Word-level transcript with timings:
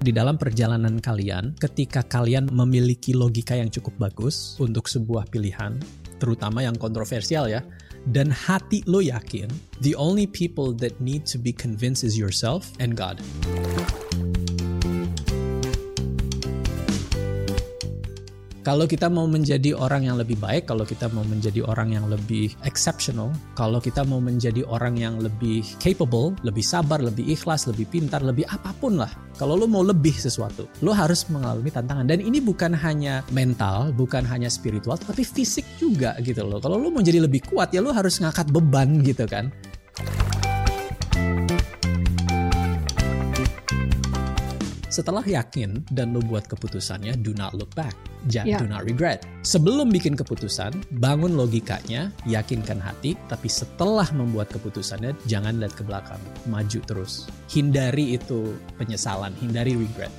Di 0.00 0.16
dalam 0.16 0.40
perjalanan 0.40 0.96
kalian, 0.96 1.60
ketika 1.60 2.00
kalian 2.00 2.48
memiliki 2.48 3.12
logika 3.12 3.52
yang 3.52 3.68
cukup 3.68 3.92
bagus 4.00 4.56
untuk 4.56 4.88
sebuah 4.88 5.28
pilihan, 5.28 5.76
terutama 6.16 6.64
yang 6.64 6.72
kontroversial 6.72 7.44
ya, 7.44 7.60
dan 8.08 8.32
hati 8.32 8.80
lo 8.88 9.04
yakin, 9.04 9.52
the 9.84 9.92
only 10.00 10.24
people 10.24 10.72
that 10.72 10.96
need 11.04 11.28
to 11.28 11.36
be 11.36 11.52
convinced 11.52 12.00
is 12.00 12.16
yourself 12.16 12.72
and 12.80 12.96
God. 12.96 13.20
Kalau 18.70 18.86
kita 18.86 19.10
mau 19.10 19.26
menjadi 19.26 19.74
orang 19.74 20.06
yang 20.06 20.14
lebih 20.14 20.38
baik, 20.38 20.70
kalau 20.70 20.86
kita 20.86 21.10
mau 21.10 21.26
menjadi 21.26 21.58
orang 21.66 21.90
yang 21.90 22.06
lebih 22.06 22.54
exceptional, 22.62 23.34
kalau 23.58 23.82
kita 23.82 24.06
mau 24.06 24.22
menjadi 24.22 24.62
orang 24.62 24.94
yang 24.94 25.18
lebih 25.18 25.66
capable, 25.82 26.38
lebih 26.46 26.62
sabar, 26.62 27.02
lebih 27.02 27.26
ikhlas, 27.34 27.66
lebih 27.66 27.90
pintar, 27.90 28.22
lebih 28.22 28.46
apa 28.46 28.70
pun 28.78 28.94
lah. 28.94 29.10
Kalau 29.34 29.58
lo 29.58 29.66
mau 29.66 29.82
lebih 29.82 30.14
sesuatu, 30.14 30.70
lo 30.86 30.94
harus 30.94 31.26
mengalami 31.34 31.66
tantangan. 31.66 32.06
Dan 32.14 32.22
ini 32.22 32.38
bukan 32.38 32.70
hanya 32.70 33.26
mental, 33.34 33.90
bukan 33.90 34.22
hanya 34.22 34.46
spiritual, 34.46 34.94
tapi 35.02 35.26
fisik 35.26 35.66
juga 35.82 36.14
gitu 36.22 36.46
loh. 36.46 36.62
Kalau 36.62 36.78
lo 36.78 36.94
mau 36.94 37.02
jadi 37.02 37.26
lebih 37.26 37.50
kuat, 37.50 37.74
ya 37.74 37.82
lo 37.82 37.90
harus 37.90 38.22
ngangkat 38.22 38.54
beban 38.54 39.02
gitu 39.02 39.26
kan. 39.26 39.50
Setelah 45.00 45.24
yakin 45.24 45.80
dan 45.96 46.12
lo 46.12 46.20
buat 46.20 46.44
keputusannya, 46.44 47.24
do 47.24 47.32
not 47.32 47.56
look 47.56 47.72
back. 47.72 47.96
Jangan, 48.28 48.52
yeah. 48.52 48.60
do 48.60 48.68
not 48.68 48.84
regret. 48.84 49.24
Sebelum 49.40 49.88
bikin 49.88 50.12
keputusan, 50.12 50.76
bangun 51.00 51.40
logikanya, 51.40 52.12
yakinkan 52.28 52.76
hati, 52.76 53.16
tapi 53.32 53.48
setelah 53.48 54.04
membuat 54.12 54.52
keputusannya, 54.52 55.16
jangan 55.24 55.56
lihat 55.56 55.72
ke 55.72 55.88
belakang. 55.88 56.20
Maju 56.52 56.84
terus. 56.84 57.32
Hindari 57.48 58.20
itu 58.20 58.52
penyesalan, 58.76 59.32
hindari 59.40 59.72
regret. 59.72 60.12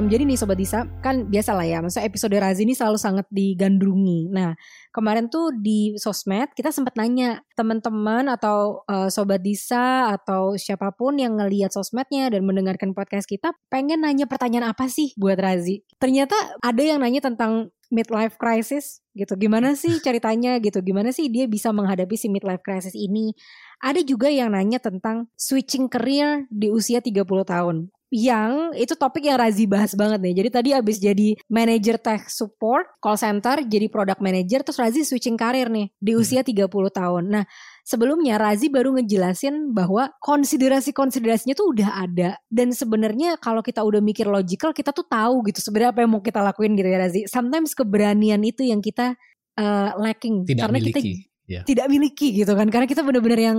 Um, 0.00 0.08
jadi 0.08 0.24
nih 0.24 0.40
Sobat 0.40 0.56
Disa, 0.56 0.88
kan 1.04 1.28
biasa 1.28 1.52
lah 1.52 1.68
ya, 1.68 1.84
maksudnya 1.84 2.08
episode 2.08 2.32
Razi 2.32 2.64
ini 2.64 2.72
selalu 2.72 2.96
sangat 2.96 3.28
digandrungi. 3.28 4.32
Nah, 4.32 4.56
kemarin 4.96 5.28
tuh 5.28 5.52
di 5.52 5.92
sosmed 6.00 6.56
kita 6.56 6.72
sempat 6.72 6.96
nanya 6.96 7.44
teman-teman 7.52 8.32
atau 8.32 8.80
uh, 8.88 9.12
Sobat 9.12 9.44
Disa 9.44 10.08
atau 10.08 10.56
siapa 10.56 10.88
pun 10.96 11.20
yang 11.20 11.36
ngelihat 11.36 11.68
sosmednya 11.76 12.32
dan 12.32 12.48
mendengarkan 12.48 12.96
podcast 12.96 13.28
kita, 13.28 13.52
pengen 13.68 14.00
nanya 14.00 14.24
pertanyaan 14.24 14.72
apa 14.72 14.88
sih 14.88 15.12
buat 15.20 15.36
Razi? 15.36 15.84
Ternyata 16.00 16.56
ada 16.64 16.80
yang 16.80 17.04
nanya 17.04 17.20
tentang 17.20 17.68
midlife 17.92 18.40
crisis 18.40 19.04
gitu. 19.12 19.36
Gimana 19.36 19.76
sih 19.76 20.00
ceritanya 20.06 20.56
gitu? 20.64 20.80
Gimana 20.80 21.12
sih 21.12 21.28
dia 21.28 21.44
bisa 21.44 21.76
menghadapi 21.76 22.16
si 22.16 22.32
midlife 22.32 22.64
crisis 22.64 22.96
ini? 22.96 23.36
Ada 23.84 24.00
juga 24.00 24.32
yang 24.32 24.56
nanya 24.56 24.80
tentang 24.80 25.28
switching 25.36 25.92
career 25.92 26.48
di 26.48 26.72
usia 26.72 27.04
30 27.04 27.20
tahun 27.44 27.92
yang 28.10 28.74
itu 28.74 28.98
topik 28.98 29.22
yang 29.22 29.38
Razi 29.38 29.70
bahas 29.70 29.94
banget 29.94 30.18
nih. 30.18 30.34
Jadi 30.42 30.48
tadi 30.50 30.70
abis 30.74 30.98
jadi 30.98 31.38
manager 31.46 31.94
tech 31.94 32.26
support, 32.26 32.90
call 32.98 33.14
center, 33.14 33.62
jadi 33.62 33.86
product 33.86 34.18
manager, 34.18 34.66
terus 34.66 34.82
Razi 34.82 35.06
switching 35.06 35.38
karir 35.38 35.70
nih 35.70 35.94
di 36.02 36.12
hmm. 36.12 36.20
usia 36.20 36.42
30 36.42 36.66
tahun. 36.90 37.24
Nah, 37.30 37.46
sebelumnya 37.86 38.34
Razi 38.42 38.66
baru 38.66 38.98
ngejelasin 38.98 39.70
bahwa 39.70 40.10
konsiderasi-konsiderasinya 40.18 41.54
tuh 41.54 41.70
udah 41.70 41.90
ada. 42.02 42.30
Dan 42.50 42.74
sebenarnya 42.74 43.38
kalau 43.38 43.62
kita 43.62 43.86
udah 43.86 44.02
mikir 44.02 44.26
logical, 44.26 44.74
kita 44.74 44.90
tuh 44.90 45.06
tahu 45.06 45.46
gitu 45.46 45.62
sebenarnya 45.62 45.94
apa 45.94 46.02
yang 46.02 46.10
mau 46.10 46.22
kita 46.22 46.42
lakuin 46.42 46.74
gitu 46.74 46.90
ya 46.90 46.98
Razi. 46.98 47.20
Sometimes 47.30 47.78
keberanian 47.78 48.42
itu 48.42 48.66
yang 48.66 48.82
kita 48.82 49.14
uh, 49.54 49.94
lacking. 50.02 50.42
Tidak 50.50 50.66
karena 50.66 50.78
miliki. 50.82 50.90
kita 50.90 51.00
yeah. 51.46 51.62
tidak 51.62 51.86
miliki 51.86 52.34
gitu 52.34 52.58
kan. 52.58 52.66
Karena 52.66 52.90
kita 52.90 53.06
benar-benar 53.06 53.38
yang 53.38 53.58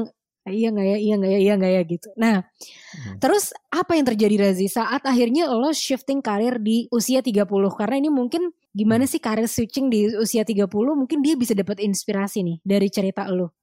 iya 0.50 0.74
nggak 0.74 0.88
ya, 0.88 0.97
iya 0.97 1.13
nggak 1.22 1.31
ya, 1.31 1.40
iya 1.40 1.53
nggak 1.53 1.72
ya 1.78 1.81
gitu. 1.85 2.07
Nah, 2.18 2.35
hmm. 2.41 3.22
terus 3.22 3.53
apa 3.69 3.94
yang 3.94 4.06
terjadi 4.09 4.35
Razi 4.50 4.66
saat 4.66 5.06
akhirnya 5.06 5.46
lo 5.53 5.69
shifting 5.69 6.18
karir 6.25 6.57
di 6.57 6.90
usia 6.90 7.22
30 7.22 7.46
karena 7.78 7.96
ini 8.02 8.09
mungkin 8.09 8.50
gimana 8.74 9.06
hmm. 9.06 9.12
sih 9.13 9.22
karir 9.22 9.46
switching 9.46 9.94
di 9.94 10.09
usia 10.18 10.41
30 10.41 10.66
mungkin 10.97 11.22
dia 11.22 11.38
bisa 11.38 11.53
dapat 11.53 11.78
inspirasi 11.78 12.41
nih 12.41 12.57
dari 12.66 12.90
cerita 12.90 13.29
lo. 13.29 13.53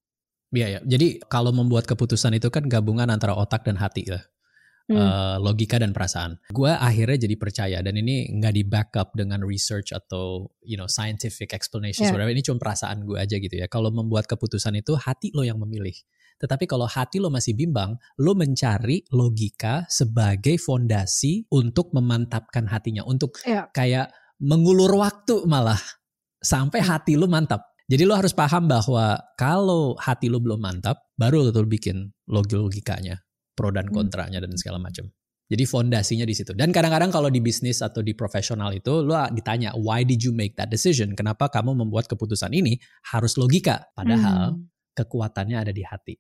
Iya 0.55 0.79
ya. 0.79 0.81
Jadi 0.87 1.21
kalau 1.29 1.53
membuat 1.53 1.85
keputusan 1.85 2.39
itu 2.39 2.49
kan 2.49 2.65
gabungan 2.71 3.11
antara 3.11 3.37
otak 3.37 3.67
dan 3.67 3.77
hati 3.77 4.09
ya. 4.09 4.23
Hmm. 4.89 4.97
Uh, 4.97 5.37
logika 5.45 5.77
dan 5.77 5.93
perasaan. 5.93 6.41
Gue 6.49 6.73
akhirnya 6.73 7.29
jadi 7.29 7.37
percaya 7.37 7.79
dan 7.85 7.93
ini 8.01 8.33
nggak 8.33 8.55
di 8.57 8.65
backup 8.65 9.13
dengan 9.13 9.45
research 9.45 9.93
atau 9.93 10.49
you 10.65 10.81
know 10.81 10.89
scientific 10.89 11.53
explanation. 11.53 12.09
Yeah. 12.09 12.25
Ini 12.25 12.41
cuma 12.41 12.57
perasaan 12.57 13.05
gue 13.05 13.21
aja 13.21 13.37
gitu 13.37 13.53
ya. 13.53 13.69
Kalau 13.69 13.93
membuat 13.93 14.25
keputusan 14.25 14.81
itu 14.81 14.97
hati 14.97 15.29
lo 15.37 15.45
yang 15.45 15.61
memilih. 15.61 15.93
Tetapi 16.39 16.65
kalau 16.71 16.87
hati 16.87 17.19
lo 17.19 17.29
masih 17.29 17.59
bimbang, 17.59 17.99
lo 18.23 18.33
mencari 18.39 19.03
logika 19.11 19.83
sebagai 19.91 20.57
fondasi 20.57 21.51
untuk 21.51 21.91
memantapkan 21.91 22.71
hatinya, 22.71 23.03
untuk 23.03 23.43
ya. 23.43 23.67
kayak 23.75 24.15
mengulur 24.39 24.95
waktu 24.95 25.43
malah 25.51 25.79
sampai 26.39 26.79
hati 26.79 27.19
lo 27.19 27.27
mantap. 27.27 27.75
Jadi 27.89 28.05
lo 28.05 28.15
harus 28.15 28.37
paham 28.37 28.69
bahwa 28.69 29.19
kalau 29.35 29.97
hati 29.99 30.29
lo 30.31 30.39
belum 30.39 30.61
mantap, 30.61 31.11
baru 31.17 31.49
lo 31.49 31.51
tuh 31.51 31.65
bikin 31.65 32.13
logikanya, 32.29 33.19
pro 33.57 33.73
dan 33.73 33.91
hmm. 33.91 33.97
kontranya 33.97 34.39
dan 34.39 34.55
segala 34.55 34.79
macam. 34.79 35.09
Jadi 35.49 35.65
fondasinya 35.65 36.29
di 36.29 36.37
situ. 36.37 36.53
Dan 36.53 36.69
kadang-kadang 36.69 37.09
kalau 37.09 37.33
di 37.33 37.41
bisnis 37.41 37.81
atau 37.81 38.05
di 38.05 38.13
profesional 38.13 38.69
itu 38.77 39.01
lo 39.01 39.17
ditanya, 39.33 39.73
why 39.81 40.05
did 40.05 40.21
you 40.21 40.37
make 40.37 40.53
that 40.61 40.69
decision? 40.69 41.17
Kenapa 41.17 41.49
kamu 41.49 41.73
membuat 41.73 42.05
keputusan 42.05 42.53
ini? 42.53 42.77
Harus 43.09 43.41
logika. 43.41 43.89
Padahal 43.97 44.61
hmm. 44.61 44.78
Kekuatannya 44.99 45.63
ada 45.63 45.71
di 45.71 45.87
hati 45.87 46.19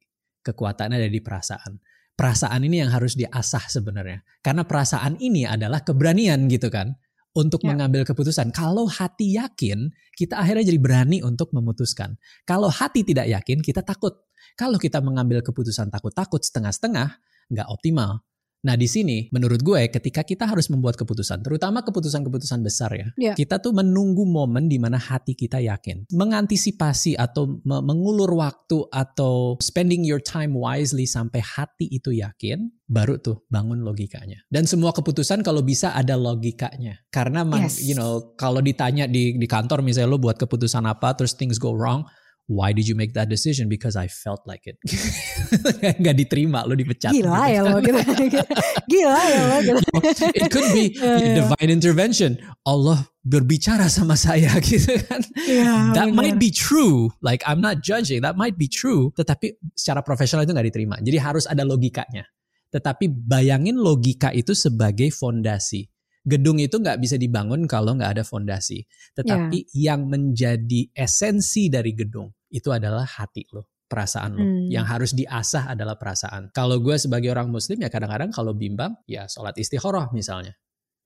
kekuatannya 0.48 0.96
ada 0.96 1.10
di 1.10 1.20
perasaan. 1.20 1.76
Perasaan 2.18 2.66
ini 2.66 2.82
yang 2.82 2.90
harus 2.90 3.14
diasah 3.14 3.70
sebenarnya. 3.70 4.24
Karena 4.42 4.66
perasaan 4.66 5.20
ini 5.22 5.46
adalah 5.46 5.84
keberanian 5.86 6.50
gitu 6.50 6.66
kan 6.66 6.96
untuk 7.36 7.62
ya. 7.62 7.70
mengambil 7.70 8.02
keputusan. 8.02 8.50
Kalau 8.50 8.90
hati 8.90 9.38
yakin, 9.38 9.92
kita 10.18 10.34
akhirnya 10.34 10.66
jadi 10.66 10.80
berani 10.82 11.22
untuk 11.22 11.54
memutuskan. 11.54 12.18
Kalau 12.42 12.66
hati 12.72 13.06
tidak 13.06 13.30
yakin, 13.30 13.62
kita 13.62 13.86
takut. 13.86 14.18
Kalau 14.58 14.82
kita 14.82 14.98
mengambil 14.98 15.38
keputusan 15.46 15.94
takut-takut 15.94 16.42
setengah-setengah, 16.42 17.22
nggak 17.54 17.68
optimal. 17.70 18.26
Nah 18.66 18.74
di 18.74 18.90
sini 18.90 19.30
menurut 19.30 19.62
gue 19.62 19.86
ketika 19.86 20.26
kita 20.26 20.50
harus 20.50 20.66
membuat 20.66 20.98
keputusan, 20.98 21.46
terutama 21.46 21.86
keputusan-keputusan 21.86 22.60
besar 22.66 22.90
ya, 22.90 23.08
yeah. 23.14 23.34
kita 23.38 23.62
tuh 23.62 23.70
menunggu 23.70 24.26
momen 24.26 24.66
di 24.66 24.82
mana 24.82 24.98
hati 24.98 25.38
kita 25.38 25.62
yakin, 25.62 26.10
mengantisipasi 26.10 27.14
atau 27.14 27.62
me 27.62 27.78
mengulur 27.78 28.34
waktu 28.34 28.82
atau 28.90 29.54
spending 29.62 30.02
your 30.02 30.18
time 30.18 30.58
wisely 30.58 31.06
sampai 31.06 31.38
hati 31.38 31.86
itu 31.86 32.10
yakin, 32.10 32.66
baru 32.90 33.22
tuh 33.22 33.46
bangun 33.46 33.86
logikanya. 33.86 34.42
Dan 34.50 34.66
semua 34.66 34.90
keputusan 34.90 35.46
kalau 35.46 35.62
bisa 35.62 35.94
ada 35.94 36.18
logikanya, 36.18 36.98
karena 37.14 37.46
yes. 37.62 37.78
you 37.78 37.94
know 37.94 38.34
kalau 38.34 38.58
ditanya 38.58 39.06
di 39.06 39.38
di 39.38 39.46
kantor 39.46 39.86
misalnya 39.86 40.10
lo 40.10 40.18
buat 40.18 40.34
keputusan 40.34 40.82
apa, 40.82 41.14
terus 41.14 41.38
things 41.38 41.62
go 41.62 41.70
wrong, 41.70 42.02
why 42.48 42.72
did 42.72 42.88
you 42.88 42.96
make 42.96 43.12
that 43.12 43.28
decision? 43.28 43.68
Because 43.68 43.94
I 43.94 44.08
felt 44.08 44.40
like 44.48 44.64
it. 44.64 44.80
Gak 46.04 46.16
diterima, 46.16 46.64
lo 46.64 46.72
dipecat. 46.72 47.12
Gila 47.12 47.44
gitu. 47.44 47.52
ya 47.52 47.60
lo 47.60 47.78
gitu. 47.84 48.00
Gila 48.92 49.20
ya 49.28 49.40
lo 49.44 49.56
gitu. 49.62 49.80
It 50.32 50.48
could 50.48 50.68
be 50.72 50.96
divine 51.38 51.68
intervention. 51.68 52.40
Allah 52.64 53.04
berbicara 53.20 53.92
sama 53.92 54.16
saya 54.16 54.56
gitu 54.64 54.96
kan. 55.04 55.20
Yeah, 55.44 55.92
that 55.92 56.08
bener. 56.08 56.16
might 56.16 56.36
be 56.40 56.48
true. 56.48 57.12
Like 57.20 57.44
I'm 57.44 57.60
not 57.60 57.84
judging. 57.84 58.24
That 58.24 58.40
might 58.40 58.56
be 58.56 58.66
true. 58.66 59.12
Tetapi 59.12 59.60
secara 59.76 60.00
profesional 60.00 60.48
itu 60.48 60.56
gak 60.56 60.66
diterima. 60.72 60.96
Jadi 61.04 61.20
harus 61.20 61.44
ada 61.44 61.68
logikanya. 61.68 62.24
Tetapi 62.72 63.12
bayangin 63.12 63.76
logika 63.76 64.32
itu 64.32 64.56
sebagai 64.56 65.12
fondasi 65.12 65.88
gedung 66.28 66.60
itu 66.60 66.76
nggak 66.76 67.00
bisa 67.00 67.16
dibangun 67.16 67.64
kalau 67.64 67.96
nggak 67.96 68.20
ada 68.20 68.24
fondasi. 68.24 68.84
Tetapi 69.16 69.58
yeah. 69.72 69.96
yang 69.96 70.06
menjadi 70.06 70.92
esensi 70.92 71.72
dari 71.72 71.96
gedung 71.96 72.28
itu 72.52 72.68
adalah 72.68 73.08
hati 73.08 73.48
lo 73.56 73.72
perasaan 73.88 74.30
lo. 74.36 74.44
Hmm. 74.44 74.68
Yang 74.68 74.86
harus 74.86 75.10
diasah 75.16 75.72
adalah 75.72 75.96
perasaan. 75.96 76.52
Kalau 76.52 76.76
gue 76.78 77.00
sebagai 77.00 77.32
orang 77.32 77.48
muslim 77.48 77.80
ya 77.80 77.88
kadang-kadang 77.88 78.28
kalau 78.28 78.52
bimbang 78.52 78.92
ya 79.08 79.24
sholat 79.24 79.56
istikharah 79.56 80.12
misalnya. 80.12 80.52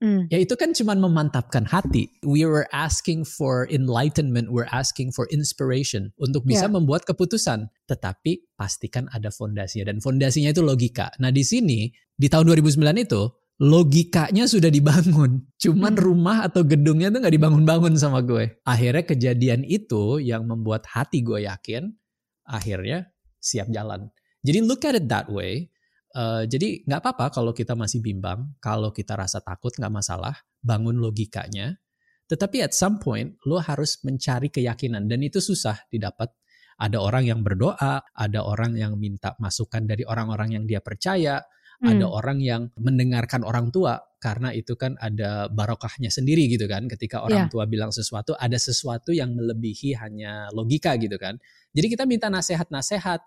Hmm. 0.02 0.26
Ya 0.34 0.42
itu 0.42 0.58
kan 0.58 0.74
cuma 0.74 0.98
memantapkan 0.98 1.62
hati. 1.62 2.10
We 2.26 2.42
were 2.42 2.66
asking 2.74 3.22
for 3.22 3.70
enlightenment, 3.70 4.50
we're 4.50 4.66
asking 4.74 5.14
for 5.14 5.30
inspiration 5.30 6.10
untuk 6.18 6.42
bisa 6.42 6.66
yeah. 6.66 6.74
membuat 6.74 7.06
keputusan. 7.06 7.70
Tetapi 7.86 8.58
pastikan 8.58 9.06
ada 9.14 9.30
fondasinya 9.30 9.94
dan 9.94 10.02
fondasinya 10.02 10.50
itu 10.50 10.58
logika. 10.58 11.14
Nah 11.22 11.30
di 11.30 11.46
sini 11.46 11.86
di 12.18 12.26
tahun 12.26 12.50
2009 12.50 12.82
itu 12.98 13.22
logikanya 13.62 14.50
sudah 14.50 14.66
dibangun. 14.66 15.46
Cuman 15.62 15.94
hmm. 15.94 16.02
rumah 16.02 16.42
atau 16.50 16.66
gedungnya 16.66 17.14
tuh 17.14 17.22
nggak 17.22 17.34
dibangun-bangun 17.38 17.94
sama 17.94 18.18
gue. 18.26 18.58
Akhirnya 18.66 19.06
kejadian 19.06 19.62
itu 19.62 20.18
yang 20.18 20.50
membuat 20.50 20.82
hati 20.90 21.22
gue 21.22 21.46
yakin, 21.46 21.94
akhirnya 22.42 23.06
siap 23.38 23.70
jalan. 23.70 24.10
Jadi 24.42 24.58
look 24.66 24.82
at 24.82 24.98
it 24.98 25.06
that 25.06 25.30
way. 25.30 25.70
Uh, 26.12 26.44
jadi 26.44 26.82
nggak 26.84 27.00
apa-apa 27.00 27.32
kalau 27.32 27.54
kita 27.54 27.78
masih 27.78 28.02
bimbang, 28.02 28.50
kalau 28.58 28.90
kita 28.90 29.14
rasa 29.14 29.38
takut 29.38 29.70
nggak 29.72 29.94
masalah, 29.94 30.34
bangun 30.58 30.98
logikanya. 30.98 31.78
Tetapi 32.26 32.66
at 32.66 32.74
some 32.74 32.98
point 32.98 33.38
lo 33.46 33.62
harus 33.62 34.02
mencari 34.02 34.50
keyakinan 34.50 35.06
dan 35.06 35.22
itu 35.22 35.38
susah 35.38 35.78
didapat 35.86 36.34
Ada 36.82 36.98
orang 36.98 37.30
yang 37.30 37.40
berdoa, 37.46 38.02
ada 38.10 38.40
orang 38.42 38.74
yang 38.74 38.98
minta 38.98 39.38
masukan 39.38 39.86
dari 39.86 40.02
orang-orang 40.02 40.58
yang 40.58 40.64
dia 40.66 40.82
percaya, 40.82 41.38
hmm. 41.82 41.90
ada 41.90 42.06
orang 42.06 42.38
yang 42.38 42.62
mendengarkan 42.78 43.42
orang 43.42 43.74
tua 43.74 43.98
karena 44.22 44.54
itu 44.54 44.78
kan 44.78 44.94
ada 45.02 45.50
barokahnya 45.50 46.08
sendiri 46.08 46.46
gitu 46.46 46.70
kan. 46.70 46.86
Ketika 46.86 47.26
orang 47.26 47.46
yeah. 47.46 47.52
tua 47.52 47.66
bilang 47.66 47.90
sesuatu, 47.90 48.38
ada 48.38 48.54
sesuatu 48.54 49.10
yang 49.10 49.34
melebihi 49.34 49.98
hanya 49.98 50.46
logika 50.54 50.94
gitu 50.94 51.18
kan. 51.18 51.42
Jadi 51.74 51.86
kita 51.90 52.06
minta 52.06 52.30
nasihat-nasihat 52.30 53.20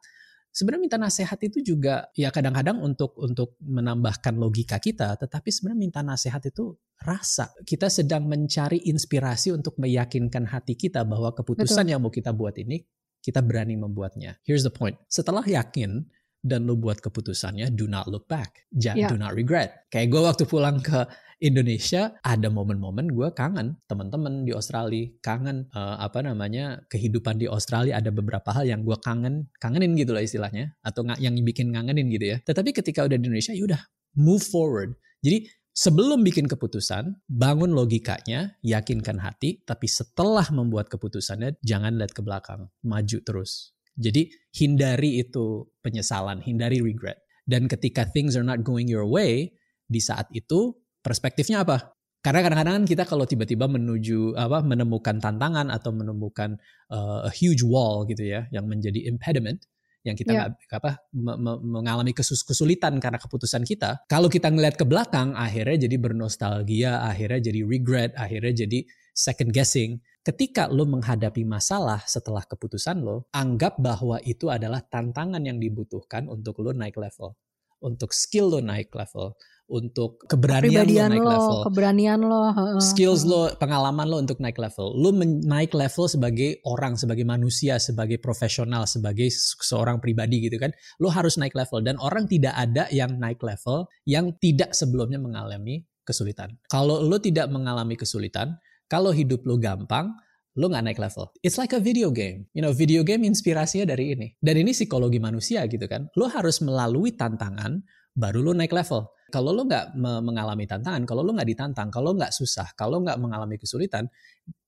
sebenarnya 0.56 0.84
minta 0.88 0.96
nasihat 0.96 1.36
itu 1.44 1.76
juga 1.76 2.08
ya 2.16 2.32
kadang-kadang 2.32 2.80
untuk 2.80 3.12
untuk 3.20 3.60
menambahkan 3.60 4.40
logika 4.40 4.80
kita, 4.80 5.20
tetapi 5.20 5.52
sebenarnya 5.52 5.80
minta 5.84 6.00
nasihat 6.00 6.40
itu 6.48 6.80
rasa. 7.04 7.52
Kita 7.68 7.92
sedang 7.92 8.24
mencari 8.24 8.88
inspirasi 8.88 9.52
untuk 9.52 9.76
meyakinkan 9.76 10.48
hati 10.48 10.80
kita 10.80 11.04
bahwa 11.04 11.36
keputusan 11.36 11.84
Betul. 11.84 11.92
yang 11.92 12.00
mau 12.00 12.14
kita 12.14 12.32
buat 12.32 12.56
ini 12.56 12.80
kita 13.20 13.42
berani 13.42 13.76
membuatnya. 13.76 14.38
Here's 14.46 14.64
the 14.64 14.72
point. 14.72 14.96
Setelah 15.10 15.42
yakin 15.42 16.06
dan 16.46 16.70
lu 16.70 16.78
buat 16.78 17.02
keputusannya, 17.02 17.74
do 17.74 17.90
not 17.90 18.06
look 18.06 18.30
back. 18.30 18.70
Just 18.70 19.02
yeah. 19.02 19.10
do 19.10 19.18
not 19.18 19.34
regret. 19.34 19.90
Kayak 19.90 20.14
gue 20.14 20.22
waktu 20.22 20.44
pulang 20.46 20.78
ke 20.86 21.10
Indonesia 21.44 22.16
ada 22.24 22.48
momen-momen 22.48 23.12
gue 23.12 23.28
kangen 23.36 23.76
teman-teman 23.92 24.48
di 24.48 24.56
Australia 24.56 25.12
kangen 25.20 25.68
uh, 25.76 26.00
apa 26.00 26.24
namanya 26.24 26.80
kehidupan 26.88 27.36
di 27.36 27.52
Australia 27.52 28.00
ada 28.00 28.08
beberapa 28.08 28.56
hal 28.56 28.64
yang 28.64 28.88
gue 28.88 28.96
kangen 29.04 29.52
kangenin 29.60 30.00
gitu 30.00 30.16
lah 30.16 30.24
istilahnya 30.24 30.72
atau 30.80 31.04
yang 31.20 31.36
bikin 31.44 31.76
ngangenin 31.76 32.08
gitu 32.08 32.26
ya 32.36 32.38
tetapi 32.40 32.72
ketika 32.72 33.04
udah 33.04 33.20
di 33.20 33.28
Indonesia 33.28 33.52
yaudah 33.52 33.84
move 34.16 34.48
forward 34.48 34.96
jadi 35.20 35.44
sebelum 35.76 36.24
bikin 36.24 36.48
keputusan 36.48 37.20
bangun 37.28 37.76
logikanya 37.76 38.56
yakinkan 38.64 39.20
hati 39.20 39.60
tapi 39.68 39.92
setelah 39.92 40.48
membuat 40.56 40.88
keputusannya 40.88 41.60
jangan 41.60 42.00
lihat 42.00 42.16
ke 42.16 42.24
belakang 42.24 42.72
maju 42.80 43.18
terus 43.28 43.75
jadi 43.96 44.28
hindari 44.56 45.24
itu 45.24 45.68
penyesalan 45.80 46.44
hindari 46.44 46.84
regret 46.84 47.20
dan 47.48 47.68
ketika 47.72 48.08
things 48.12 48.36
are 48.36 48.46
not 48.46 48.62
going 48.62 48.88
your 48.88 49.08
way 49.08 49.52
di 49.86 50.02
saat 50.02 50.28
itu 50.36 50.76
Perspektifnya 51.06 51.62
apa? 51.62 51.94
Karena 52.26 52.42
kadang-kadang 52.42 52.82
kan 52.82 52.86
kita 52.90 53.04
kalau 53.06 53.30
tiba-tiba 53.30 53.70
menuju 53.70 54.34
apa 54.34 54.66
menemukan 54.66 55.22
tantangan 55.22 55.70
atau 55.70 55.94
menemukan 55.94 56.58
uh, 56.90 57.30
a 57.30 57.30
huge 57.30 57.62
wall 57.62 58.10
gitu 58.10 58.26
ya 58.26 58.50
yang 58.50 58.66
menjadi 58.66 59.06
impediment 59.06 59.62
yang 60.06 60.14
kita 60.14 60.32
yeah. 60.32 60.54
gak, 60.70 60.80
apa 60.86 60.92
me, 61.12 61.34
me, 61.36 61.52
mengalami 61.82 62.14
kesus 62.14 62.46
kesulitan 62.46 63.02
karena 63.02 63.18
keputusan 63.18 63.66
kita. 63.66 64.06
Kalau 64.06 64.30
kita 64.30 64.54
ngeliat 64.54 64.78
ke 64.78 64.86
belakang 64.86 65.34
akhirnya 65.34 65.90
jadi 65.90 65.98
bernostalgia, 65.98 67.02
akhirnya 67.02 67.50
jadi 67.50 67.66
regret, 67.66 68.14
akhirnya 68.14 68.54
jadi 68.54 68.86
second 69.18 69.50
guessing. 69.50 69.98
Ketika 70.26 70.70
lo 70.70 70.90
menghadapi 70.90 71.46
masalah 71.46 72.02
setelah 72.06 72.42
keputusan 72.46 73.02
lo, 73.02 73.30
anggap 73.34 73.78
bahwa 73.78 74.18
itu 74.26 74.50
adalah 74.50 74.82
tantangan 74.82 75.42
yang 75.42 75.62
dibutuhkan 75.62 76.26
untuk 76.26 76.62
lo 76.66 76.74
naik 76.74 76.98
level, 76.98 77.38
untuk 77.86 78.10
skill 78.10 78.50
lo 78.50 78.60
naik 78.66 78.90
level, 78.98 79.38
untuk 79.70 80.26
keberanian 80.26 80.86
lo 80.86 81.10
naik 81.10 81.22
lo, 81.22 81.30
level, 81.30 81.58
keberanian 81.70 82.20
lo, 82.26 82.42
skills 82.82 83.22
lo, 83.26 83.54
pengalaman 83.62 84.06
lo 84.10 84.18
untuk 84.18 84.42
naik 84.42 84.58
level. 84.58 84.98
Lo 84.98 85.14
naik 85.46 85.78
level 85.78 86.06
sebagai 86.10 86.62
orang, 86.66 86.98
sebagai 86.98 87.26
manusia, 87.26 87.78
sebagai 87.78 88.18
profesional, 88.18 88.90
sebagai 88.90 89.30
seorang 89.62 90.02
pribadi 90.02 90.50
gitu 90.50 90.58
kan. 90.58 90.74
Lo 90.98 91.14
harus 91.14 91.38
naik 91.38 91.54
level 91.54 91.86
dan 91.86 92.02
orang 92.02 92.26
tidak 92.26 92.58
ada 92.58 92.90
yang 92.90 93.18
naik 93.22 93.42
level 93.42 93.86
yang 94.10 94.34
tidak 94.42 94.74
sebelumnya 94.74 95.22
mengalami 95.22 95.86
kesulitan. 96.06 96.58
Kalau 96.70 97.02
lo 97.02 97.18
tidak 97.18 97.50
mengalami 97.50 97.98
kesulitan, 97.98 98.58
kalau 98.86 99.10
hidup 99.10 99.42
lo 99.50 99.58
gampang, 99.58 100.14
lo 100.56 100.72
nggak 100.72 100.84
naik 100.88 101.00
level. 101.00 101.32
It's 101.44 101.60
like 101.60 101.76
a 101.76 101.82
video 101.84 102.10
game. 102.12 102.48
You 102.56 102.64
know, 102.64 102.72
video 102.72 103.04
game 103.04 103.28
inspirasinya 103.28 103.88
dari 103.88 104.16
ini. 104.16 104.28
Dan 104.40 104.64
ini 104.64 104.72
psikologi 104.72 105.20
manusia 105.20 105.68
gitu 105.68 105.84
kan. 105.86 106.08
Lo 106.16 106.32
harus 106.32 106.64
melalui 106.64 107.14
tantangan, 107.16 107.84
baru 108.16 108.40
lo 108.40 108.52
naik 108.56 108.72
level. 108.72 109.12
Kalau 109.30 109.52
lo 109.52 109.68
nggak 109.68 110.00
mengalami 110.00 110.64
tantangan, 110.64 111.04
kalau 111.04 111.26
lo 111.26 111.36
nggak 111.36 111.50
ditantang, 111.50 111.92
kalau 111.92 112.16
nggak 112.16 112.32
susah, 112.32 112.72
kalau 112.80 113.04
nggak 113.04 113.20
mengalami 113.20 113.60
kesulitan, 113.60 114.08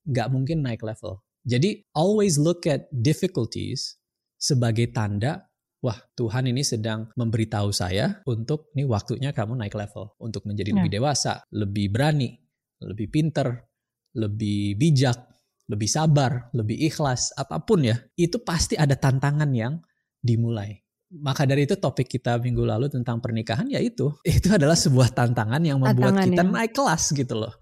nggak 0.04 0.28
mungkin 0.28 0.60
naik 0.60 0.84
level. 0.84 1.24
Jadi 1.48 1.80
always 1.96 2.36
look 2.36 2.68
at 2.68 2.84
difficulties 2.92 3.96
sebagai 4.36 4.92
tanda 4.92 5.48
wah 5.78 5.96
Tuhan 6.18 6.50
ini 6.50 6.66
sedang 6.66 7.08
memberitahu 7.14 7.70
saya 7.70 8.20
untuk 8.26 8.68
nih 8.74 8.84
waktunya 8.84 9.30
kamu 9.30 9.56
naik 9.56 9.74
level 9.78 10.18
untuk 10.18 10.44
menjadi 10.44 10.74
lebih 10.74 10.90
ya. 10.90 10.96
dewasa, 10.98 11.32
lebih 11.54 11.86
berani, 11.94 12.34
lebih 12.82 13.08
pinter, 13.08 13.62
lebih 14.18 14.74
bijak, 14.74 15.27
lebih 15.68 15.88
sabar, 15.88 16.48
lebih 16.56 16.80
ikhlas, 16.88 17.36
apa 17.36 17.60
pun 17.60 17.84
ya. 17.84 17.96
Itu 18.16 18.40
pasti 18.40 18.74
ada 18.74 18.96
tantangan 18.96 19.52
yang 19.52 19.78
dimulai 20.18 20.80
maka 21.08 21.48
dari 21.48 21.64
itu 21.64 21.76
topik 21.80 22.04
kita 22.04 22.36
minggu 22.36 22.68
lalu 22.68 22.92
tentang 22.92 23.16
pernikahan 23.18 23.64
ya 23.72 23.80
itu 23.80 24.12
itu 24.28 24.48
adalah 24.52 24.76
sebuah 24.76 25.16
tantangan 25.16 25.62
yang 25.64 25.80
membuat 25.80 26.12
tantangan 26.12 26.26
kita 26.28 26.44
ya. 26.44 26.50
naik 26.52 26.72
kelas 26.76 27.02
gitu 27.16 27.34
loh 27.34 27.52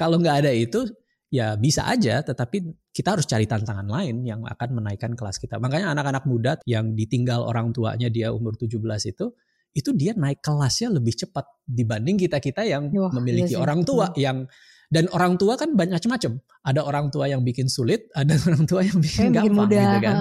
kalau 0.00 0.16
nggak 0.16 0.44
ada 0.44 0.50
itu 0.50 0.88
ya 1.28 1.58
bisa 1.58 1.84
aja 1.84 2.22
tetapi 2.24 2.62
kita 2.94 3.18
harus 3.18 3.26
cari 3.26 3.44
tantangan 3.44 3.84
lain 3.84 4.22
yang 4.22 4.46
akan 4.46 4.80
menaikkan 4.80 5.12
kelas 5.18 5.36
kita 5.42 5.58
makanya 5.60 5.92
anak-anak 5.92 6.24
muda 6.24 6.52
yang 6.64 6.94
ditinggal 6.94 7.44
orang 7.44 7.74
tuanya 7.74 8.08
dia 8.08 8.30
umur 8.30 8.54
17 8.56 8.80
itu 9.10 9.26
itu 9.74 9.90
dia 9.98 10.14
naik 10.14 10.38
kelasnya 10.38 10.94
lebih 10.94 11.18
cepat 11.18 11.44
dibanding 11.66 12.14
kita 12.14 12.38
kita 12.38 12.62
yang 12.62 12.86
Wah, 12.94 13.10
memiliki 13.10 13.58
iya 13.58 13.60
orang 13.60 13.82
tua 13.82 14.14
yang 14.14 14.46
dan 14.94 15.10
orang 15.10 15.34
tua 15.34 15.58
kan 15.58 15.74
banyak 15.74 15.98
macam-macam. 15.98 16.38
Ada 16.62 16.80
orang 16.86 17.10
tua 17.10 17.26
yang 17.26 17.42
bikin 17.42 17.66
sulit, 17.66 18.06
ada 18.20 18.38
orang 18.46 18.62
tua 18.62 18.86
yang 18.86 18.98
bikin 19.02 19.34
Kayak 19.34 19.42
gampang 19.42 19.66
bikin 19.66 19.82
gitu 19.82 19.98
kan. 19.98 20.16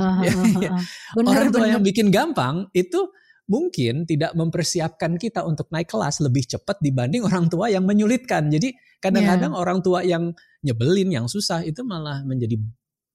bener, 1.13 1.29
orang 1.29 1.47
tua 1.53 1.61
bener. 1.61 1.73
yang 1.77 1.83
bikin 1.85 2.07
gampang 2.09 2.55
itu 2.73 2.99
mungkin 3.45 4.09
tidak 4.09 4.33
mempersiapkan 4.33 5.19
kita 5.21 5.45
untuk 5.45 5.69
naik 5.69 5.91
kelas 5.91 6.25
lebih 6.25 6.47
cepat 6.49 6.81
dibanding 6.81 7.21
orang 7.21 7.45
tua 7.53 7.69
yang 7.69 7.85
menyulitkan. 7.85 8.49
Jadi 8.49 8.73
kadang-kadang 8.97 9.53
yeah. 9.53 9.61
orang 9.61 9.79
tua 9.85 10.01
yang 10.01 10.33
nyebelin, 10.65 11.13
yang 11.13 11.25
susah 11.29 11.61
itu 11.61 11.85
malah 11.85 12.25
menjadi 12.25 12.57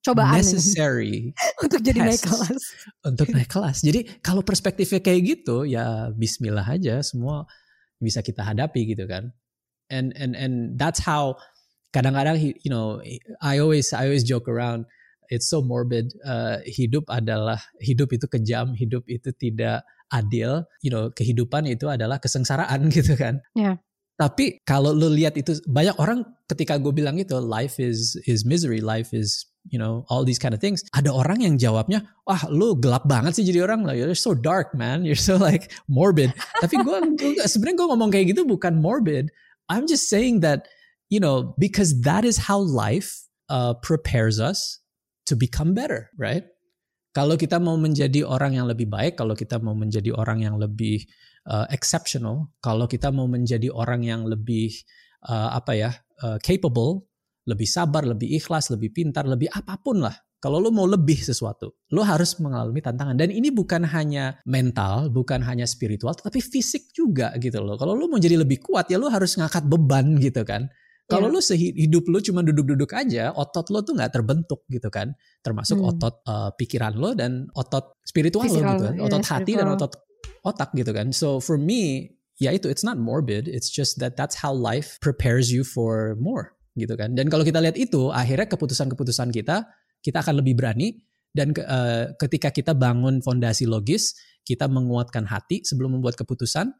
cobaan 0.06 0.38
necessary 0.38 1.34
untuk 1.64 1.82
jadi 1.82 2.06
naik 2.06 2.22
kelas. 2.22 2.62
Untuk 3.02 3.26
naik 3.34 3.50
kelas. 3.50 3.82
Jadi 3.82 4.22
kalau 4.22 4.46
perspektifnya 4.46 5.02
kayak 5.02 5.20
gitu 5.26 5.66
ya 5.66 6.14
bismillah 6.14 6.64
aja 6.64 7.02
semua 7.02 7.49
bisa 7.99 8.22
kita 8.22 8.46
hadapi 8.46 8.94
gitu 8.94 9.10
kan 9.10 9.34
and 9.90 10.12
and 10.17 10.37
and 10.37 10.79
that's 10.79 11.00
how 11.00 11.37
kadang-kadang 11.93 12.37
you 12.40 12.70
know 12.70 13.01
I 13.41 13.58
always 13.58 13.93
I 13.96 14.08
always 14.08 14.24
joke 14.24 14.48
around 14.48 14.84
it's 15.29 15.48
so 15.48 15.60
morbid 15.60 16.13
uh, 16.24 16.60
hidup 16.65 17.08
adalah 17.08 17.60
hidup 17.81 18.13
itu 18.13 18.29
kejam 18.29 18.72
hidup 18.77 19.05
itu 19.08 19.32
tidak 19.36 19.84
adil 20.08 20.65
you 20.81 20.89
know 20.89 21.13
kehidupan 21.13 21.69
itu 21.69 21.89
adalah 21.89 22.17
kesengsaraan 22.20 22.89
gitu 22.96 23.17
kan 23.17 23.41
yeah. 23.53 23.77
tapi 24.17 24.60
kalau 24.65 24.93
lu 24.93 25.13
lihat 25.13 25.36
itu 25.36 25.56
banyak 25.69 25.96
orang 26.01 26.24
ketika 26.48 26.81
gue 26.81 26.93
bilang 26.93 27.20
itu 27.20 27.36
life 27.36 27.77
is 27.77 28.17
is 28.24 28.44
misery 28.48 28.81
life 28.81 29.13
is 29.13 29.48
you 29.69 29.77
know 29.77 30.05
all 30.08 30.24
these 30.24 30.41
kind 30.41 30.56
of 30.56 30.60
things 30.60 30.81
ada 30.96 31.13
orang 31.13 31.44
yang 31.44 31.60
jawabnya 31.60 32.08
wah 32.24 32.41
lu 32.48 32.72
gelap 32.81 33.05
banget 33.05 33.36
sih 33.36 33.44
jadi 33.44 33.69
orang 33.69 33.84
like 33.84 34.01
you're 34.01 34.17
so 34.17 34.32
dark 34.32 34.72
man 34.72 35.05
you're 35.05 35.19
so 35.19 35.36
like 35.36 35.69
morbid 35.93 36.32
tapi 36.65 36.81
gue 36.81 36.98
sebenarnya 37.44 37.77
gue 37.77 37.89
ngomong 37.93 38.10
kayak 38.13 38.32
gitu 38.32 38.48
bukan 38.48 38.81
morbid 38.81 39.29
I'm 39.69 39.87
just 39.87 40.08
saying 40.08 40.41
that, 40.41 40.69
you 41.13 41.20
know, 41.20 41.55
because 41.60 42.01
that 42.03 42.25
is 42.25 42.37
how 42.48 42.58
life 42.58 43.13
uh, 43.48 43.77
prepares 43.81 44.41
us 44.41 44.81
to 45.29 45.37
become 45.37 45.77
better, 45.77 46.08
right? 46.17 46.44
Kalau 47.13 47.37
kita 47.37 47.60
mau 47.60 47.77
menjadi 47.77 48.25
orang 48.25 48.56
yang 48.56 48.69
lebih 48.69 48.89
baik, 48.89 49.20
kalau 49.20 49.37
kita 49.37 49.60
mau 49.60 49.77
menjadi 49.77 50.13
orang 50.17 50.44
yang 50.44 50.56
lebih 50.60 51.05
uh, 51.48 51.69
exceptional, 51.72 52.53
kalau 52.60 52.84
kita 52.89 53.08
mau 53.13 53.29
menjadi 53.29 53.72
orang 53.72 54.05
yang 54.05 54.25
lebih 54.29 54.72
uh, 55.25 55.56
apa 55.56 55.72
ya, 55.77 55.91
uh, 56.22 56.37
capable, 56.41 57.08
lebih 57.48 57.67
sabar, 57.69 58.05
lebih 58.05 58.29
ikhlas, 58.37 58.69
lebih 58.69 58.93
pintar, 58.93 59.25
lebih 59.25 59.48
apa 59.53 59.81
pun 59.81 60.05
lah, 60.05 60.15
kalau 60.39 60.63
lo 60.63 60.71
mau 60.71 60.87
lebih 60.87 61.19
sesuatu, 61.19 61.75
lo 61.91 62.07
harus 62.07 62.39
mengalami 62.39 62.79
tantangan. 62.79 63.19
Dan 63.19 63.35
ini 63.35 63.51
bukan 63.51 63.83
hanya 63.83 64.39
mental, 64.47 65.11
bukan 65.11 65.43
hanya 65.43 65.67
spiritual, 65.67 66.15
tapi 66.15 66.39
fisik 66.39 66.95
juga 66.95 67.35
gitu 67.43 67.59
loh. 67.59 67.75
Kalau 67.75 67.99
lo 67.99 68.07
mau 68.07 68.23
jadi 68.23 68.39
lebih 68.39 68.63
kuat, 68.63 68.87
ya 68.87 69.03
lo 69.03 69.11
harus 69.11 69.35
ngangkat 69.35 69.67
beban 69.67 70.15
gitu 70.23 70.47
kan. 70.47 70.71
Kalau 71.09 71.33
yeah. 71.33 71.35
lo 71.35 71.41
sehidup 71.41 72.05
lo 72.07 72.21
cuma 72.21 72.45
duduk-duduk 72.45 72.93
aja, 72.93 73.33
otot 73.33 73.67
lo 73.73 73.81
tuh 73.81 73.97
nggak 73.97 74.13
terbentuk 74.13 74.63
gitu 74.69 74.93
kan. 74.93 75.17
Termasuk 75.41 75.81
hmm. 75.81 75.91
otot 75.91 76.15
uh, 76.29 76.51
pikiran 76.55 76.95
lo 76.95 77.17
dan 77.17 77.49
otot 77.57 77.99
spiritual 78.05 78.45
Physical, 78.45 78.63
lo 78.63 78.73
gitu 78.77 78.85
kan. 78.85 78.97
Otot 79.09 79.23
yeah, 79.25 79.33
hati 79.33 79.53
dan 79.57 79.69
otot 79.73 79.93
otak 80.47 80.71
gitu 80.77 80.93
kan. 80.93 81.11
So 81.11 81.41
for 81.41 81.57
me, 81.57 82.13
ya 82.39 82.55
itu 82.55 82.71
it's 82.71 82.87
not 82.87 83.01
morbid, 83.01 83.51
it's 83.51 83.73
just 83.73 83.99
that 83.99 84.15
that's 84.15 84.39
how 84.39 84.55
life 84.55 85.03
prepares 85.03 85.51
you 85.51 85.67
for 85.67 86.15
more 86.21 86.55
gitu 86.79 86.95
kan. 86.95 87.17
Dan 87.19 87.27
kalau 87.27 87.43
kita 87.43 87.59
lihat 87.59 87.75
itu, 87.75 88.15
akhirnya 88.15 88.47
keputusan-keputusan 88.47 89.35
kita 89.35 89.67
kita 90.02 90.22
akan 90.22 90.40
lebih 90.43 90.55
berani 90.58 90.94
dan 91.34 91.55
uh, 91.55 92.12
ketika 92.19 92.50
kita 92.50 92.72
bangun 92.72 93.20
fondasi 93.20 93.69
logis, 93.69 94.17
kita 94.43 94.67
menguatkan 94.67 95.28
hati 95.28 95.62
sebelum 95.62 96.00
membuat 96.00 96.17
keputusan. 96.17 96.72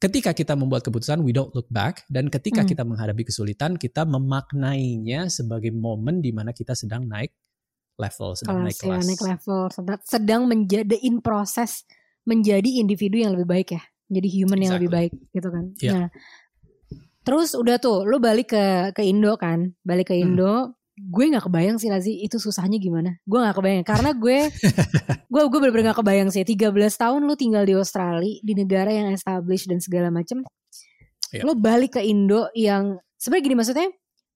Ketika 0.00 0.32
kita 0.32 0.56
membuat 0.56 0.80
keputusan, 0.80 1.20
we 1.20 1.36
don't 1.36 1.52
look 1.52 1.68
back. 1.68 2.08
Dan 2.08 2.32
ketika 2.32 2.64
hmm. 2.64 2.70
kita 2.72 2.82
menghadapi 2.88 3.28
kesulitan, 3.28 3.76
kita 3.76 4.08
memaknainya 4.08 5.28
sebagai 5.28 5.68
momen 5.76 6.24
di 6.24 6.32
mana 6.32 6.56
kita 6.56 6.72
sedang 6.72 7.04
naik 7.04 7.36
level, 8.00 8.32
sedang 8.32 8.64
naik 8.64 8.80
kelas 8.80 8.80
ya 8.80 8.88
kelas. 8.88 9.04
naik 9.04 9.22
level 9.22 9.60
sedang, 9.68 10.00
sedang 10.08 10.42
menjadi 10.48 10.96
in 11.04 11.20
proses 11.20 11.84
menjadi 12.24 12.80
individu 12.80 13.20
yang 13.20 13.36
lebih 13.36 13.48
baik 13.48 13.68
ya 13.76 13.82
jadi 14.08 14.28
human 14.40 14.58
yang 14.64 14.74
lebih 14.80 14.90
baik 14.90 15.12
Exactly. 15.12 15.36
gitu 15.36 15.48
kan 15.52 15.64
Iya. 15.76 15.92
nah 15.92 16.06
terus 17.20 17.52
udah 17.52 17.76
tuh 17.76 18.08
lu 18.08 18.16
balik 18.16 18.56
ke 18.56 18.64
ke 18.96 19.04
Indo 19.04 19.36
kan 19.36 19.76
balik 19.84 20.10
ke 20.10 20.16
Hmm. 20.16 20.32
Gue 21.08 21.32
nggak 21.32 21.48
kebayang 21.48 21.80
sih 21.80 21.88
Lazi 21.88 22.20
itu 22.20 22.36
susahnya 22.36 22.76
gimana 22.76 23.16
gue 23.24 23.38
nggak 23.40 23.56
kebayang 23.56 23.86
karena 23.88 24.10
gue 24.12 24.38
gue 25.32 25.42
gue 25.48 25.58
bener-bener 25.62 25.94
gak 25.94 26.04
kebayang 26.04 26.28
sih 26.28 26.44
13 26.44 26.68
tahun 26.74 27.20
lu 27.24 27.34
tinggal 27.38 27.64
di 27.64 27.72
Australia 27.72 28.36
di 28.44 28.52
negara 28.52 28.90
yang 28.92 29.08
established 29.14 29.70
dan 29.70 29.80
segala 29.80 30.12
macem 30.12 30.44
Iya. 31.30 31.46
lo 31.46 31.54
balik 31.54 31.94
ke 31.94 32.02
Indo 32.02 32.50
yang 32.58 32.98
sebenarnya 33.14 33.44
gini 33.46 33.54
maksudnya 33.54 33.88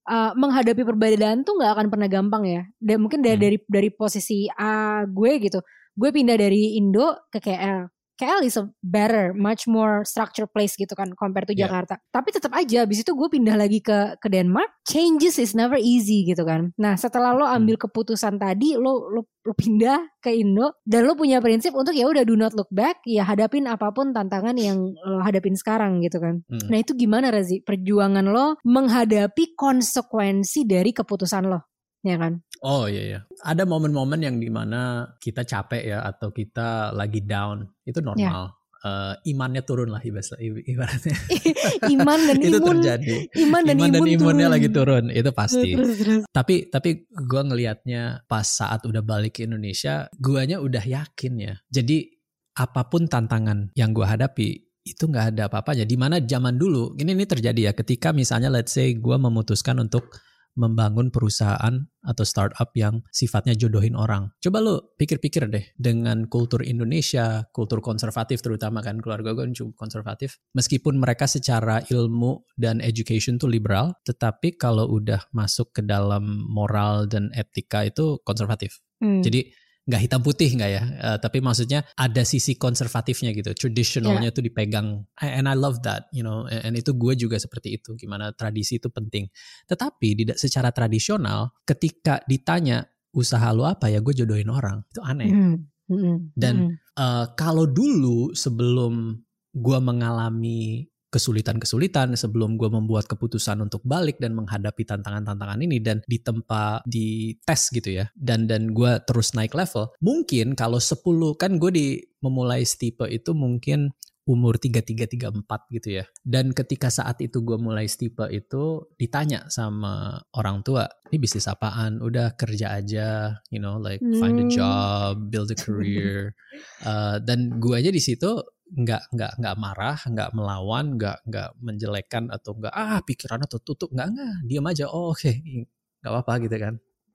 uh, 0.07 0.31
menghadapi 0.39 0.87
perbedaan 0.87 1.43
tuh 1.43 1.59
nggak 1.59 1.73
akan 1.75 1.87
pernah 1.91 2.07
gampang 2.07 2.47
ya 2.47 2.63
dan 2.79 3.03
mungkin 3.03 3.19
dari 3.19 3.35
Hmm. 3.35 3.43
dari 3.43 3.57
dari 3.67 3.89
posisi 3.91 4.47
A 4.55 5.03
gue 5.03 5.33
gitu 5.43 5.59
gue 5.95 6.11
pindah 6.15 6.39
dari 6.39 6.79
Indo 6.79 7.19
ke 7.35 7.43
KL 7.43 7.91
KL 8.15 8.47
is 8.47 8.55
a 8.55 8.71
better, 8.79 9.35
much 9.35 9.67
more 9.67 10.07
structured 10.07 10.51
place 10.55 10.79
gitu 10.79 10.95
kan 10.95 11.11
compare 11.19 11.43
to 11.43 11.55
Yeah. 11.55 11.71
Jakarta. 11.71 11.99
Tapi 12.11 12.29
tetap 12.35 12.53
aja, 12.55 12.83
abis 12.83 13.07
itu 13.07 13.15
gue 13.15 13.29
pindah 13.31 13.55
lagi 13.55 13.79
ke 13.79 14.19
ke 14.19 14.29
Denmark. 14.31 14.71
Changes 14.87 15.39
is 15.39 15.55
never 15.55 15.79
easy 15.79 16.27
gitu 16.27 16.43
kan. 16.43 16.75
Nah 16.77 16.99
setelah 16.99 17.33
lo 17.35 17.47
ambil 17.47 17.79
keputusan 17.79 18.37
tadi, 18.39 18.75
lo 18.75 19.07
lo 19.11 19.27
lo 19.45 19.53
pindah 19.57 20.19
ke 20.21 20.35
Indo 20.35 20.79
dan 20.83 21.07
lo 21.09 21.15
punya 21.17 21.39
prinsip 21.39 21.73
untuk 21.77 21.93
ya 21.93 22.11
udah 22.11 22.25
do 22.27 22.37
not 22.37 22.53
look 22.53 22.69
back, 22.69 23.01
ya 23.09 23.25
hadapin 23.25 23.65
apa 23.65 23.91
pun 23.97 24.13
tantangan 24.13 24.55
yang 24.61 24.79
lo 24.93 25.25
hadapin 25.25 25.57
sekarang 25.57 26.05
gitu 26.05 26.21
kan. 26.21 26.45
Hmm. 26.47 26.69
Nah 26.69 26.79
itu 26.85 26.93
gimana 26.93 27.33
Razi? 27.33 27.65
Perjuangan 27.65 28.27
lo 28.29 28.61
menghadapi 28.67 29.57
konsekuensi 29.57 30.69
dari 30.69 30.93
keputusan 30.93 31.49
lo, 31.49 31.73
ya 32.05 32.21
kan? 32.21 32.44
Oh 32.65 32.89
iya 32.89 33.03
iya. 33.05 33.21
Ada 33.41 33.63
momen-momen 33.63 34.19
yang 34.19 34.37
di 34.37 34.49
mana 34.49 35.05
kita 35.17 35.45
capek 35.45 35.85
ya 35.85 36.01
atau 36.01 36.33
kita 36.33 36.91
lagi 36.91 37.21
down 37.21 37.63
itu 37.85 38.01
Ya. 38.01 38.07
normal. 38.09 38.57
Eh, 38.81 39.33
imannya 39.33 39.65
turun 39.65 39.89
lah 39.89 40.01
ibarat- 40.01 40.37
ibaratnya. 40.41 41.17
Iman 41.95 42.21
dan 42.21 42.37
itu 42.45 42.57
imun, 42.57 42.69
terjadi. 42.77 43.17
iman 43.41 43.63
dan 43.63 43.77
Iman 43.77 43.89
dan 43.89 44.01
imun 44.01 44.09
imunnya 44.13 44.45
turun. 44.45 44.55
lagi 44.57 44.69
turun 44.69 45.05
itu 45.09 45.31
pasti. 45.33 45.71
Terus, 45.73 45.97
terus. 45.97 46.23
Tapi 46.29 46.55
tapi 46.69 46.91
gue 47.09 47.43
ngelihatnya 47.45 48.03
pas 48.25 48.45
saat 48.45 48.85
udah 48.85 49.01
balik 49.01 49.41
ke 49.41 49.49
Indonesia, 49.49 50.05
guanya 50.17 50.61
udah 50.61 50.85
yakin 50.85 51.33
ya. 51.37 51.55
Jadi 51.65 52.13
apa 52.55 52.87
pun 52.87 53.09
tantangan 53.09 53.73
yang 53.73 53.91
gua 53.91 54.15
hadapi 54.15 54.49
itu 54.85 55.05
nggak 55.05 55.33
ada 55.33 55.43
apa-apanya. 55.49 55.83
Di 55.83 55.97
mana 55.97 56.21
zaman 56.21 56.55
dulu 56.55 56.93
ini 56.97 57.13
ini 57.13 57.25
terjadi 57.25 57.61
ya 57.61 57.73
ketika 57.73 58.13
misalnya 58.13 58.53
let's 58.53 58.73
say 58.73 58.93
gua 58.95 59.17
memutuskan 59.17 59.81
untuk 59.81 60.13
membangun 60.55 61.11
perusahaan 61.11 61.87
atau 62.05 62.25
startup 62.25 62.71
yang 62.79 63.03
sifatnya 63.11 63.57
jodohin 63.59 63.99
orang. 63.99 64.31
Coba 64.39 64.63
lo 64.63 64.95
pikir-pikir 65.01 65.51
deh 65.51 65.67
dengan 65.75 66.31
kultur 66.31 66.63
Indonesia, 66.63 67.43
kultur 67.51 67.83
konservatif 67.83 68.45
terutama 68.45 68.85
kan 68.85 69.01
keluarga 69.03 69.35
gue 69.35 69.51
cukup 69.51 69.75
konservatif. 69.75 70.39
Meskipun 70.55 71.01
mereka 71.01 71.27
secara 71.27 71.83
ilmu 71.91 72.45
dan 72.55 72.79
education 72.85 73.41
tuh 73.41 73.51
liberal, 73.51 73.97
tetapi 74.07 74.55
kalau 74.55 74.87
udah 74.87 75.27
masuk 75.35 75.75
ke 75.75 75.83
dalam 75.83 76.47
moral 76.47 77.11
dan 77.11 77.35
etika 77.35 77.83
itu 77.89 78.21
konservatif. 78.23 78.79
Hmm. 79.03 79.25
Jadi 79.25 79.64
nggak 79.85 80.01
hitam 80.01 80.21
putih 80.25 80.49
nggak 80.57 80.71
ya, 80.73 80.83
Eh, 80.85 81.19
tapi 81.21 81.45
maksudnya 81.45 81.85
ada 81.97 82.25
sisi 82.25 82.57
konservatifnya 82.57 83.37
gitu, 83.37 83.53
traditionalnya 83.53 84.33
tuh 84.33 84.41
dipegang, 84.41 85.05
and 85.21 85.45
I 85.45 85.53
love 85.53 85.85
that, 85.85 86.09
you 86.11 86.25
know, 86.25 86.49
and, 86.49 86.73
and 86.73 86.75
itu 86.81 86.97
gue 86.97 87.13
juga 87.17 87.37
seperti 87.37 87.77
itu, 87.77 87.93
gimana 87.97 88.33
tradisi 88.33 88.81
itu 88.81 88.89
penting. 88.89 89.29
Tetapi 89.69 90.09
tidak 90.25 90.39
secara 90.41 90.73
tradisional, 90.73 91.53
ketika 91.69 92.25
ditanya 92.25 92.89
usaha 93.13 93.53
lo 93.53 93.69
apa 93.69 93.93
ya, 93.93 94.01
gue 94.01 94.25
jodohin 94.25 94.49
orang, 94.49 94.81
itu 94.89 95.01
aneh. 95.05 95.31
Hmm. 95.31 95.57
Hmm. 95.85 96.33
Dan. 96.33 96.81
Eh, 96.95 97.27
kalau 97.37 97.67
dulu 97.67 98.33
sebelum 98.33 99.19
gue 99.55 99.79
mengalami 99.83 100.87
kesulitan-kesulitan 101.15 102.19
sebelum 102.19 102.59
gue 102.59 102.67
membuat 102.67 103.07
keputusan 103.07 103.63
untuk 103.63 103.87
balik 103.87 104.19
dan 104.19 104.35
menghadapi 104.35 104.83
tantangan-tantangan 104.83 105.63
ini 105.63 105.79
dan 105.79 106.03
ditempa 106.11 106.83
di 106.83 107.39
tes 107.47 107.71
gitu 107.71 108.03
ya 108.03 108.11
dan 108.19 108.51
dan 108.51 108.75
gue 108.75 108.99
terus 109.07 109.31
naik 109.39 109.55
level 109.55 109.95
mungkin 110.03 110.59
kalau 110.59 110.83
10 110.83 110.99
kan 111.39 111.63
gue 111.63 111.71
di 111.71 111.87
memulai 112.19 112.67
stipe 112.67 113.07
itu 113.07 113.31
mungkin 113.31 113.95
umur 114.25 114.57
33-34 114.57 115.77
gitu 115.77 115.89
ya. 116.01 116.05
Dan 116.25 116.57
ketika 116.57 116.89
saat 116.89 117.21
itu 117.21 117.45
gue 117.45 117.61
mulai 117.61 117.85
stipe 117.85 118.25
itu 118.33 118.89
ditanya 118.97 119.45
sama 119.53 120.17
orang 120.33 120.65
tua, 120.65 120.89
ini 121.13 121.21
bisnis 121.21 121.45
apaan? 121.45 122.01
Udah 122.01 122.33
kerja 122.33 122.73
aja, 122.73 123.37
you 123.53 123.61
know, 123.61 123.77
like 123.77 124.01
find 124.17 124.41
a 124.41 124.49
Hmm. 124.49 124.53
job, 124.53 125.13
build 125.29 125.53
a 125.53 125.57
career. 125.57 126.33
Uh, 126.81 127.21
dan 127.29 127.61
gue 127.61 127.77
aja 127.77 127.93
di 127.93 128.01
situ 128.01 128.41
nggak 128.73 129.03
nggak 129.13 129.33
nggak 129.41 129.57
marah, 129.61 129.99
nggak 130.09 130.31
melawan, 130.33 130.97
nggak 130.97 131.19
nggak 131.29 131.49
menjelekkan 131.61 132.33
atau 132.33 132.57
nggak 132.57 132.73
ah 132.73 133.01
pikirannya 133.05 133.49
tertutup, 133.51 133.93
nggak 133.93 134.09
nggak, 134.15 134.35
diam 134.49 134.65
aja. 134.65 134.89
Oh 134.89 135.13
oke, 135.13 135.31
nggak 136.01 136.11
apa-apa 136.11 136.33
gitu 136.49 136.57
kan. 136.57 136.75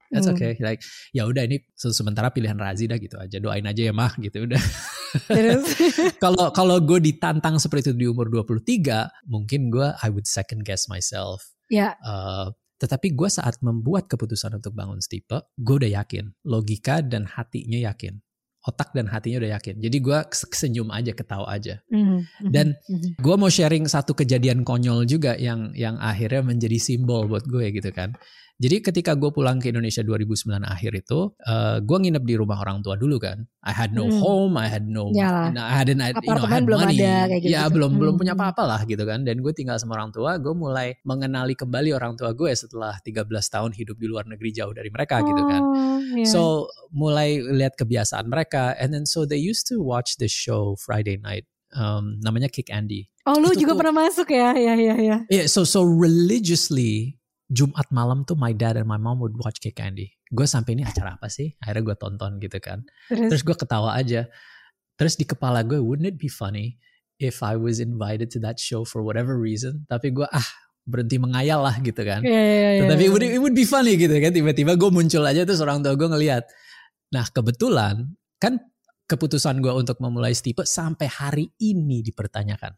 That's 0.10 0.26
Hmm. 0.26 0.34
okay. 0.34 0.58
Like 0.58 0.82
ya 1.14 1.30
udah 1.30 1.46
ini 1.46 1.62
se- 1.78 1.94
sementara 1.94 2.34
pilihan 2.34 2.58
Razi 2.58 2.90
dah 2.90 2.98
gitu 2.98 3.18
aja. 3.22 3.38
Doain 3.38 3.62
aja 3.62 3.82
ya 3.90 3.94
mah 3.94 4.14
gitu 4.18 4.46
udah. 4.50 4.58
Kalau 6.24 6.54
kalau 6.54 6.78
gue 6.82 7.02
ditantang 7.02 7.58
seperti 7.58 7.90
itu 7.90 7.98
di 7.98 8.06
umur 8.10 8.30
23, 8.30 9.26
mungkin 9.26 9.70
gue 9.74 9.88
I 10.02 10.10
would 10.14 10.30
second 10.30 10.62
guess 10.66 10.86
myself. 10.86 11.42
ya 11.70 11.94
Uh, 12.02 12.50
tetapi 12.80 13.14
gue 13.14 13.30
saat 13.30 13.58
membuat 13.62 14.08
keputusan 14.08 14.58
untuk 14.58 14.74
bangun 14.74 14.98
stipe, 15.02 15.36
gue 15.58 15.76
udah 15.82 15.92
yakin. 16.02 16.32
Logika 16.46 17.02
dan 17.02 17.26
hatinya 17.28 17.78
yakin. 17.90 18.22
Otak 18.70 18.94
dan 18.94 19.10
hatinya 19.10 19.42
udah 19.42 19.58
yakin. 19.58 19.82
Jadi 19.82 19.98
gue 19.98 20.20
senyum 20.54 20.94
aja, 20.94 21.10
ketawa 21.18 21.50
aja. 21.50 21.82
Mhm, 21.90 22.00
mhm, 22.46 22.52
Dan 22.54 22.78
mhm. 22.86 23.18
gue 23.18 23.36
mau 23.36 23.50
sharing 23.50 23.90
satu 23.90 24.14
kejadian 24.14 24.62
konyol 24.62 25.10
juga 25.10 25.34
yang 25.34 25.74
yang 25.74 25.98
akhirnya 25.98 26.46
menjadi 26.46 26.78
simbol 26.78 27.26
buat 27.26 27.50
gue 27.50 27.74
gitu 27.74 27.90
kan. 27.90 28.14
Jadi 28.60 28.84
ketika 28.84 29.16
gue 29.16 29.32
pulang 29.32 29.56
ke 29.56 29.72
Indonesia 29.72 30.04
2009 30.04 30.36
akhir 30.68 30.92
itu, 30.92 31.32
uh, 31.48 31.80
gue 31.80 31.96
nginep 31.96 32.24
di 32.28 32.36
rumah 32.36 32.60
orang 32.60 32.84
tua 32.84 33.00
dulu 33.00 33.16
kan. 33.16 33.48
I 33.64 33.72
had 33.72 33.96
no 33.96 34.04
Hmm. 34.04 34.20
home, 34.20 34.54
I 34.60 34.68
had 34.68 34.84
no, 34.84 35.16
Yalah. 35.16 35.56
I 35.56 35.76
hadn't, 35.80 36.04
I, 36.04 36.12
you 36.12 36.28
know, 36.28 36.44
I 36.44 36.52
had 36.54 36.68
belum 36.68 36.84
money. 36.84 37.00
ada, 37.00 37.32
kayak 37.32 37.40
gitu-gitu. 37.40 37.56
Ya 37.56 37.72
belum 37.72 37.96
belum 37.96 38.14
Hmm. 38.14 38.20
punya 38.20 38.34
apa-apa 38.36 38.64
lah 38.68 38.82
gitu 38.84 39.00
kan. 39.04 39.24
Dan 39.24 39.40
gue 39.40 39.56
tinggal 39.56 39.80
sama 39.80 39.96
orang 39.96 40.12
tua, 40.12 40.36
gue 40.36 40.52
mulai 40.52 41.00
mengenali 41.02 41.56
kembali 41.56 41.96
orang 41.96 42.20
tua 42.20 42.36
gue 42.36 42.52
setelah 42.52 43.00
13 43.00 43.48
tahun 43.48 43.72
hidup 43.72 43.96
di 43.96 44.12
luar 44.12 44.28
negeri 44.28 44.52
jauh 44.52 44.76
dari 44.76 44.92
mereka 44.92 45.24
gitu 45.24 45.40
kan. 45.40 45.62
Oh, 45.64 46.00
ya. 46.20 46.28
So 46.28 46.68
mulai 46.92 47.40
lihat 47.40 47.80
kebiasaan 47.80 48.28
mereka, 48.28 48.76
and 48.76 48.92
then 48.92 49.08
so 49.08 49.24
they 49.24 49.40
used 49.40 49.72
to 49.72 49.80
watch 49.80 50.20
the 50.20 50.28
show 50.28 50.76
Friday 50.76 51.16
night. 51.16 51.48
Um, 51.70 52.18
namanya 52.20 52.50
Kick 52.50 52.68
Andy. 52.68 53.08
oh 53.24 53.38
lu 53.38 53.54
itu 53.54 53.62
juga 53.62 53.78
tuh- 53.78 53.80
pernah 53.86 53.96
masuk 54.02 54.26
ya 54.28 54.58
ya 54.58 54.74
ya 54.74 54.96
ya 54.98 55.18
Yeah, 55.30 55.46
so 55.46 55.62
so 55.62 55.86
religiously 55.86 57.19
Jumat 57.50 57.90
malam 57.90 58.22
tuh 58.30 58.38
my 58.38 58.54
dad 58.54 58.78
and 58.78 58.86
my 58.86 59.02
mom 59.02 59.18
would 59.20 59.34
watch 59.34 59.58
Kick 59.58 59.82
Andy. 59.82 60.14
Gue 60.30 60.46
sampai 60.46 60.78
ini 60.78 60.86
acara 60.86 61.18
apa 61.18 61.26
sih? 61.34 61.58
Akhirnya 61.58 61.94
gue 61.94 61.98
tonton 61.98 62.38
gitu 62.38 62.62
kan. 62.62 62.86
terus, 63.10 63.34
Terus 63.34 63.42
gue 63.42 63.56
ketawa 63.58 63.98
aja. 63.98 64.30
Terus 64.96 65.18
di 65.18 65.26
kepala 65.26 65.66
gue, 65.66 65.82
wouldn't 65.82 66.06
it 66.06 66.22
be 66.22 66.30
funny 66.30 66.78
if 67.18 67.42
I 67.42 67.58
was 67.58 67.82
invited 67.82 68.30
to 68.38 68.40
that 68.46 68.62
show 68.62 68.86
for 68.86 69.02
whatever 69.02 69.34
reason? 69.34 69.90
Tapi 69.90 70.14
gue 70.14 70.30
ah 70.30 70.46
berhenti 70.86 71.18
mengayal 71.18 71.66
lah 71.66 71.82
gitu 71.82 72.02
kan. 72.06 72.22
ya, 72.22 72.30
ya, 72.30 72.70
ya, 72.82 72.86
Tapi 72.86 73.04
ya. 73.06 73.08
it 73.10 73.12
would, 73.12 73.26
it 73.26 73.42
would 73.42 73.58
be 73.58 73.66
funny 73.66 73.98
gitu 73.98 74.14
kan. 74.14 74.30
Tiba-tiba 74.30 74.78
gue 74.78 74.90
muncul 74.94 75.26
aja 75.26 75.42
terus 75.42 75.62
orang 75.66 75.82
tua 75.82 75.98
gue 75.98 76.06
ngeliat. 76.06 76.46
Nah 77.18 77.26
kebetulan 77.34 78.14
kan 78.38 78.62
keputusan 79.10 79.58
gue 79.66 79.74
untuk 79.74 79.98
memulai 79.98 80.38
stipe 80.38 80.62
sampai 80.62 81.10
hari 81.10 81.46
ini 81.58 82.06
dipertanyakan. 82.06 82.78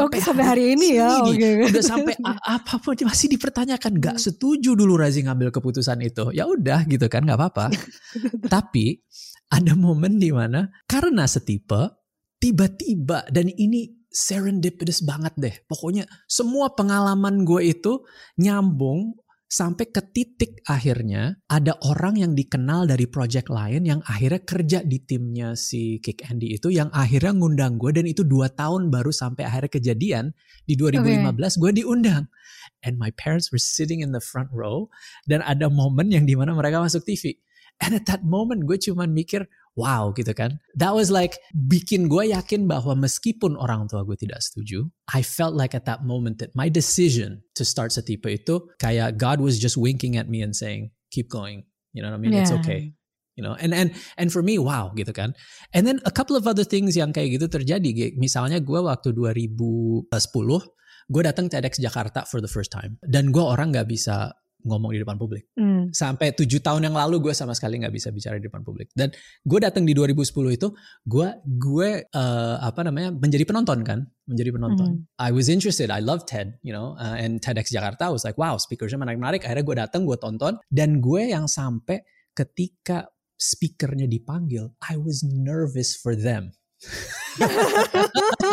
Oke 0.00 0.16
sampai 0.16 0.44
hari 0.48 0.64
ini 0.72 0.96
ya 0.96 1.20
ini. 1.20 1.36
oke. 1.36 1.48
Udah 1.68 1.84
sampai 1.84 2.14
apa 2.40 2.80
pun 2.80 2.96
masih 3.04 3.28
dipertanyakan. 3.36 4.00
Gak 4.00 4.16
setuju 4.16 4.72
dulu 4.72 4.96
Razi 4.96 5.20
ngambil 5.20 5.52
keputusan 5.52 6.00
itu. 6.00 6.32
Ya 6.32 6.48
udah 6.48 6.88
gitu 6.88 7.04
kan 7.12 7.28
gak 7.28 7.36
apa-apa. 7.36 7.68
Tapi 8.54 9.04
ada 9.52 9.76
momen 9.76 10.16
di 10.16 10.32
mana 10.32 10.72
karena 10.88 11.28
setipe 11.28 12.00
tiba-tiba 12.40 13.28
dan 13.28 13.52
ini 13.52 14.08
serendipitous 14.08 15.04
banget 15.04 15.34
deh. 15.36 15.54
Pokoknya 15.68 16.08
semua 16.24 16.72
pengalaman 16.72 17.44
gue 17.44 17.74
itu 17.76 18.06
nyambung 18.40 19.12
sampai 19.54 19.86
ke 19.86 20.02
titik 20.10 20.66
akhirnya 20.66 21.38
ada 21.46 21.78
orang 21.86 22.18
yang 22.18 22.34
dikenal 22.34 22.90
dari 22.90 23.06
project 23.06 23.46
lain 23.54 23.86
yang 23.86 24.02
akhirnya 24.02 24.42
kerja 24.42 24.78
di 24.82 24.98
timnya 25.06 25.54
si 25.54 26.02
Kick 26.02 26.26
Andy 26.26 26.58
itu 26.58 26.74
yang 26.74 26.90
akhirnya 26.90 27.30
ngundang 27.38 27.78
gue 27.78 27.94
dan 27.94 28.10
itu 28.10 28.26
dua 28.26 28.50
tahun 28.50 28.90
baru 28.90 29.14
sampai 29.14 29.46
akhirnya 29.46 29.70
kejadian 29.78 30.24
di 30.66 30.74
2015 30.74 31.62
gue 31.62 31.70
diundang. 31.70 32.26
And 32.82 32.98
my 32.98 33.14
parents 33.14 33.54
were 33.54 33.62
sitting 33.62 34.02
in 34.02 34.10
the 34.10 34.18
front 34.18 34.50
row 34.50 34.90
dan 35.30 35.38
ada 35.46 35.70
momen 35.70 36.10
yang 36.10 36.26
di 36.26 36.34
mana 36.34 36.50
mereka 36.50 36.82
masuk 36.82 37.06
TV 37.06 37.38
and 37.82 37.94
at 37.94 38.06
that 38.06 38.22
moment 38.22 38.66
gue 38.66 38.78
cuman 38.78 39.10
mikir 39.10 39.46
wow 39.74 40.14
gitu 40.14 40.30
kan 40.30 40.58
that 40.78 40.94
was 40.94 41.10
like 41.10 41.38
bikin 41.54 42.06
gue 42.06 42.30
yakin 42.30 42.70
bahwa 42.70 42.94
meskipun 42.94 43.58
orang 43.58 43.90
tua 43.90 44.06
gue 44.06 44.14
tidak 44.14 44.38
setuju 44.42 44.86
I 45.10 45.26
felt 45.26 45.58
like 45.58 45.74
at 45.74 45.84
that 45.90 46.06
moment 46.06 46.38
that 46.38 46.54
my 46.54 46.70
decision 46.70 47.42
to 47.58 47.66
start 47.66 47.90
Setipe 47.90 48.26
itu 48.30 48.62
kayak 48.78 49.18
God 49.18 49.42
was 49.42 49.58
just 49.58 49.74
winking 49.74 50.14
at 50.14 50.30
me 50.30 50.40
and 50.46 50.54
saying 50.54 50.94
keep 51.10 51.26
going 51.26 51.66
You 51.94 52.02
know 52.02 52.10
what 52.10 52.18
I 52.18 52.20
mean? 52.20 52.34
Yeah. 52.34 52.42
It's 52.42 52.54
okay. 52.60 52.92
You 53.34 53.42
know, 53.42 53.54
and 53.58 53.74
and 53.74 53.94
and 54.18 54.30
for 54.30 54.42
me, 54.42 54.62
wow, 54.62 54.94
gitu 54.94 55.10
kan. 55.10 55.34
And 55.74 55.86
then 55.86 55.98
a 56.06 56.12
couple 56.14 56.38
of 56.38 56.46
other 56.46 56.62
things 56.62 56.94
yang 56.94 57.10
kayak 57.10 57.38
gitu 57.38 57.46
terjadi. 57.50 58.14
Misalnya 58.14 58.62
gue 58.62 58.78
waktu 58.78 59.10
2010, 59.10 60.06
gue 61.10 61.22
datang 61.22 61.46
TEDx 61.50 61.82
Jakarta 61.82 62.22
for 62.30 62.38
the 62.38 62.50
first 62.50 62.70
time, 62.70 62.94
dan 63.02 63.34
gue 63.34 63.42
orang 63.42 63.74
nggak 63.74 63.90
bisa 63.90 64.38
ngomong 64.64 64.96
di 64.96 65.00
depan 65.04 65.20
publik. 65.20 65.44
Mm. 65.60 65.92
Sampai 65.92 66.32
tujuh 66.32 66.64
tahun 66.64 66.88
yang 66.88 66.96
lalu 66.96 67.20
gue 67.20 67.34
sama 67.36 67.52
sekali 67.52 67.78
nggak 67.84 67.92
bisa 67.92 68.08
bicara 68.08 68.40
di 68.40 68.48
depan 68.48 68.64
publik. 68.64 68.88
Dan 68.96 69.12
gue 69.44 69.58
datang 69.60 69.84
di 69.84 69.92
2010 69.92 70.56
itu, 70.56 70.68
gue 71.04 71.28
gue 71.44 71.90
uh, 72.08 72.56
apa 72.64 72.80
namanya 72.82 73.12
menjadi 73.12 73.44
penonton 73.44 73.84
kan, 73.84 74.08
menjadi 74.24 74.50
penonton. 74.56 75.04
Mm. 75.04 75.20
I 75.20 75.30
was 75.30 75.52
interested, 75.52 75.92
I 75.92 76.00
love 76.00 76.24
TED, 76.24 76.56
you 76.64 76.72
know, 76.72 76.96
uh, 76.96 77.20
and 77.20 77.44
TEDx 77.44 77.68
Jakarta 77.68 78.08
I 78.08 78.12
was 78.12 78.24
like, 78.24 78.40
wow, 78.40 78.56
speakersnya 78.56 78.96
menarik-menarik. 78.96 79.44
Akhirnya 79.44 79.64
gue 79.68 79.76
datang, 79.76 80.08
gue 80.08 80.16
tonton, 80.16 80.56
dan 80.72 81.04
gue 81.04 81.28
yang 81.28 81.44
sampai 81.44 82.00
ketika 82.32 83.12
speakernya 83.36 84.08
dipanggil, 84.08 84.72
I 84.80 84.96
was 84.96 85.20
nervous 85.20 85.92
for 85.92 86.16
them. 86.16 86.56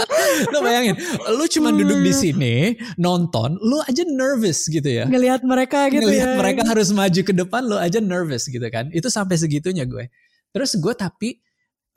lo 0.53 0.59
bayangin, 0.63 0.95
lu 1.37 1.45
cuma 1.49 1.69
duduk 1.71 1.99
di 2.01 2.13
sini 2.13 2.55
nonton, 2.97 3.57
lu 3.61 3.79
aja 3.83 4.03
nervous 4.07 4.67
gitu 4.67 4.85
ya. 4.85 5.05
Ngelihat 5.07 5.41
mereka 5.45 5.87
gitu 5.89 6.05
Ngelihat 6.05 6.29
ya. 6.33 6.37
mereka 6.37 6.61
harus 6.65 6.89
maju 6.93 7.21
ke 7.21 7.33
depan, 7.33 7.61
lu 7.65 7.77
aja 7.77 7.99
nervous 7.99 8.47
gitu 8.47 8.65
kan. 8.71 8.89
Itu 8.91 9.09
sampai 9.09 9.37
segitunya 9.37 9.85
gue. 9.85 10.09
Terus 10.51 10.75
gue 10.75 10.93
tapi 10.95 11.39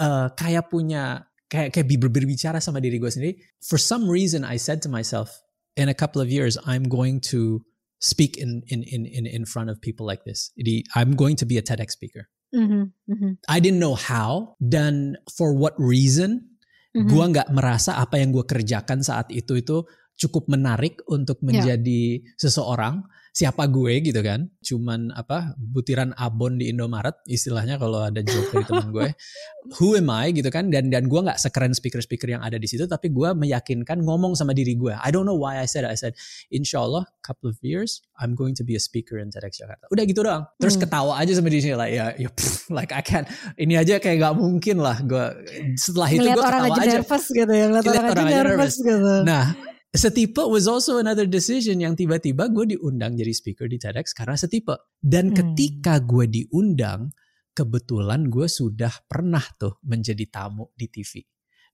uh, 0.01 0.31
kayak 0.35 0.71
punya 0.71 1.27
kayak 1.51 1.75
kayak 1.75 1.87
berbicara 2.11 2.59
sama 2.59 2.83
diri 2.83 2.99
gue 2.99 3.11
sendiri. 3.11 3.35
For 3.63 3.79
some 3.79 4.07
reason 4.07 4.43
I 4.43 4.57
said 4.57 4.83
to 4.87 4.91
myself, 4.91 5.31
in 5.77 5.89
a 5.89 5.97
couple 5.97 6.23
of 6.23 6.31
years 6.31 6.59
I'm 6.67 6.87
going 6.87 7.21
to 7.35 7.63
speak 7.99 8.37
in 8.37 8.63
in 8.69 8.83
in 8.83 9.07
in 9.07 9.27
in 9.27 9.45
front 9.45 9.71
of 9.71 9.81
people 9.81 10.07
like 10.07 10.25
this. 10.25 10.51
Jadi 10.59 10.85
I'm 10.95 11.17
going 11.17 11.37
to 11.37 11.47
be 11.47 11.59
a 11.59 11.63
TEDx 11.63 11.93
speaker. 11.93 12.29
Mm-hmm, 12.55 12.83
mm-hmm. 13.11 13.33
I 13.49 13.59
didn't 13.59 13.81
know 13.81 13.99
how 13.99 14.55
dan 14.63 15.17
for 15.35 15.55
what 15.55 15.75
reason. 15.79 16.54
Mm-hmm. 16.95 17.11
Gua 17.11 17.25
nggak 17.27 17.49
merasa 17.51 17.99
apa 17.99 18.23
yang 18.23 18.31
gue 18.31 18.47
kerjakan 18.47 19.03
saat 19.03 19.27
itu 19.35 19.59
itu 19.59 19.83
cukup 20.15 20.47
menarik 20.47 21.03
untuk 21.11 21.43
ya. 21.43 21.45
menjadi 21.51 22.23
yeah. 22.23 22.39
seseorang 22.39 23.03
siapa 23.35 23.67
gue 23.67 23.99
gitu 23.99 24.23
kan. 24.23 24.47
Cuman 24.63 25.11
apa 25.11 25.59
butiran 25.59 26.15
abon 26.15 26.55
di 26.55 26.71
Indomaret 26.71 27.19
istilahnya 27.27 27.83
kalau 27.83 28.07
ada 28.07 28.23
joke 28.23 28.55
dari 28.55 28.65
teman 28.71 28.89
gue 28.95 29.11
who 29.83 29.99
am 29.99 30.07
I? 30.07 30.31
gitu 30.31 30.47
kan. 30.55 30.71
Dan 30.71 30.95
dan 30.95 31.11
gue 31.11 31.19
nggak 31.19 31.43
sekeren 31.43 31.75
speaker-speaker 31.75 32.31
yang 32.31 32.47
ada 32.47 32.63
di 32.63 32.71
situ 32.71 32.87
tapi 32.87 33.11
gue 33.11 33.35
meyakinkan 33.35 34.07
ngomong 34.07 34.39
sama 34.39 34.55
diri 34.55 34.79
gue. 34.79 34.95
I 34.95 35.11
don't 35.11 35.27
know 35.27 35.35
why 35.35 35.59
I 35.59 35.67
said 35.67 35.83
it. 35.83 35.91
I 35.91 35.99
said 35.99 36.15
Insya 36.55 36.87
Allah 36.87 37.11
couple 37.27 37.51
of 37.51 37.59
years 37.67 38.07
I'm 38.23 38.39
going 38.39 38.55
to 38.55 38.63
be 38.63 38.79
a 38.79 38.83
speaker 38.83 39.19
in 39.19 39.35
TEDx 39.35 39.59
Jakarta. 39.59 39.91
Udah 39.91 40.05
gitu 40.07 40.23
doang. 40.23 40.47
Terus 40.63 40.79
hmm. 40.79 40.83
ketawa 40.87 41.19
aja 41.19 41.35
sama 41.35 41.51
diri 41.51 41.75
like 41.75 41.91
ya 41.91 42.15
ya 42.15 42.31
like 42.79 42.95
I 42.95 43.03
can't. 43.03 43.27
Ini 43.59 43.83
aja 43.83 43.99
kayak 43.99 44.23
nggak 44.23 44.35
mungkin 44.39 44.79
lah 44.79 45.03
gue 45.03 45.27
setelah 45.75 46.07
itu 46.07 46.23
gue 46.23 46.39
ketawa 46.39 46.71
aja 46.71 47.03
nervous 47.03 47.25
gitu 47.35 47.51
ya 47.51 47.67
orang, 47.67 47.83
orang 47.83 48.27
aja 48.31 48.37
nervous, 48.47 48.47
nervous. 48.47 48.75
gitu. 48.79 49.15
Nah 49.27 49.74
Setipe 49.95 50.43
was 50.51 50.67
also 50.67 50.99
another 50.99 51.23
decision 51.23 51.79
yang 51.79 51.95
tiba-tiba 51.95 52.51
gue 52.51 52.75
diundang 52.75 53.15
jadi 53.15 53.31
speaker 53.31 53.71
di 53.71 53.79
TEDx 53.79 54.11
karena 54.11 54.35
Setipe. 54.35 54.91
Dan 54.99 55.31
hmm. 55.31 55.37
ketika 55.39 56.03
gue 56.03 56.27
diundang, 56.27 57.15
kebetulan 57.55 58.27
gue 58.27 58.51
sudah 58.51 58.91
pernah 59.07 59.47
tuh 59.55 59.79
menjadi 59.87 60.27
tamu 60.27 60.75
di 60.75 60.91
TV. 60.91 61.23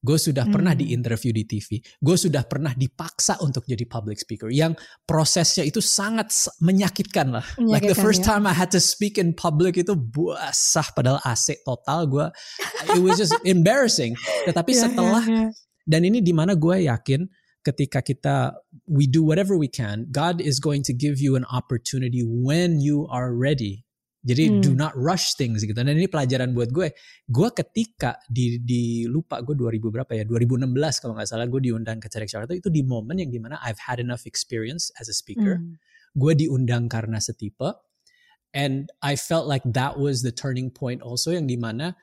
Gue 0.00 0.21
sudah 0.21 0.45
hmm. 0.45 0.53
pernah 0.53 0.73
di 0.77 0.93
interview 0.93 1.33
di 1.33 1.49
TV. 1.49 1.81
Gue 1.97 2.21
sudah 2.21 2.45
pernah 2.45 2.77
dipaksa 2.77 3.41
untuk 3.41 3.65
jadi 3.65 3.89
public 3.89 4.21
speaker. 4.21 4.53
Yang 4.53 4.77
prosesnya 5.09 5.65
itu 5.65 5.81
sangat 5.81 6.29
menyakitkan 6.61 7.41
lah. 7.41 7.45
Menyakitkan, 7.57 7.73
like 7.73 7.89
the 7.89 7.97
first 7.97 8.21
ya. 8.21 8.37
time 8.37 8.45
I 8.45 8.53
had 8.53 8.69
to 8.77 8.81
speak 8.85 9.17
in 9.17 9.33
public 9.33 9.81
itu 9.81 9.97
basah 9.97 10.93
padahal 10.93 11.25
AC 11.25 11.56
total. 11.65 12.04
Gue 12.04 12.26
it 12.85 13.00
was 13.00 13.17
just 13.17 13.33
embarrassing. 13.49 14.13
Tetapi 14.45 14.73
yeah, 14.76 14.83
setelah 14.85 15.25
yeah, 15.25 15.49
yeah. 15.49 15.50
dan 15.89 16.00
ini 16.04 16.21
di 16.21 16.37
mana 16.37 16.52
gue 16.52 16.85
yakin 16.85 17.25
ketika 17.60 18.00
kita 18.00 18.56
we 18.88 19.04
do 19.04 19.20
whatever 19.20 19.56
we 19.56 19.68
can, 19.68 20.08
God 20.08 20.40
is 20.40 20.60
going 20.60 20.82
to 20.88 20.94
give 20.96 21.20
you 21.20 21.36
an 21.36 21.44
opportunity 21.49 22.25
when 22.25 22.80
you 22.80 23.04
are 23.12 23.32
ready. 23.32 23.84
Jadi 24.20 24.44
hmm. 24.52 24.60
do 24.60 24.76
not 24.76 24.92
rush 24.92 25.32
things 25.32 25.64
gitu. 25.64 25.73
Dan 25.73 25.96
ini 25.96 26.04
pelajaran 26.04 26.52
buat 26.52 26.68
gue. 26.68 26.92
Gue 27.25 27.49
ketika 27.56 28.20
di 28.28 28.60
di 28.60 29.08
lupa 29.08 29.40
gue 29.40 29.56
2000 29.56 29.80
berapa 29.80 30.12
ya? 30.12 30.28
2016 30.28 31.00
kalau 31.00 31.16
nggak 31.16 31.28
salah 31.28 31.49
gue 31.49 31.60
diundang 31.64 31.96
ke 32.04 32.08
TEDx 32.12 32.36
Jakarta 32.36 32.52
itu 32.52 32.68
di 32.68 32.84
momen 32.84 33.16
yang 33.16 33.32
di 33.32 33.40
mana 33.40 33.56
I've 33.64 33.80
had 33.80 33.96
enough 33.96 34.28
experience 34.28 34.92
as 35.00 35.08
a 35.08 35.16
speaker. 35.16 35.56
Hmm. 35.56 35.80
Gue 36.12 36.36
diundang 36.36 36.92
karena 36.92 37.16
setipe. 37.16 37.80
And 38.52 38.92
I 39.00 39.16
felt 39.16 39.49
like 39.49 39.64
that 39.64 39.96
was 39.96 40.20
the 40.20 40.34
turning 40.34 40.68
point 40.75 41.00
also 41.00 41.32
yang 41.32 41.46
di 41.49 41.56
mana 41.56 41.96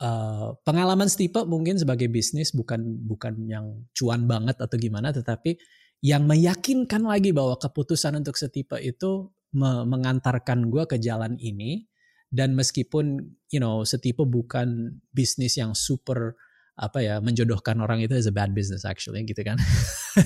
uh, 0.00 0.56
pengalaman 0.66 1.06
Stipe 1.06 1.44
mungkin 1.46 1.78
sebagai 1.78 2.10
bisnis 2.10 2.50
bukan 2.50 2.82
bukan 3.04 3.46
yang 3.46 3.84
cuan 3.94 4.26
banget 4.26 4.58
atau 4.58 4.76
gimana, 4.80 5.14
tetapi 5.14 5.58
yang 6.04 6.28
meyakinkan 6.28 7.06
lagi 7.06 7.32
bahwa 7.32 7.56
keputusan 7.56 8.18
untuk 8.20 8.36
setipe 8.36 8.76
itu 8.80 9.30
me 9.54 9.86
mengantarkan 9.86 10.68
gue 10.68 10.84
ke 10.88 10.96
jalan 10.98 11.38
ini. 11.38 11.86
Dan 12.34 12.58
meskipun 12.58 13.22
you 13.54 13.62
know 13.62 13.86
setipe 13.86 14.26
bukan 14.26 14.98
bisnis 15.14 15.54
yang 15.54 15.70
super 15.70 16.34
apa 16.74 16.98
ya 17.06 17.22
menjodohkan 17.22 17.78
orang 17.78 18.02
itu 18.02 18.18
is 18.18 18.26
a 18.26 18.34
bad 18.34 18.50
business 18.50 18.82
actually 18.82 19.22
gitu 19.22 19.46
kan. 19.46 19.54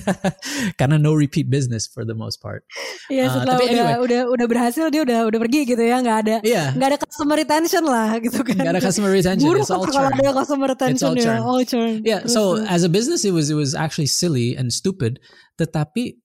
Karena 0.81 0.97
no 0.97 1.13
repeat 1.13 1.45
business 1.45 1.85
for 1.85 2.01
the 2.01 2.17
most 2.17 2.41
part. 2.41 2.65
Iya 3.13 3.29
uh, 3.29 3.33
setelah 3.37 3.57
uh, 3.57 3.61
udah 3.61 3.69
anyway, 3.69 3.97
udah 4.01 4.21
udah 4.33 4.47
berhasil 4.49 4.85
dia 4.89 5.05
udah 5.05 5.29
udah 5.29 5.39
pergi 5.45 5.61
gitu 5.69 5.83
ya 5.85 6.01
nggak 6.01 6.17
ada 6.25 6.37
yeah. 6.41 6.73
nggak 6.73 6.97
ada 6.97 6.99
customer 7.05 7.37
retention 7.37 7.83
lah 7.85 8.17
gitu 8.17 8.41
kan. 8.41 8.57
Nggak 8.57 8.73
ada 8.73 8.81
customer 8.81 9.11
retention 9.13 9.45
buruk 9.45 9.65
kalau 9.69 10.09
ada 10.09 10.31
customer 10.33 10.67
retention 10.73 11.13
it's 11.13 11.25
all 11.25 11.37
ya 11.37 11.45
all 11.45 11.61
churn. 11.61 12.01
Yeah 12.01 12.25
so 12.25 12.57
as 12.65 12.81
a 12.81 12.89
business 12.89 13.21
it 13.21 13.33
was 13.33 13.53
it 13.53 13.57
was 13.57 13.77
actually 13.77 14.09
silly 14.09 14.57
and 14.57 14.73
stupid 14.73 15.21
tetapi 15.61 16.17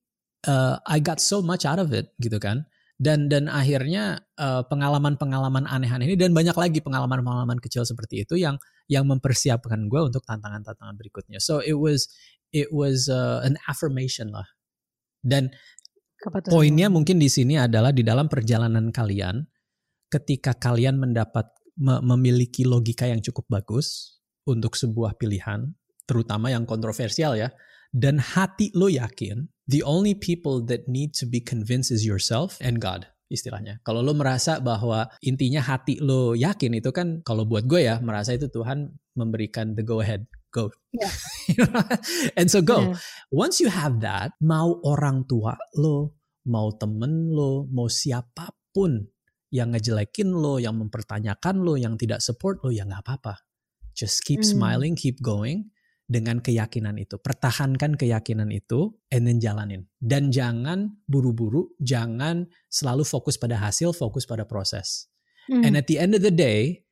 uh, 0.49 0.81
I 0.89 1.05
got 1.05 1.21
so 1.21 1.45
much 1.45 1.69
out 1.69 1.77
of 1.77 1.93
it 1.93 2.17
gitu 2.17 2.41
kan. 2.41 2.65
Dan 2.95 3.27
dan 3.27 3.51
akhirnya 3.51 4.23
pengalaman-pengalaman 4.41 5.67
uh, 5.67 5.75
aneh-aneh 5.77 6.15
ini 6.15 6.17
dan 6.17 6.31
banyak 6.31 6.55
lagi 6.55 6.79
pengalaman-pengalaman 6.79 7.59
kecil 7.59 7.83
seperti 7.83 8.23
itu 8.23 8.39
yang 8.39 8.55
yang 8.91 9.09
mempersiapkan 9.09 9.89
gue 9.89 10.01
untuk 10.01 10.23
tantangan-tantangan 10.29 10.97
berikutnya. 10.97 11.41
So 11.41 11.65
it 11.65 11.77
was 11.77 12.09
it 12.53 12.69
was 12.71 13.09
uh, 13.09 13.41
an 13.43 13.57
affirmation 13.69 14.31
lah. 14.31 14.47
Dan 15.25 15.53
poinnya 16.53 16.93
mungkin 16.93 17.17
di 17.17 17.33
sini 17.33 17.57
adalah 17.57 17.91
di 17.91 18.05
dalam 18.05 18.29
perjalanan 18.29 18.93
kalian 18.93 19.45
ketika 20.13 20.53
kalian 20.55 21.01
mendapat 21.01 21.49
me 21.75 21.99
memiliki 22.05 22.63
logika 22.63 23.09
yang 23.09 23.19
cukup 23.25 23.51
bagus 23.51 24.21
untuk 24.45 24.77
sebuah 24.77 25.17
pilihan, 25.17 25.75
terutama 26.05 26.53
yang 26.53 26.69
kontroversial 26.69 27.35
ya, 27.35 27.51
dan 27.91 28.21
hati 28.21 28.71
lo 28.77 28.87
yakin, 28.87 29.49
the 29.67 29.81
only 29.83 30.13
people 30.13 30.61
that 30.61 30.87
need 30.87 31.17
to 31.17 31.25
be 31.25 31.41
convinced 31.41 31.91
is 31.91 32.05
yourself 32.05 32.61
and 32.61 32.79
God 32.79 33.09
istilahnya. 33.33 33.81
Kalau 33.83 34.05
lo 34.05 34.13
merasa 34.13 34.61
bahwa 34.61 35.09
intinya 35.25 35.65
hati 35.65 35.99
lo 36.01 36.37
yakin 36.37 36.79
itu 36.79 36.91
kan 36.93 37.21
kalau 37.25 37.49
buat 37.49 37.65
gue 37.65 37.89
ya 37.89 37.99
merasa 38.01 38.37
itu 38.37 38.49
Tuhan 38.53 38.93
memberikan 39.17 39.73
the 39.75 39.83
go 39.83 40.01
ahead, 40.05 40.29
go. 40.53 40.71
Yeah. 40.95 41.13
And 42.39 42.49
so 42.49 42.65
go. 42.65 42.95
Yeah. 42.95 42.97
Once 43.35 43.59
you 43.61 43.69
have 43.69 44.01
that, 44.01 44.33
mau 44.41 44.81
orang 44.87 45.27
tua 45.27 45.59
lo, 45.77 46.17
mau 46.47 46.73
temen 46.77 47.33
lo, 47.35 47.67
mau 47.69 47.91
siapa 47.91 48.55
pun 48.73 49.03
yang 49.51 49.75
ngejelekin 49.75 50.35
lo, 50.35 50.59
yang 50.59 50.79
mempertanyakan 50.79 51.63
lo, 51.63 51.75
yang 51.79 51.95
tidak 51.99 52.23
support 52.23 52.63
lo, 52.63 52.71
ya 52.71 52.87
nggak 52.87 53.03
apa-apa. 53.03 53.45
Just 53.95 54.27
keep 54.27 54.43
mm. 54.43 54.51
smiling, 54.57 54.95
keep 54.99 55.23
going 55.23 55.74
dengan 56.05 56.41
keyakinan 56.41 57.01
itu. 57.01 57.17
Pertahankan 57.17 57.97
keyakinan 57.97 58.53
itu 58.53 58.93
and 59.09 59.25
then 59.25 59.41
jalanin. 59.41 59.89
Dan 59.97 60.29
jangan 60.29 61.01
buru-buru, 61.09 61.73
jangan 61.81 62.45
selalu 62.69 63.03
fokus 63.09 63.41
pada 63.41 63.57
hasil, 63.57 63.97
fokus 63.97 64.29
pada 64.29 64.45
proses. 64.45 65.09
Mm. 65.49 65.63
And 65.65 65.73
at 65.81 65.87
the 65.89 65.97
end 66.01 66.13
of 66.17 66.23
the 66.25 66.33
day, 66.33 66.85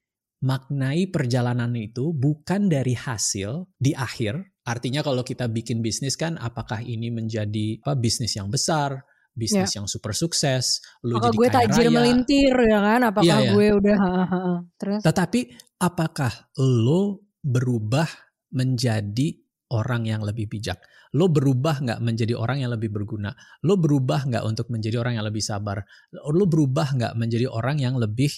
maknai 0.42 1.08
perjalanan 1.08 1.70
itu 1.78 2.10
bukan 2.12 2.66
dari 2.66 2.98
hasil 2.98 3.70
di 3.78 3.94
akhir. 3.94 4.42
Artinya 4.66 5.02
kalau 5.02 5.22
kita 5.22 5.46
bikin 5.50 5.82
bisnis 5.82 6.18
kan 6.18 6.38
apakah 6.38 6.82
ini 6.82 7.10
menjadi 7.10 7.82
apa 7.82 7.98
bisnis 7.98 8.34
yang 8.38 8.50
besar, 8.50 9.02
bisnis 9.32 9.72
yeah. 9.72 9.82
yang 9.82 9.86
super 9.90 10.14
sukses, 10.14 10.82
lu 11.02 11.18
apakah 11.18 11.30
jadi 11.30 11.38
gue 11.38 11.48
tajir 11.50 11.86
raya. 11.88 11.94
melintir 11.94 12.54
ya 12.54 12.78
kan? 12.78 13.00
Apakah 13.10 13.26
yeah, 13.26 13.40
yeah. 13.42 13.52
gue 13.54 13.66
udah 13.74 13.96
ha, 13.98 14.10
ha, 14.12 14.24
ha. 14.26 14.54
terus? 14.78 15.00
Tetapi 15.02 15.40
apakah 15.82 16.32
lo 16.62 17.26
berubah 17.42 18.06
menjadi 18.52 19.36
orang 19.72 20.04
yang 20.04 20.20
lebih 20.22 20.46
bijak. 20.52 20.84
Lo 21.16 21.28
berubah 21.28 21.80
nggak 21.80 22.00
menjadi 22.00 22.36
orang 22.36 22.64
yang 22.64 22.72
lebih 22.72 22.92
berguna. 22.92 23.32
Lo 23.64 23.76
berubah 23.76 24.28
nggak 24.28 24.44
untuk 24.44 24.68
menjadi 24.72 25.00
orang 25.00 25.20
yang 25.20 25.26
lebih 25.28 25.44
sabar. 25.44 25.84
Lo 26.12 26.44
berubah 26.48 26.88
nggak 26.96 27.14
menjadi 27.16 27.48
orang 27.48 27.80
yang 27.80 27.96
lebih 27.96 28.32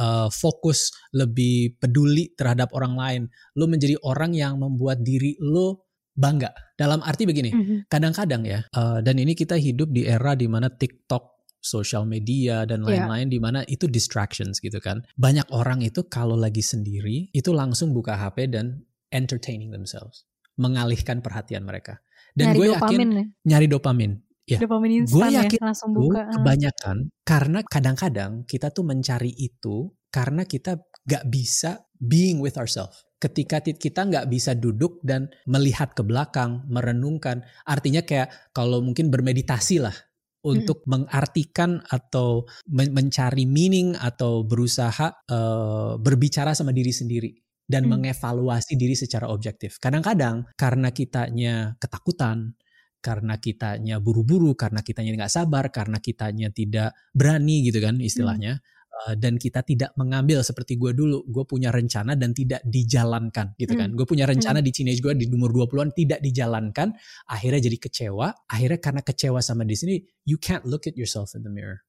uh, 0.00 0.28
fokus, 0.32 0.92
lebih 1.12 1.76
peduli 1.76 2.32
terhadap 2.32 2.72
orang 2.76 2.94
lain. 2.96 3.22
Lo 3.56 3.68
menjadi 3.68 3.96
orang 4.04 4.32
yang 4.32 4.60
membuat 4.60 5.04
diri 5.04 5.36
lo 5.40 5.88
bangga. 6.14 6.52
Dalam 6.78 7.02
arti 7.02 7.26
begini, 7.26 7.50
mm-hmm. 7.50 7.78
kadang-kadang 7.90 8.42
ya, 8.46 8.60
uh, 8.74 9.02
dan 9.02 9.18
ini 9.18 9.34
kita 9.34 9.58
hidup 9.58 9.90
di 9.90 10.06
era 10.06 10.38
di 10.38 10.46
mana 10.46 10.70
TikTok 10.70 11.34
social 11.64 12.04
media 12.04 12.68
dan 12.68 12.84
Iya. 12.84 13.08
lain-lain 13.08 13.28
di 13.32 13.38
mana 13.40 13.60
itu 13.64 13.88
distractions 13.88 14.60
gitu 14.60 14.78
kan. 14.84 15.00
Banyak 15.16 15.48
orang 15.50 15.80
itu 15.80 16.04
kalau 16.06 16.36
lagi 16.36 16.60
sendiri 16.60 17.32
itu 17.32 17.50
langsung 17.56 17.96
buka 17.96 18.20
HP 18.20 18.52
dan 18.52 18.84
entertaining 19.14 19.70
themselves, 19.70 20.26
mengalihkan 20.58 21.22
perhatian 21.22 21.62
mereka. 21.62 22.02
Dan 22.34 22.50
Nyari 22.50 22.58
gue 22.58 22.66
dopamin 22.74 22.98
yakin 22.98 23.08
ya. 23.14 23.24
nyari 23.46 23.66
dopamin. 23.70 24.12
Ya. 24.44 24.58
Dopamin 24.60 24.90
Gue 24.90 25.24
instan 25.24 25.30
ya 25.32 25.40
yakin 25.46 25.60
langsung 25.62 25.90
itu 25.94 26.00
buka. 26.04 26.20
ah. 26.20 26.32
kebanyakan 26.36 26.96
karena 27.24 27.58
kadang-kadang 27.64 28.32
kita 28.44 28.68
tuh 28.68 28.84
mencari 28.84 29.32
itu 29.32 29.88
karena 30.12 30.44
kita 30.44 30.84
gak 31.06 31.24
bisa 31.32 31.80
being 31.96 32.42
with 32.44 32.58
ourselves. 32.58 33.06
Ketika 33.16 33.64
ti- 33.64 33.72
kita 33.72 34.04
nggak 34.04 34.28
bisa 34.28 34.52
duduk 34.52 35.00
dan 35.00 35.32
melihat 35.48 35.96
ke 35.96 36.04
belakang, 36.04 36.60
merenungkan, 36.68 37.40
artinya 37.64 38.04
kayak 38.04 38.28
kalau 38.52 38.84
mungkin 38.84 39.08
bermeditasi 39.08 39.80
lah 39.80 39.96
untuk 40.44 40.84
mengartikan 40.84 41.80
atau 41.88 42.44
men- 42.68 42.92
mencari 42.92 43.48
meaning 43.48 43.96
atau 43.96 44.44
berusaha 44.44 45.24
eh, 45.24 45.92
berbicara 45.96 46.52
sama 46.52 46.76
diri 46.76 46.92
sendiri 46.92 47.32
dan 47.64 47.88
Hmm. 47.88 47.96
mengevaluasi 47.96 48.76
diri 48.76 48.92
secara 48.92 49.28
objektif. 49.32 49.80
Kadang-kadang 49.80 50.48
karena 50.56 50.92
kitanya 50.92 51.74
ketakutan, 51.80 52.52
karena 53.04 53.36
kitanya 53.36 54.00
buru-buru, 54.00 54.56
karena 54.56 54.80
kitanya 54.80 55.12
nggak 55.24 55.32
sabar, 55.32 55.68
karena 55.68 56.00
kitanya 56.00 56.48
tidak 56.48 56.96
berani 57.12 57.64
gitu 57.68 57.80
kan 57.84 58.00
istilahnya. 58.00 58.60
Uh, 58.94 59.18
dan 59.18 59.34
kita 59.42 59.66
tidak 59.66 59.90
mengambil 59.98 60.38
seperti 60.46 60.78
gue 60.78 60.94
dulu, 60.94 61.26
gue 61.26 61.44
punya 61.44 61.74
rencana 61.74 62.14
dan 62.14 62.30
tidak 62.30 62.62
dijalankan 62.62 63.50
gitu 63.58 63.74
kan. 63.74 63.90
Gue 63.90 64.06
punya 64.06 64.22
rencana 64.22 64.62
di 64.62 64.70
teenage 64.70 65.02
gue 65.02 65.18
di 65.18 65.26
umur 65.26 65.50
20-an 65.50 65.90
tidak 65.90 66.22
dijalankan, 66.22 66.94
akhirnya 67.26 67.58
jadi 67.58 67.78
kecewa. 67.90 68.46
Akhirnya 68.46 68.78
karena 68.78 69.02
kecewa 69.02 69.42
sama 69.42 69.66
di 69.66 69.74
sini, 69.74 69.98
you 70.24 70.38
can't 70.38 70.62
look 70.62 70.86
at 70.86 70.94
yourself 70.94 71.34
in 71.34 71.42
the 71.42 71.50
mirror. 71.50 71.82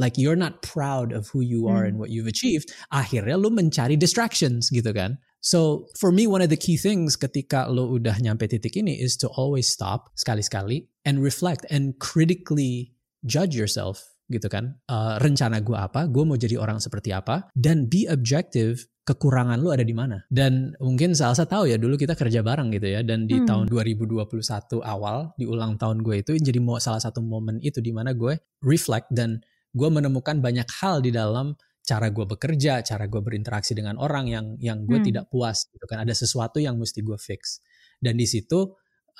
Like 0.00 0.16
you're 0.16 0.38
not 0.40 0.64
proud 0.64 1.12
of 1.12 1.28
who 1.28 1.44
you 1.44 1.68
are 1.68 1.84
and 1.84 2.00
what 2.00 2.08
you've 2.08 2.26
achieved. 2.30 2.72
Akhirnya 2.88 3.36
lu 3.36 3.52
mencari 3.52 3.94
distractions 3.98 4.72
gitu 4.72 4.88
kan. 4.92 5.20
So 5.42 5.90
for 5.98 6.08
me 6.14 6.24
one 6.30 6.40
of 6.40 6.48
the 6.48 6.56
key 6.56 6.78
things 6.78 7.18
ketika 7.18 7.68
lo 7.68 7.92
udah 7.92 8.16
nyampe 8.22 8.48
titik 8.48 8.72
ini 8.78 8.96
is 8.96 9.18
to 9.20 9.28
always 9.36 9.68
stop 9.68 10.14
sekali-sekali 10.16 10.88
and 11.04 11.20
reflect 11.20 11.66
and 11.68 11.98
critically 11.98 12.94
judge 13.26 13.52
yourself 13.52 14.00
gitu 14.32 14.48
kan. 14.48 14.80
Uh, 14.88 15.20
rencana 15.20 15.60
gue 15.60 15.76
apa, 15.76 16.08
gue 16.08 16.24
mau 16.24 16.40
jadi 16.40 16.56
orang 16.56 16.80
seperti 16.80 17.12
apa, 17.12 17.52
dan 17.52 17.84
be 17.84 18.08
objective 18.08 18.88
kekurangan 19.02 19.58
lu 19.58 19.74
ada 19.74 19.82
di 19.82 19.92
mana. 19.92 20.22
Dan 20.30 20.72
mungkin 20.78 21.12
Salsa 21.12 21.42
tahu 21.44 21.66
ya 21.68 21.76
dulu 21.76 21.98
kita 21.98 22.14
kerja 22.14 22.40
bareng 22.40 22.70
gitu 22.72 22.86
ya 22.86 23.02
dan 23.02 23.26
di 23.26 23.42
Hmm. 23.42 23.44
tahun 23.50 23.64
2021 23.68 24.78
awal 24.80 25.34
di 25.34 25.44
ulang 25.44 25.74
tahun 25.74 26.00
gue 26.06 26.22
itu 26.22 26.32
jadi 26.38 26.62
mau 26.62 26.78
salah 26.78 27.02
satu 27.02 27.18
momen 27.18 27.58
itu 27.60 27.82
di 27.82 27.90
mana 27.90 28.14
gue 28.14 28.38
reflect 28.62 29.10
dan 29.10 29.42
gue 29.72 29.88
menemukan 29.88 30.38
banyak 30.40 30.68
hal 30.80 31.00
di 31.00 31.10
dalam 31.12 31.56
cara 31.82 32.08
gue 32.14 32.22
bekerja, 32.28 32.78
cara 32.86 33.04
gue 33.10 33.18
berinteraksi 33.18 33.74
dengan 33.74 33.98
orang 33.98 34.30
yang 34.30 34.46
yang 34.62 34.86
gue 34.86 35.02
Hmm. 35.02 35.06
tidak 35.08 35.24
puas 35.32 35.66
gitu 35.72 35.84
kan. 35.90 35.98
Ada 36.04 36.14
sesuatu 36.14 36.62
yang 36.62 36.78
mesti 36.78 37.02
gue 37.02 37.18
fix. 37.18 37.58
Dan 37.98 38.14
di 38.20 38.26
situ 38.28 38.70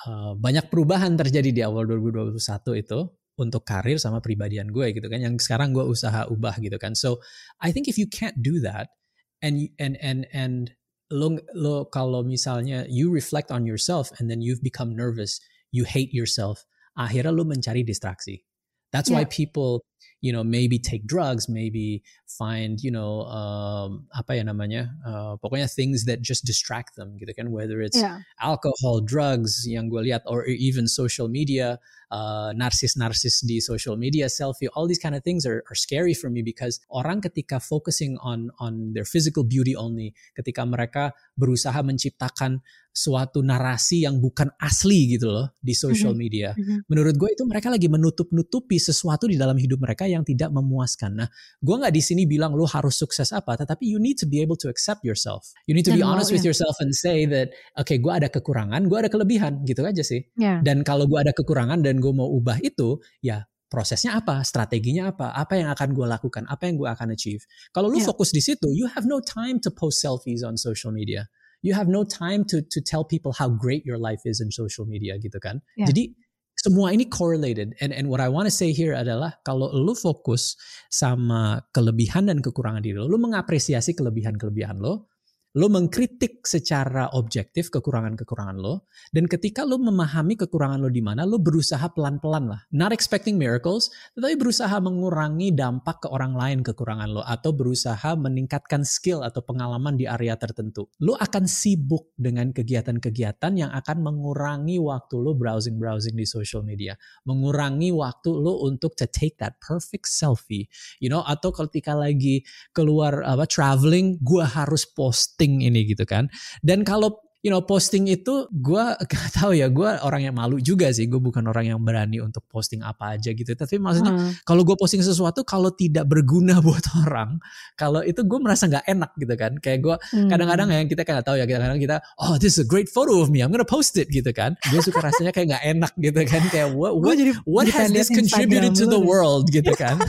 uh, 0.07 0.33
banyak 0.37 0.71
perubahan 0.71 1.17
terjadi 1.19 1.49
di 1.51 1.61
awal 1.65 1.83
2021 1.89 2.39
itu 2.79 2.99
untuk 3.33 3.65
karir 3.65 3.97
sama 3.97 4.21
pribadian 4.21 4.69
gue 4.69 4.93
gitu 4.93 5.09
kan 5.09 5.17
yang 5.19 5.35
sekarang 5.41 5.73
gue 5.73 5.83
usaha 5.83 6.29
ubah 6.29 6.55
gitu 6.61 6.77
kan. 6.79 6.93
So 6.93 7.19
I 7.59 7.73
think 7.73 7.89
if 7.89 7.97
you 7.97 8.05
can't 8.07 8.39
do 8.39 8.61
that 8.63 8.93
and 9.41 9.67
and 9.81 9.97
and 9.99 10.29
and 10.31 10.71
lo 11.11 11.35
lo 11.57 11.89
kalau 11.89 12.21
misalnya 12.23 12.85
you 12.87 13.09
reflect 13.11 13.49
on 13.51 13.65
yourself 13.67 14.13
and 14.21 14.29
then 14.31 14.39
you've 14.39 14.61
become 14.63 14.93
nervous, 14.95 15.41
you 15.73 15.83
hate 15.83 16.13
yourself, 16.13 16.63
akhirnya 16.95 17.33
lo 17.33 17.43
mencari 17.43 17.81
distraksi. 17.83 18.45
That's 18.93 19.09
why 19.09 19.25
Yeah. 19.25 19.33
people 19.33 19.81
you 20.21 20.31
know 20.31 20.43
maybe 20.43 20.79
take 20.79 21.05
drugs, 21.05 21.45
maybe 21.51 22.01
find 22.25 22.81
you 22.81 22.89
know 22.89 23.27
um, 23.29 24.07
apa 24.17 24.41
ya 24.41 24.43
namanya 24.43 24.89
uh, 25.05 25.37
pokoknya 25.37 25.69
things 25.69 26.09
that 26.09 26.23
just 26.25 26.41
distract 26.43 26.97
them 26.97 27.13
gitu 27.21 27.29
kan 27.37 27.53
whether 27.53 27.79
it's 27.83 27.93
Iya. 27.99 28.25
alcohol, 28.41 29.05
drugs 29.05 29.63
yang 29.69 29.85
gue 29.87 30.01
lihat, 30.09 30.25
or 30.25 30.43
even 30.49 30.89
social 30.89 31.29
media, 31.29 31.77
uh, 32.09 32.49
narsis-narsis 32.57 33.45
di 33.45 33.61
social 33.61 33.93
media, 33.93 34.25
selfie, 34.25 34.65
all 34.73 34.89
these 34.89 34.97
kind 34.97 35.13
of 35.13 35.21
things 35.21 35.45
are, 35.45 35.61
are 35.69 35.77
scary 35.77 36.17
for 36.17 36.33
me 36.33 36.41
because 36.41 36.81
orang 36.89 37.21
ketika 37.21 37.61
focusing 37.61 38.17
on 38.25 38.49
on 38.57 38.97
their 38.97 39.05
physical 39.05 39.45
beauty 39.45 39.77
only, 39.77 40.17
ketika 40.33 40.65
mereka 40.65 41.13
berusaha 41.37 41.77
menciptakan 41.85 42.65
suatu 42.89 43.41
narasi 43.41 44.05
yang 44.05 44.17
bukan 44.21 44.49
asli 44.57 45.17
gitu 45.17 45.29
loh 45.29 45.53
di 45.61 45.73
social 45.77 46.13
Mhm. 46.13 46.19
media. 46.19 46.49
Mhm. 46.57 46.89
Menurut 46.89 47.13
gue 47.17 47.29
itu 47.33 47.45
mereka 47.45 47.69
lagi 47.69 47.85
menutup-nutupi 47.89 48.77
sesuatu 48.77 49.29
di 49.29 49.37
dalam 49.37 49.57
hidup 49.57 49.77
mereka 49.77 49.92
yang 50.09 50.25
tidak 50.25 50.49
memuaskan. 50.49 51.13
Nah, 51.21 51.29
gue 51.61 51.75
nggak 51.77 51.93
di 51.93 52.01
sini 52.01 52.25
bilang 52.25 52.57
lo 52.57 52.65
harus 52.65 52.97
sukses 52.97 53.29
apa, 53.29 53.53
tetapi 53.53 53.85
you 53.85 54.01
need 54.01 54.17
to 54.17 54.25
be 54.25 54.41
able 54.41 54.57
to 54.57 54.65
accept 54.65 55.05
yourself. 55.05 55.53
You 55.69 55.77
need 55.77 55.85
to 55.85 55.93
be 55.93 56.01
Dan 56.01 56.09
mau, 56.09 56.17
honest 56.17 56.33
with 56.33 56.41
ya. 56.41 56.49
yourself 56.49 56.73
and 56.81 56.89
say 56.89 57.29
that, 57.29 57.53
oke, 57.77 57.93
gue 57.93 58.11
ada 58.13 58.33
kekurangan, 58.33 58.89
gue 58.89 58.97
ada 58.97 59.09
kelebihan, 59.13 59.61
gitu 59.69 59.85
aja 59.85 60.01
sih. 60.01 60.25
Ya. 60.33 60.57
Dan 60.65 60.81
kalau 60.81 61.05
gue 61.05 61.21
ada 61.21 61.29
kekurangan 61.37 61.85
dan 61.85 62.01
gue 62.01 62.09
mau 62.09 62.25
ubah 62.33 62.57
itu, 62.65 62.97
ya 63.21 63.45
prosesnya 63.69 64.17
apa, 64.21 64.41
strateginya 64.45 65.13
apa, 65.13 65.33
apa 65.33 65.57
yang 65.57 65.69
akan 65.73 65.97
gue 65.97 66.05
lakukan, 66.05 66.43
apa 66.45 66.69
yang 66.69 66.77
gue 66.77 66.89
akan 66.89 67.13
achieve. 67.13 67.41
Kalau 67.73 67.89
lu 67.89 67.97
Ya. 68.01 68.05
fokus 68.09 68.29
di 68.33 68.41
situ, 68.41 68.69
you 68.73 68.85
have 68.89 69.05
no 69.05 69.17
time 69.21 69.57
to 69.61 69.69
post 69.73 70.01
selfies 70.01 70.41
on 70.45 70.57
social 70.57 70.89
media. 70.93 71.25
You 71.63 71.73
have 71.73 71.87
no 71.87 72.03
time 72.03 72.43
to 72.51 72.59
to 72.59 72.83
tell 72.83 73.07
people 73.07 73.31
how 73.31 73.47
great 73.47 73.87
your 73.87 73.95
life 73.97 74.27
is 74.27 74.43
in 74.43 74.51
social 74.51 74.83
media 74.83 75.15
gitu 75.15 75.39
kan. 75.39 75.63
Ya. 75.79 75.87
Jadi 75.87 76.11
semua 76.57 76.93
ini 76.93 77.09
correlated. 77.09 77.73
And 77.81 77.91
and 77.93 78.09
what 78.09 78.21
I 78.21 78.29
want 78.29 78.45
to 78.49 78.53
say 78.53 78.73
here 78.73 78.93
adalah 78.93 79.37
kalau 79.43 79.69
lu 79.73 79.93
fokus 79.97 80.57
sama 80.93 81.61
kelebihan 81.73 82.29
dan 82.29 82.39
kekurangan 82.39 82.81
diri 82.85 82.97
lo, 82.97 83.09
lu 83.09 83.19
mengapresiasi 83.19 83.97
kelebihan-kelebihan 83.97 84.79
lo, 84.79 85.12
lu 85.53 85.69
mengkritik 85.69 86.41
secara 86.41 87.13
objektif 87.13 87.69
kekurangan-kekurangan 87.69 88.57
lo, 88.57 88.89
dan 89.13 89.29
ketika 89.29 89.61
lu 89.61 89.77
memahami 89.77 90.33
kekurangan 90.33 90.81
lo 90.81 90.89
di 90.89 91.05
mana, 91.05 91.29
lu 91.29 91.37
berusaha 91.37 91.93
pelan-pelan 91.93 92.49
lah. 92.49 92.61
Not 92.73 92.89
expecting 92.89 93.37
miracles, 93.37 93.93
tetapi 94.17 94.33
berusaha 94.33 94.73
mengurangi 94.81 95.53
dampak 95.53 96.05
ke 96.05 96.07
orang 96.09 96.33
lain 96.33 96.65
kekurangan 96.65 97.09
lo 97.13 97.21
atau 97.21 97.53
berusaha 97.53 98.17
meningkatkan 98.17 98.81
skill 98.81 99.21
atau 99.21 99.45
pengalaman 99.45 99.93
di 99.93 100.09
area 100.09 100.33
tertentu. 100.33 100.89
Lu 101.05 101.13
akan 101.13 101.45
sibuk 101.45 102.17
dengan 102.17 102.49
kegiatan-kegiatan 102.49 103.53
yang 103.53 103.69
akan 103.77 104.01
mengurangi 104.01 104.81
waktu 104.81 105.21
lu 105.21 105.37
browsing-browsing 105.37 106.17
di 106.17 106.25
social 106.25 106.65
media, 106.65 106.97
mengurangi 107.29 107.93
waktu 107.93 108.33
lu 108.33 108.65
untuk 108.65 108.97
to 108.97 109.05
take 109.05 109.37
that 109.37 109.61
perfect 109.61 110.09
selfie, 110.09 110.65
you 110.97 111.13
know, 111.13 111.21
atau 111.29 111.53
ketika 111.53 111.93
lagi 111.93 112.41
keluar 112.73 113.21
apa 113.21 113.45
traveling, 113.45 114.17
gua 114.25 114.49
harus 114.49 114.89
posting 114.89 115.42
ini 115.43 115.83
gitu 115.87 116.07
kan. 116.07 116.31
Dan 116.63 116.87
kalau 116.87 117.19
you 117.43 117.51
know 117.51 117.59
posting 117.59 118.07
itu 118.07 118.47
gue 118.49 118.85
gak 119.11 119.27
tahu 119.35 119.51
ya 119.51 119.67
gue 119.67 119.89
orang 119.99 120.23
yang 120.23 120.35
malu 120.35 120.57
juga 120.57 120.87
sih. 120.89 121.05
Gue 121.05 121.19
bukan 121.19 121.43
orang 121.45 121.67
yang 121.67 121.79
berani 121.79 122.17
untuk 122.17 122.47
posting 122.47 122.79
apa 122.81 123.19
aja 123.19 123.29
gitu. 123.29 123.51
Tapi 123.51 123.75
maksudnya 123.77 124.15
Hmm. 124.15 124.31
kalau 124.41 124.63
gue 124.63 124.73
posting 124.73 125.03
sesuatu 125.03 125.43
kalau 125.43 125.69
tidak 125.69 126.07
berguna 126.07 126.57
buat 126.65 126.81
orang 127.03 127.37
kalau 127.75 127.99
itu 127.99 128.23
gue 128.23 128.39
merasa 128.39 128.65
nggak 128.65 128.85
enak 128.87 129.11
gitu 129.19 129.35
kan. 129.35 129.51
Kayak 129.59 129.79
gue 129.83 129.95
Hmm. 130.15 130.29
kadang-kadang 130.31 130.67
yang 130.71 130.87
kita 130.87 131.03
kan 131.03 131.19
nggak 131.19 131.27
tahu 131.27 131.37
ya 131.37 131.45
kadang-kadang 131.45 131.81
kita 131.81 131.95
oh 132.17 132.39
this 132.39 132.55
is 132.55 132.63
a 132.63 132.67
great 132.67 132.87
photo 132.87 133.19
of 133.19 133.27
me. 133.27 133.43
I'm 133.43 133.51
gonna 133.51 133.67
post 133.67 133.99
it 133.99 134.07
gitu 134.07 134.31
kan. 134.31 134.55
Gue 134.71 134.79
suka 134.79 135.03
rasanya 135.03 135.35
kayak 135.35 135.51
nggak 135.51 135.63
enak 135.75 135.93
gitu 135.99 136.19
kan. 136.23 136.41
Kayak 136.47 136.71
what 136.71 136.95
Gue 136.95 137.11
what, 137.11 137.15
jadi 137.19 137.31
what 137.43 137.67
has 137.67 137.91
this 137.91 138.07
contributed 138.07 138.71
to 138.71 138.87
Instagram 138.87 138.87
the 138.87 138.97
lu 138.97 139.03
deh. 139.03 139.09
world? 139.11 139.45
gitu 139.51 139.73
kan. 139.75 139.99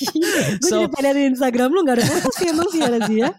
Gue 0.00 0.64
So- 0.64 0.80
jadi 0.80 0.88
pengen 0.90 1.16
Instagram 1.36 1.68
lu 1.72 1.84
gak 1.84 2.00
ada 2.00 2.04
foto 2.08 2.28
sih 2.32 2.46
emang 2.48 2.68
sih 2.72 2.80
sih 2.80 3.16
ya. 3.20 3.30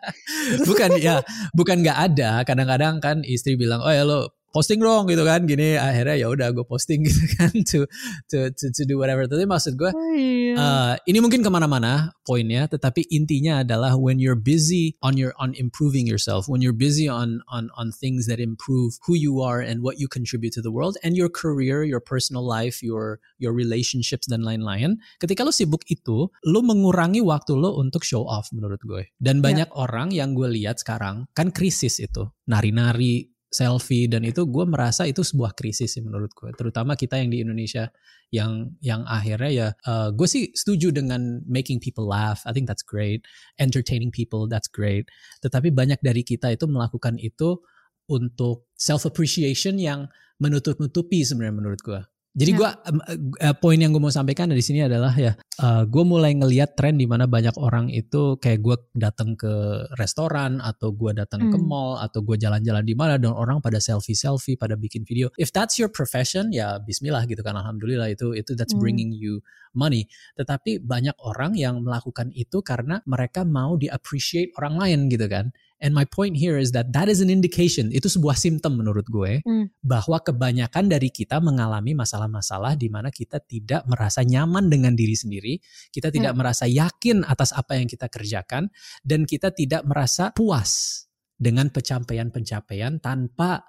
bukan 0.61 0.89
ya 1.01 1.15
bukan 1.57 1.81
nggak 1.81 1.97
ada. 2.11 2.31
Kadang-kadang 2.45 3.00
kan 3.03 3.25
istri 3.25 3.57
bilang 3.59 3.81
oh 3.83 3.91
ya 3.91 4.05
lo 4.07 4.31
posting 4.51 4.79
dong 4.79 5.07
gitu 5.07 5.23
kan 5.23 5.47
gini 5.47 5.79
akhirnya 5.79 6.15
ya 6.19 6.27
udah 6.27 6.51
gue 6.51 6.65
posting 6.67 7.03
gitu 7.07 7.23
kan 7.39 7.51
to 7.63 7.79
to 8.27 8.51
to, 8.51 8.65
to 8.75 8.83
do 8.83 8.99
whatever 8.99 9.25
tapi 9.25 9.47
maksud 9.47 9.75
gue 9.79 9.91
Oh, 9.91 10.13
iya. 10.15 10.53
Uh, 10.55 10.93
ini 11.07 11.23
mungkin 11.23 11.39
ke 11.39 11.47
mana-mana 11.47 12.11
poinnya, 12.27 12.67
tetapi 12.67 13.07
intinya 13.07 13.63
adalah 13.63 13.95
when 13.95 14.19
you're 14.19 14.35
busy 14.39 14.95
on 14.99 15.15
your 15.15 15.31
on 15.39 15.55
improving 15.55 16.03
yourself, 16.03 16.51
when 16.51 16.59
you're 16.59 16.75
busy 16.75 17.07
on 17.07 17.39
on 17.47 17.71
on 17.79 17.95
things 17.95 18.27
that 18.27 18.39
improve 18.43 18.99
who 19.07 19.15
you 19.15 19.39
are 19.39 19.63
and 19.63 19.79
what 19.79 19.95
you 19.99 20.11
contribute 20.11 20.51
to 20.51 20.59
the 20.59 20.71
world 20.71 20.99
and 21.07 21.15
your 21.15 21.31
career, 21.31 21.87
your 21.87 22.03
personal 22.03 22.43
life, 22.43 22.83
your 22.83 23.23
your 23.39 23.55
relationships 23.55 24.27
dan 24.27 24.43
lain-lain. 24.43 24.99
Ketika 25.23 25.47
lo 25.47 25.55
sibuk 25.55 25.87
itu, 25.87 26.27
lo 26.27 26.59
mengurangi 26.59 27.23
waktu 27.23 27.55
lo 27.55 27.79
untuk 27.79 28.03
show 28.03 28.27
off 28.27 28.51
menurut 28.51 28.83
gue. 28.83 29.07
Dan 29.15 29.39
Ya. 29.39 29.43
banyak 29.47 29.69
orang 29.73 30.11
yang 30.11 30.35
gue 30.35 30.51
lihat 30.51 30.83
sekarang 30.83 31.25
kan 31.31 31.49
krisis 31.55 31.97
itu, 32.03 32.27
nari-nari 32.45 33.30
selfie 33.51 34.07
dan 34.07 34.23
itu 34.23 34.47
gue 34.47 34.63
merasa 34.63 35.03
itu 35.03 35.21
sebuah 35.21 35.51
krisis 35.59 35.99
sih 35.99 36.03
menurut 36.03 36.31
gue 36.31 36.55
terutama 36.55 36.95
kita 36.95 37.19
yang 37.19 37.29
di 37.29 37.43
Indonesia 37.43 37.91
yang 38.31 38.71
yang 38.79 39.03
akhirnya 39.03 39.51
ya 39.51 39.67
uh, 39.83 40.07
gue 40.15 40.23
sih 40.23 40.55
setuju 40.55 40.95
dengan 40.95 41.43
making 41.43 41.83
people 41.83 42.07
laugh. 42.07 42.39
I 42.47 42.55
think 42.55 42.63
that's 42.63 42.81
great. 42.81 43.27
Entertaining 43.59 44.09
people 44.09 44.47
that's 44.47 44.71
great. 44.71 45.11
Tetapi 45.43 45.75
banyak 45.75 45.99
dari 45.99 46.23
kita 46.23 46.55
itu 46.55 46.63
melakukan 46.63 47.19
itu 47.19 47.59
untuk 48.07 48.71
self 48.79 49.03
appreciation 49.03 49.75
yang 49.75 50.07
menutup-nutupi 50.39 51.21
sebenarnya 51.27 51.55
menurut 51.59 51.81
gue 51.83 52.01
Jadi 52.31 52.55
Ya. 52.55 52.57
gua 52.63 52.69
uh, 52.79 53.55
poin 53.59 53.75
yang 53.75 53.91
gue 53.91 53.99
mau 53.99 54.07
sampaikan 54.07 54.47
dari 54.47 54.63
sini 54.63 54.87
adalah 54.87 55.11
ya, 55.19 55.35
uh, 55.59 55.83
gue 55.83 56.03
mulai 56.07 56.31
ngeliat 56.31 56.79
tren 56.79 56.95
di 56.95 57.03
mana 57.03 57.27
banyak 57.27 57.51
orang 57.59 57.91
itu 57.91 58.39
kayak 58.39 58.63
gue 58.63 58.77
datang 58.95 59.35
ke 59.35 59.51
restoran 59.99 60.63
atau 60.63 60.95
gue 60.95 61.11
datang 61.11 61.51
ke 61.51 61.59
Hmm. 61.59 61.67
mall 61.67 61.99
atau 61.99 62.23
gue 62.23 62.39
jalan-jalan 62.39 62.87
di 62.87 62.95
mana 62.95 63.19
dan 63.19 63.35
orang 63.35 63.59
pada 63.59 63.83
selfie 63.83 64.15
selfie, 64.15 64.55
pada 64.55 64.79
bikin 64.79 65.03
video. 65.03 65.27
If 65.35 65.51
that's 65.51 65.75
your 65.75 65.91
profession, 65.91 66.55
ya 66.55 66.79
Bismillah 66.79 67.27
gitu 67.27 67.43
kan, 67.43 67.59
Alhamdulillah 67.59 68.07
itu 68.15 68.31
itu 68.31 68.55
that's 68.55 68.71
Hmm. 68.71 68.79
bringing 68.79 69.11
you 69.11 69.43
money. 69.75 70.07
Tetapi 70.39 70.79
banyak 70.87 71.19
orang 71.27 71.59
yang 71.59 71.83
melakukan 71.83 72.31
itu 72.31 72.63
karena 72.63 73.03
mereka 73.03 73.43
mau 73.43 73.75
di 73.75 73.91
appreciate 73.91 74.55
orang 74.55 74.79
lain 74.79 74.99
gitu 75.11 75.27
kan. 75.27 75.51
And 75.81 75.97
my 75.97 76.05
point 76.05 76.37
here 76.37 76.61
is 76.61 76.71
that 76.77 76.93
that 76.93 77.09
is 77.09 77.25
an 77.25 77.33
indication, 77.33 77.89
itu 77.89 78.05
sebuah 78.05 78.37
simptom 78.37 78.77
menurut 78.77 79.09
gue 79.09 79.41
Hmm. 79.41 79.73
bahwa 79.81 80.21
kebanyakan 80.21 80.87
dari 80.93 81.09
kita 81.09 81.41
mengalami 81.41 81.97
masalah-masalah 81.97 82.77
di 82.77 82.87
mana 82.87 83.09
kita 83.09 83.41
tidak 83.41 83.81
merasa 83.89 84.21
nyaman 84.21 84.69
dengan 84.69 84.93
diri 84.93 85.17
sendiri, 85.17 85.57
kita 85.89 86.13
tidak 86.13 86.37
merasa 86.37 86.69
yakin 86.69 87.25
atas 87.25 87.49
apa 87.57 87.81
yang 87.81 87.89
kita 87.89 88.07
kerjakan, 88.07 88.69
dan 89.01 89.25
kita 89.25 89.49
tidak 89.49 89.81
merasa 89.83 90.29
puas 90.31 91.03
dengan 91.41 91.73
pencapaian-pencapaian 91.73 93.01
tanpa 93.01 93.65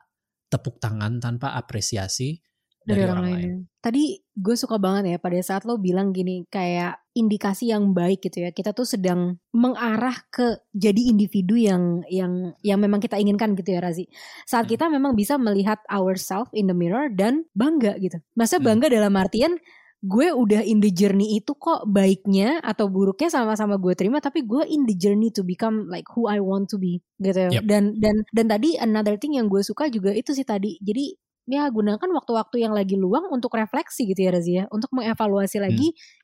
tepuk 0.53 0.77
tangan, 0.77 1.17
tanpa 1.17 1.57
apresiasi 1.57 2.37
dari, 2.85 3.09
orang, 3.09 3.25
lain. 3.25 3.51
Tadi 3.81 4.21
gue 4.37 4.57
suka 4.59 4.77
banget 4.77 5.17
ya 5.17 5.19
pada 5.19 5.39
saat 5.41 5.65
lo 5.65 5.81
bilang 5.81 6.13
gini 6.13 6.45
kayak 6.51 7.02
indikasi 7.13 7.73
yang 7.73 7.93
baik 7.93 8.25
gitu 8.25 8.45
ya. 8.45 8.51
Kita 8.53 8.73
tuh 8.73 8.85
sedang 8.89 9.37
mengarah 9.53 10.17
ke 10.33 10.61
jadi 10.73 11.13
individu 11.13 11.55
yang 11.57 12.01
yang 12.09 12.57
yang 12.65 12.79
memang 12.81 13.01
kita 13.01 13.21
inginkan 13.21 13.53
gitu 13.57 13.77
ya 13.77 13.81
Razi. 13.85 14.09
Saat 14.49 14.69
Hmm. 14.69 14.73
kita 14.77 14.85
memang 14.89 15.13
bisa 15.17 15.37
melihat 15.37 15.81
ourselves 15.93 16.51
in 16.57 16.69
the 16.69 16.77
mirror 16.77 17.09
dan 17.13 17.45
bangga 17.57 17.97
gitu. 18.01 18.21
Masa 18.37 18.57
Hmm. 18.59 18.67
bangga 18.69 18.89
dalam 18.93 19.13
artian 19.17 19.57
gue 20.03 20.35
udah 20.35 20.67
in 20.67 20.83
the 20.83 20.91
journey 20.91 21.39
itu 21.39 21.55
kok 21.55 21.87
baiknya 21.87 22.59
atau 22.67 22.91
buruknya 22.91 23.31
sama-sama 23.31 23.79
gue 23.79 23.95
terima 23.95 24.19
tapi 24.19 24.43
gue 24.43 24.67
in 24.67 24.83
the 24.83 24.99
journey 24.99 25.31
to 25.31 25.47
become 25.47 25.87
like 25.87 26.11
who 26.19 26.27
I 26.27 26.43
want 26.43 26.75
to 26.75 26.77
be 26.83 26.99
gitu 27.23 27.39
ya. 27.39 27.51
Yep. 27.61 27.65
Dan 27.71 27.85
dan 28.03 28.27
dan 28.35 28.47
tadi 28.51 28.75
another 28.83 29.15
thing 29.15 29.39
yang 29.39 29.47
gue 29.47 29.63
suka 29.63 29.87
juga 29.93 30.11
itu 30.11 30.35
sih 30.35 30.43
tadi. 30.43 30.75
Jadi 30.83 31.15
ya 31.47 31.67
gunakan 31.71 32.07
waktu-waktu 32.19 32.63
yang 32.63 32.75
lagi 32.75 32.95
luang 32.95 33.27
untuk 33.31 33.55
refleksi 33.59 34.07
gitu 34.07 34.27
ya 34.27 34.31
Razia 34.35 34.63
untuk 34.71 34.91
mengevaluasi 34.95 35.59
Hmm. 35.59 35.67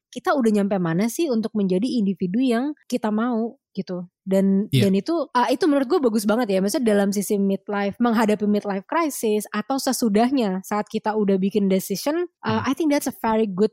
Kita 0.09 0.33
udah 0.33 0.51
nyampe 0.51 0.77
mana 0.81 1.07
sih 1.07 1.29
untuk 1.29 1.53
menjadi 1.53 1.85
individu 1.85 2.41
yang 2.41 2.73
kita 2.89 3.13
mau 3.13 3.57
gitu 3.73 4.09
dan 4.25 4.67
Iya. 4.73 4.89
dan 4.89 4.93
itu 4.97 5.15
ah, 5.31 5.49
itu 5.49 5.65
menurut 5.69 5.87
gue 5.87 6.01
bagus 6.03 6.25
banget 6.25 6.49
ya 6.51 6.59
maksudnya 6.59 6.97
dalam 6.97 7.13
sisi 7.13 7.37
midlife 7.37 7.95
menghadapi 8.01 8.45
midlife 8.45 8.85
crisis 8.85 9.45
atau 9.49 9.77
sesudahnya 9.77 10.65
saat 10.65 10.89
kita 10.89 11.15
udah 11.15 11.37
bikin 11.37 11.69
decision 11.69 12.27
Hmm. 12.43 12.65
I 12.65 12.73
think 12.73 12.91
that's 12.91 13.07
a 13.07 13.15
very 13.15 13.47
good 13.47 13.71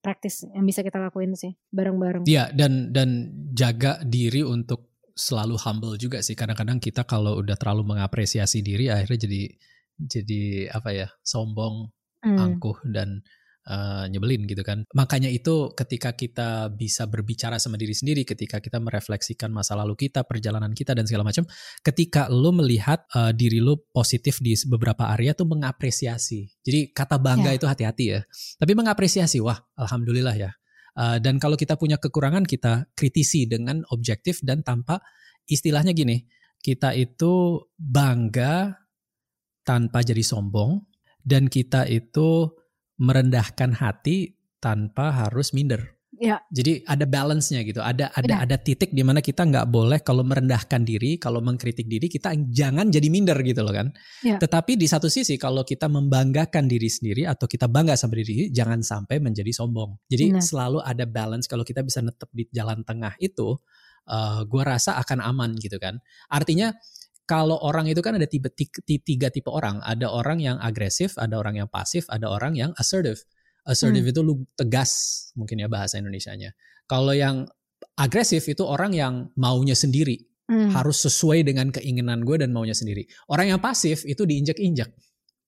practice 0.00 0.44
yang 0.44 0.64
bisa 0.64 0.80
kita 0.80 1.00
lakuin 1.00 1.32
sih 1.36 1.54
bareng-bareng 1.70 2.24
Iya 2.24 2.50
dan 2.52 2.90
dan 2.90 3.30
jaga 3.52 4.00
diri 4.02 4.44
untuk 4.44 4.92
selalu 5.14 5.54
humble 5.62 5.94
juga 5.94 6.18
sih. 6.20 6.34
Kadang-kadang 6.34 6.82
kita 6.82 7.06
kalau 7.06 7.38
udah 7.38 7.54
terlalu 7.54 7.86
mengapresiasi 7.94 8.66
diri 8.66 8.90
akhirnya 8.90 9.30
jadi 9.30 9.42
jadi 9.94 10.42
apa 10.74 10.90
ya 10.90 11.08
sombong, 11.22 11.94
Hmm. 12.24 12.34
angkuh 12.40 12.80
dan 12.88 13.20
uh, 13.68 14.04
nyebelin 14.08 14.44
gitu 14.44 14.60
kan. 14.64 14.84
Makanya 14.92 15.28
itu 15.32 15.72
ketika 15.72 16.12
kita 16.12 16.68
bisa 16.72 17.08
berbicara 17.08 17.56
sama 17.60 17.80
diri 17.80 17.92
sendiri, 17.96 18.22
ketika 18.24 18.60
kita 18.60 18.80
merefleksikan 18.80 19.50
masa 19.52 19.76
lalu 19.76 19.96
kita, 19.96 20.24
perjalanan 20.24 20.72
kita 20.72 20.92
dan 20.92 21.08
segala 21.08 21.24
macam, 21.28 21.44
ketika 21.80 22.28
lo 22.28 22.52
melihat 22.52 23.04
uh, 23.16 23.32
diri 23.32 23.60
lo 23.60 23.84
positif 23.92 24.40
di 24.40 24.54
beberapa 24.68 25.12
area 25.12 25.32
tuh 25.32 25.48
mengapresiasi. 25.48 26.60
Jadi 26.64 26.92
kata 26.92 27.16
bangga 27.20 27.52
Ya. 27.52 27.56
itu 27.60 27.66
hati-hati 27.68 28.04
ya. 28.16 28.20
Tapi 28.56 28.72
mengapresiasi, 28.72 29.38
wah 29.44 29.60
alhamdulillah 29.76 30.36
ya. 30.36 30.50
Uh, 30.94 31.18
dan 31.18 31.42
kalau 31.42 31.58
kita 31.58 31.74
punya 31.74 31.98
kekurangan 31.98 32.46
kita 32.46 32.86
kritisi 32.94 33.50
dengan 33.50 33.82
objektif 33.90 34.38
dan 34.46 34.62
tanpa 34.62 35.02
istilahnya 35.50 35.90
gini, 35.90 36.24
kita 36.62 36.96
itu 36.96 37.60
bangga 37.76 38.78
tanpa 39.66 40.00
jadi 40.00 40.24
sombong 40.24 40.80
dan 41.24 41.48
kita 41.48 41.88
itu 41.88 42.52
merendahkan 43.00 43.74
hati 43.74 44.36
tanpa 44.62 45.10
harus 45.12 45.52
minder. 45.52 45.94
Ya. 46.14 46.38
Jadi 46.54 46.86
ada 46.86 47.10
balance-nya 47.10 47.66
gitu. 47.66 47.82
Ada 47.82 48.14
ada 48.14 48.30
Ya. 48.30 48.38
ada 48.46 48.54
titik 48.54 48.94
di 48.94 49.02
mana 49.02 49.18
kita 49.18 49.42
nggak 49.42 49.66
boleh 49.66 49.98
kalau 49.98 50.22
merendahkan 50.22 50.86
diri, 50.86 51.18
kalau 51.18 51.42
mengkritik 51.42 51.90
diri 51.90 52.06
kita 52.06 52.30
jangan 52.54 52.86
jadi 52.86 53.10
minder 53.10 53.34
gitu 53.42 53.66
loh 53.66 53.74
kan. 53.74 53.90
Ya. 54.22 54.38
Tetapi 54.38 54.78
di 54.78 54.86
satu 54.86 55.10
sisi 55.10 55.34
kalau 55.34 55.66
kita 55.66 55.90
membanggakan 55.90 56.70
diri 56.70 56.86
sendiri 56.86 57.26
atau 57.26 57.50
kita 57.50 57.66
bangga 57.66 57.98
sama 57.98 58.14
diri, 58.14 58.46
jangan 58.54 58.78
sampai 58.86 59.18
menjadi 59.18 59.50
sombong. 59.50 59.98
Jadi 60.06 60.38
Nah. 60.38 60.42
selalu 60.42 60.78
ada 60.86 61.02
balance 61.02 61.50
kalau 61.50 61.66
kita 61.66 61.82
bisa 61.82 61.98
netep 61.98 62.30
di 62.30 62.46
jalan 62.54 62.86
tengah 62.86 63.18
itu, 63.18 63.58
uh, 64.06 64.46
gua 64.46 64.78
rasa 64.78 64.94
akan 65.02 65.18
aman 65.18 65.58
gitu 65.58 65.82
kan. 65.82 65.98
Artinya 66.30 66.70
kalau 67.24 67.56
orang 67.64 67.88
itu 67.88 68.04
kan 68.04 68.16
ada 68.20 68.28
tipe, 68.28 68.52
tiga, 68.52 69.32
tipe 69.32 69.48
orang. 69.48 69.80
Ada 69.80 70.12
orang 70.12 70.40
yang 70.44 70.56
agresif, 70.60 71.16
ada 71.16 71.40
orang 71.40 71.64
yang 71.64 71.68
pasif, 71.68 72.04
ada 72.12 72.28
orang 72.28 72.52
yang 72.56 72.70
assertive. 72.76 73.24
Assertive 73.64 74.04
itu 74.04 74.20
lu 74.20 74.44
tegas 74.60 74.92
mungkin 75.32 75.64
ya 75.64 75.68
bahasa 75.72 75.96
Indonesianya. 75.96 76.52
Kalau 76.84 77.16
yang 77.16 77.48
agresif 77.96 78.44
itu 78.44 78.60
orang 78.60 78.92
yang 78.92 79.32
maunya 79.40 79.72
sendiri, 79.72 80.20
Hmm. 80.44 80.76
harus 80.76 81.00
sesuai 81.00 81.40
dengan 81.40 81.72
keinginan 81.72 82.20
gue 82.20 82.36
dan 82.36 82.52
maunya 82.52 82.76
sendiri. 82.76 83.08
Orang 83.32 83.48
yang 83.48 83.60
pasif 83.64 84.04
itu 84.04 84.28
diinjak-injak. 84.28 84.92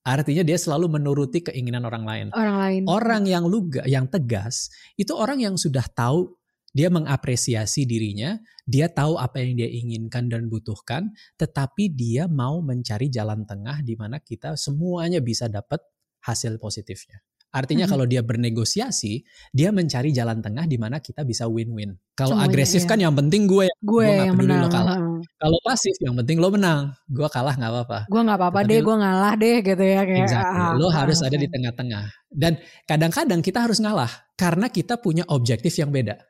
Artinya 0.08 0.40
dia 0.40 0.56
selalu 0.56 0.88
menuruti 0.88 1.44
keinginan 1.44 1.84
orang 1.84 2.08
lain. 2.08 2.26
orang 2.32 2.56
lain 2.56 2.82
Orang 2.88 3.22
yang 3.28 3.44
luga, 3.44 3.84
yang 3.84 4.08
tegas, 4.08 4.72
itu 4.96 5.12
orang 5.12 5.42
yang 5.42 5.60
sudah 5.60 5.84
tahu 5.92 6.32
dia 6.76 6.92
mengapresiasi 6.92 7.88
dirinya, 7.88 8.36
dia 8.68 8.92
tahu 8.92 9.16
apa 9.16 9.40
yang 9.40 9.56
dia 9.56 9.68
inginkan 9.72 10.28
dan 10.28 10.52
butuhkan, 10.52 11.08
tetapi 11.40 11.88
dia 11.88 12.28
mau 12.28 12.60
mencari 12.60 13.08
jalan 13.08 13.48
tengah 13.48 13.80
di 13.80 13.96
mana 13.96 14.20
kita 14.20 14.60
semuanya 14.60 15.24
bisa 15.24 15.48
dapat 15.48 15.80
hasil 16.20 16.60
positifnya. 16.60 17.24
Artinya 17.56 17.88
Mhm. 17.88 17.92
kalau 17.96 18.04
dia 18.04 18.20
bernegosiasi, 18.20 19.24
dia 19.56 19.72
mencari 19.72 20.12
jalan 20.12 20.44
tengah 20.44 20.68
di 20.68 20.76
mana 20.76 21.00
kita 21.00 21.24
bisa 21.24 21.48
win-win. 21.48 21.96
Kalau 22.12 22.36
Semuanya, 22.36 22.52
agresif 22.52 22.84
iya. 22.84 22.88
kan 22.92 22.98
yang 23.00 23.14
penting 23.16 23.48
gue, 23.48 23.64
gue 23.80 23.88
gua 23.88 24.04
nggak 24.04 24.26
yang 24.28 24.36
peduli 24.36 24.52
lo 24.52 24.56
menang 24.60 24.72
kalah. 24.76 24.98
Kalau 25.40 25.58
pasif 25.64 25.96
yang 26.04 26.14
penting 26.20 26.36
lo 26.36 26.48
menang. 26.52 26.82
Gue 27.08 27.28
kalah 27.32 27.54
nggak 27.56 27.72
apa-apa. 27.72 27.98
gue 28.12 28.20
nggak 28.28 28.38
apa-apa 28.44 28.60
deh 28.68 28.80
gue 28.84 28.96
ngalah 29.00 29.32
deh 29.40 29.56
gitu 29.64 29.84
ya 29.88 30.00
kayak 30.04 30.26
Exactly. 30.28 30.60
ah, 30.60 30.72
Lo 30.76 30.86
ah, 30.88 30.92
harus 30.92 31.18
ah, 31.24 31.26
ada 31.32 31.36
di 31.40 31.48
ah. 31.48 31.52
tengah-tengah. 31.56 32.04
Dan 32.28 32.52
kadang-kadang 32.84 33.40
kita 33.40 33.58
harus 33.64 33.78
ngalah 33.80 34.12
karena 34.36 34.66
kita 34.68 35.00
punya 35.00 35.24
objektif 35.32 35.72
yang 35.80 35.88
beda. 35.88 36.20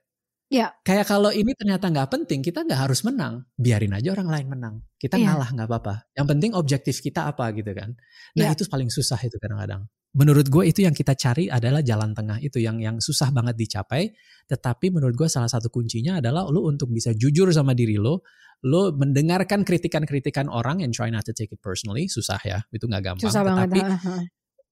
Ya. 0.47 0.71
Kayak 0.87 1.11
kalau 1.11 1.35
ini 1.35 1.51
ternyata 1.59 1.91
nggak 1.91 2.07
penting, 2.07 2.39
kita 2.39 2.63
nggak 2.63 2.87
harus 2.87 3.03
menang. 3.03 3.43
Biarin 3.59 3.91
aja 3.99 4.15
orang 4.15 4.31
lain 4.31 4.47
menang. 4.47 4.75
Kita 4.95 5.19
Iya. 5.19 5.35
ngalah 5.35 5.51
nggak 5.59 5.69
apa-apa. 5.69 5.95
Yang 6.15 6.27
penting 6.31 6.51
objektif 6.55 6.97
kita 7.03 7.27
apa 7.27 7.51
gitu 7.51 7.75
kan. 7.75 7.99
Nah 8.39 8.47
Iya. 8.47 8.55
itu 8.55 8.63
paling 8.71 8.87
susah 8.87 9.19
itu 9.27 9.35
kadang-kadang. 9.43 9.91
Menurut 10.17 10.47
gue 10.49 10.65
itu 10.71 10.81
yang 10.87 10.95
kita 10.97 11.13
cari 11.19 11.51
adalah 11.53 11.83
jalan 11.85 12.15
tengah 12.17 12.39
itu 12.41 12.57
yang 12.63 12.79
yang 12.81 12.97
susah 13.03 13.29
banget 13.35 13.59
dicapai. 13.59 14.15
Tetapi 14.49 14.95
menurut 14.95 15.13
gue 15.19 15.29
salah 15.29 15.51
satu 15.51 15.69
kuncinya 15.69 16.23
adalah 16.23 16.47
lo 16.49 16.65
untuk 16.65 16.89
bisa 16.95 17.11
jujur 17.13 17.51
sama 17.53 17.75
diri 17.77 17.99
lo. 17.99 18.23
Lo 18.65 18.95
mendengarkan 18.97 19.67
kritikan-kritikan 19.67 20.49
orang 20.49 20.81
and 20.81 20.95
try 20.97 21.13
not 21.13 21.27
to 21.29 21.35
take 21.37 21.53
it 21.53 21.61
personally. 21.61 22.09
Susah 22.09 22.41
ya, 22.41 22.65
itu 22.73 22.89
nggak 22.89 23.03
gampang. 23.05 23.27
susah 23.29 23.43
banget 23.45 23.69
Tetapi. 23.77 23.91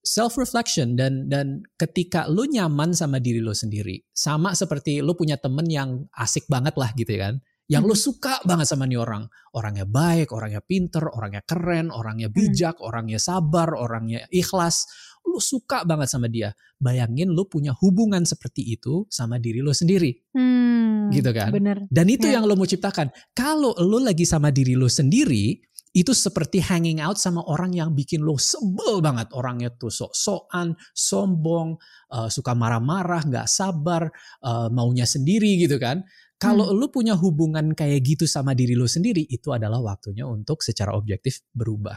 Self 0.04 0.36
reflection 0.36 0.94
dan 0.94 1.26
dan 1.26 1.64
ketika 1.74 2.28
lu 2.28 2.44
nyaman 2.44 2.92
sama 2.92 3.16
diri 3.18 3.40
lu 3.40 3.56
sendiri 3.56 4.04
sama 4.12 4.52
seperti 4.52 5.00
lu 5.00 5.16
punya 5.16 5.40
temen 5.40 5.64
yang 5.64 6.04
asik 6.12 6.44
banget 6.46 6.76
lah 6.76 6.92
gitu 6.92 7.08
ya 7.16 7.32
kan 7.32 7.40
yang 7.64 7.88
lu 7.88 7.96
Mhm. 7.96 8.04
suka 8.04 8.44
banget 8.44 8.68
sama 8.68 8.84
nih 8.84 9.00
orang 9.00 9.24
orangnya 9.56 9.88
baik 9.88 10.36
orangnya 10.36 10.60
pinter 10.60 11.08
orangnya 11.08 11.40
keren 11.40 11.88
orangnya 11.88 12.28
Hmm. 12.28 12.36
bijak 12.36 12.76
orangnya 12.84 13.16
sabar 13.16 13.72
orangnya 13.72 14.28
ikhlas 14.28 14.84
lu 15.24 15.40
suka 15.40 15.88
banget 15.88 16.12
sama 16.12 16.28
dia 16.28 16.52
bayangin 16.76 17.32
lu 17.32 17.48
punya 17.48 17.72
hubungan 17.72 18.28
seperti 18.28 18.76
itu 18.76 19.08
sama 19.08 19.40
diri 19.40 19.64
lu 19.64 19.72
sendiri 19.72 20.12
Hmm, 20.36 21.08
Gitu 21.08 21.32
kan? 21.32 21.48
bener 21.48 21.88
dan 21.88 22.06
itu 22.06 22.28
Ya. 22.28 22.36
yang 22.36 22.44
lo 22.44 22.52
mau 22.54 22.68
ciptakan. 22.68 23.08
Kalau 23.32 23.72
lo 23.80 23.96
lagi 23.96 24.28
sama 24.28 24.52
diri 24.52 24.76
lo 24.76 24.88
sendiri, 24.88 25.56
itu 25.94 26.10
seperti 26.10 26.58
hanging 26.58 26.98
out 26.98 27.22
sama 27.22 27.46
orang 27.46 27.70
yang 27.70 27.94
bikin 27.94 28.26
lo 28.26 28.34
sebel 28.34 28.98
banget. 28.98 29.30
Orangnya 29.30 29.70
tuh 29.70 29.94
sok-sokan, 29.94 30.74
sombong, 30.90 31.78
eh, 32.10 32.28
suka 32.28 32.50
marah-marah, 32.58 33.22
nggak 33.30 33.46
sabar, 33.46 34.10
eh, 34.42 34.68
maunya 34.74 35.06
sendiri 35.06 35.54
gitu 35.62 35.78
kan. 35.78 36.02
Kalau 36.34 36.74
lo 36.74 36.90
punya 36.90 37.14
hubungan 37.14 37.72
kayak 37.72 38.02
gitu 38.02 38.26
sama 38.26 38.58
diri 38.58 38.74
lo 38.74 38.90
sendiri, 38.90 39.22
itu 39.30 39.54
adalah 39.54 39.78
waktunya 39.78 40.26
untuk 40.26 40.66
secara 40.66 40.92
objektif 40.98 41.46
berubah. 41.54 41.96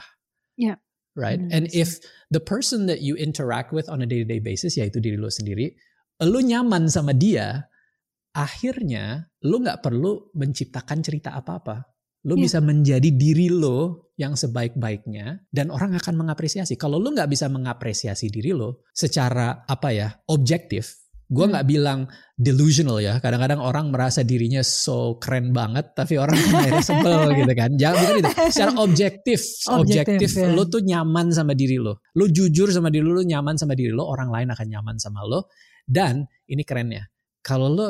Ya. 0.53 0.77
Right? 1.17 1.41
Benar 1.41 1.53
And 1.57 1.65
if 1.73 1.97
the 2.29 2.37
person 2.37 2.85
that 2.85 3.01
you 3.01 3.17
interact 3.17 3.73
with 3.73 3.89
on 3.89 4.05
a 4.05 4.07
day-to-day 4.07 4.37
basis, 4.37 4.77
yaitu 4.77 5.01
diri 5.01 5.17
lo 5.17 5.33
sendiri, 5.33 5.73
lo 6.21 6.37
nyaman 6.37 6.85
sama 6.85 7.17
dia, 7.17 7.65
akhirnya 8.37 9.25
lu 9.41 9.65
nggak 9.65 9.81
perlu 9.81 10.29
menciptakan 10.37 11.01
cerita 11.01 11.33
apa-apa. 11.33 11.96
Lo 12.27 12.35
yeah. 12.35 12.43
bisa 12.43 12.59
menjadi 12.59 13.09
diri 13.15 13.47
lo 13.47 14.11
yang 14.19 14.35
sebaik-baiknya 14.35 15.47
dan 15.47 15.71
orang 15.71 15.95
akan 15.95 16.19
mengapresiasi. 16.19 16.75
Kalau 16.75 16.99
lo 16.99 17.15
nggak 17.15 17.31
bisa 17.31 17.47
mengapresiasi 17.47 18.27
diri 18.27 18.51
lo 18.51 18.83
secara 18.91 19.63
apa 19.63 19.95
ya 19.95 20.11
objektif, 20.27 21.07
gue 21.27 21.43
hmm. 21.43 21.51
nggak 21.55 21.65
hmm. 21.67 21.73
bilang 21.75 21.99
delusional 22.35 23.03
ya. 23.03 23.19
Kadang-kadang 23.19 23.59
orang 23.59 23.91
merasa 23.91 24.23
dirinya 24.23 24.63
so 24.63 25.19
keren 25.19 25.51
banget, 25.51 25.91
tapi 25.91 26.15
orang 26.15 26.35
akhirnya 26.55 26.83
sebel 26.83 27.31
gitu 27.35 27.53
kan. 27.55 27.71
Jangan 27.75 27.95
bukan 27.95 28.15
itu. 28.19 28.31
Secara 28.51 28.71
objektif, 28.79 29.39
objektif, 29.67 30.29
ya. 30.35 30.51
lo 30.51 30.63
tuh 30.67 30.83
nyaman 30.83 31.31
sama 31.31 31.51
diri 31.51 31.79
lo. 31.79 32.03
Lo 32.15 32.25
jujur 32.27 32.71
sama 32.71 32.87
diri 32.87 33.03
lo, 33.03 33.19
lo 33.19 33.23
nyaman 33.23 33.59
sama 33.59 33.75
diri 33.75 33.91
lo, 33.91 34.07
orang 34.07 34.31
lain 34.31 34.47
akan 34.51 34.67
nyaman 34.67 34.95
sama 34.99 35.23
lo. 35.27 35.51
Dan 35.87 36.27
ini 36.47 36.63
kerennya, 36.67 37.07
kalau 37.39 37.71
lo 37.71 37.87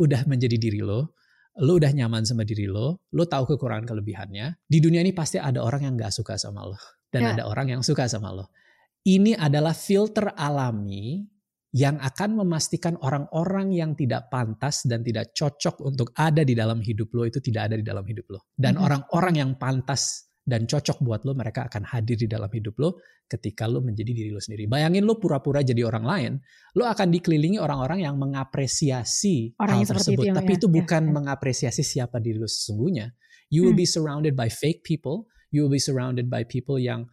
udah 0.00 0.24
menjadi 0.24 0.56
diri 0.56 0.80
lo, 0.80 1.19
lo 1.58 1.82
udah 1.82 1.90
nyaman 1.90 2.22
sama 2.22 2.46
diri 2.46 2.70
lo, 2.70 3.02
lo 3.10 3.24
tahu 3.26 3.56
kekurangan 3.56 3.90
kelebihannya, 3.90 4.62
di 4.62 4.78
dunia 4.78 5.02
ini 5.02 5.10
pasti 5.10 5.42
ada 5.42 5.64
orang 5.66 5.90
yang 5.90 5.94
gak 5.98 6.14
suka 6.14 6.38
sama 6.38 6.62
lo. 6.62 6.78
Dan 7.10 7.26
ya. 7.26 7.28
ada 7.34 7.50
orang 7.50 7.74
yang 7.74 7.82
suka 7.82 8.06
sama 8.06 8.30
lo. 8.30 8.54
Ini 9.02 9.34
adalah 9.34 9.74
filter 9.74 10.30
alami 10.38 11.26
yang 11.74 11.98
akan 11.98 12.42
memastikan 12.42 12.98
orang-orang 13.02 13.74
yang 13.74 13.94
tidak 13.98 14.30
pantas 14.30 14.86
dan 14.86 15.02
tidak 15.02 15.34
cocok 15.34 15.82
untuk 15.82 16.10
ada 16.18 16.42
di 16.42 16.54
dalam 16.54 16.82
hidup 16.82 17.14
lo 17.14 17.26
itu 17.26 17.38
tidak 17.38 17.70
ada 17.70 17.76
di 17.78 17.86
dalam 17.86 18.02
hidup 18.06 18.26
lo. 18.30 18.40
Dan 18.54 18.78
mhm. 18.78 18.82
orang-orang 18.86 19.34
mm 19.34 19.42
-hmm. 19.42 19.42
yang 19.42 19.52
pantas 19.58 20.29
dan 20.50 20.66
cocok 20.66 20.98
buat 21.06 21.22
lo, 21.22 21.38
mereka 21.38 21.70
akan 21.70 21.86
hadir 21.86 22.18
di 22.18 22.26
dalam 22.26 22.50
hidup 22.50 22.74
lo 22.82 22.98
ketika 23.30 23.70
lo 23.70 23.78
menjadi 23.78 24.10
diri 24.10 24.30
lo 24.34 24.42
sendiri. 24.42 24.66
Bayangin 24.66 25.06
lo 25.06 25.22
pura-pura 25.22 25.62
jadi 25.62 25.86
orang 25.86 26.02
lain, 26.02 26.32
lo 26.74 26.90
akan 26.90 27.14
dikelilingi 27.14 27.62
orang-orang 27.62 28.02
yang 28.02 28.18
mengapresiasi 28.18 29.54
orang 29.62 29.86
hal 29.86 29.94
tersebut. 29.94 30.26
Itu, 30.26 30.34
Tapi 30.34 30.52
ya, 30.52 30.58
itu 30.58 30.66
ya, 30.66 30.74
bukan 30.82 31.02
ya. 31.06 31.12
mengapresiasi 31.14 31.82
siapa 31.86 32.18
diri 32.18 32.42
lo 32.42 32.50
sesungguhnya. 32.50 33.14
You 33.54 33.70
will 33.70 33.78
hmm. 33.78 33.82
be 33.82 33.86
surrounded 33.86 34.34
by 34.34 34.50
fake 34.50 34.82
people. 34.82 35.30
You 35.54 35.66
will 35.66 35.74
be 35.74 35.82
surrounded 35.82 36.26
by 36.26 36.42
people 36.42 36.82
yang 36.82 37.06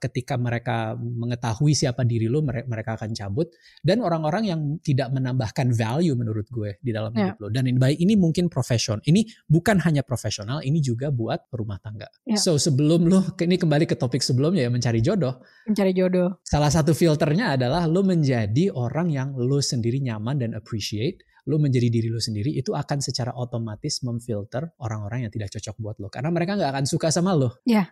ketika 0.00 0.40
mereka 0.40 0.96
mengetahui 0.96 1.76
siapa 1.76 2.00
diri 2.08 2.24
lo 2.24 2.40
mereka 2.40 2.96
akan 2.96 3.12
cabut 3.12 3.52
dan 3.84 4.00
orang-orang 4.00 4.48
yang 4.48 4.60
tidak 4.80 5.12
menambahkan 5.12 5.76
value 5.76 6.16
menurut 6.16 6.48
gue 6.48 6.80
di 6.80 6.88
dalam 6.88 7.12
yeah. 7.12 7.32
hidup 7.32 7.36
lo 7.44 7.48
dan 7.52 7.68
ini 7.68 7.76
baik 7.76 7.98
ini 8.00 8.14
mungkin 8.16 8.48
profesional 8.48 9.04
ini 9.04 9.28
bukan 9.44 9.76
hanya 9.84 10.00
profesional 10.00 10.64
ini 10.64 10.80
juga 10.80 11.12
buat 11.12 11.52
rumah 11.52 11.76
tangga 11.84 12.08
yeah. 12.24 12.40
so 12.40 12.56
sebelum 12.56 13.12
lo 13.12 13.20
ini 13.36 13.60
kembali 13.60 13.84
ke 13.84 13.94
topik 14.00 14.24
sebelumnya 14.24 14.64
ya 14.64 14.70
mencari 14.72 15.04
jodoh 15.04 15.36
mencari 15.68 15.92
jodoh 15.92 16.40
salah 16.40 16.72
satu 16.72 16.96
filternya 16.96 17.60
adalah 17.60 17.84
lo 17.84 18.00
menjadi 18.00 18.72
orang 18.72 19.12
yang 19.12 19.36
lo 19.36 19.60
sendiri 19.60 20.00
nyaman 20.00 20.40
dan 20.40 20.50
appreciate 20.56 21.28
lo 21.48 21.56
menjadi 21.56 21.88
diri 21.88 22.08
lo 22.12 22.20
sendiri 22.20 22.52
itu 22.60 22.76
akan 22.76 23.00
secara 23.00 23.32
otomatis 23.32 24.04
memfilter 24.04 24.68
orang-orang 24.84 25.24
yang 25.26 25.32
tidak 25.32 25.48
cocok 25.56 25.76
buat 25.80 25.96
lo 25.96 26.12
karena 26.12 26.28
mereka 26.28 26.60
nggak 26.60 26.70
akan 26.76 26.84
suka 26.84 27.08
sama 27.08 27.32
lo. 27.32 27.64
Iya. 27.64 27.88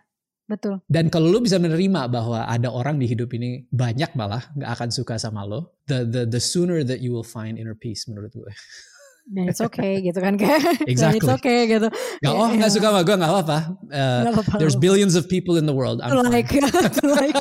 Betul. 0.47 0.79
Dan 0.87 1.11
kalau 1.11 1.27
lu 1.27 1.43
bisa 1.43 1.59
menerima 1.59 2.07
bahwa 2.07 2.47
ada 2.47 2.71
orang 2.71 2.95
di 2.95 3.05
hidup 3.05 3.35
ini 3.35 3.67
banyak 3.67 4.15
malah 4.15 4.47
nggak 4.55 4.71
akan 4.79 4.89
suka 4.95 5.19
sama 5.19 5.43
lo, 5.43 5.83
the 5.91 6.07
the 6.07 6.23
the 6.23 6.39
sooner 6.39 6.87
that 6.87 7.03
you 7.03 7.11
will 7.11 7.27
find 7.27 7.59
inner 7.59 7.75
peace 7.75 8.07
menurut 8.07 8.31
gue. 8.31 8.51
Dan 9.27 9.51
it's 9.51 9.59
okay 9.59 9.99
gitu 10.07 10.23
kan 10.23 10.39
kayak. 10.39 10.87
Exactly. 10.87 11.19
it's 11.19 11.27
okay 11.27 11.67
gitu. 11.67 11.87
Gak, 12.23 12.31
oh 12.31 12.47
nggak 12.47 12.71
suka 12.71 12.87
sama 12.95 13.01
gue 13.03 13.15
nggak 13.19 13.31
apa-apa. 13.31 13.59
Uh, 13.91 14.21
apa 14.31 14.55
There's 14.55 14.79
billions 14.79 15.19
of 15.19 15.27
people 15.27 15.59
in 15.59 15.67
the 15.67 15.75
world. 15.75 15.99
I'm 15.99 16.15
like, 16.31 16.47
like. 17.03 17.35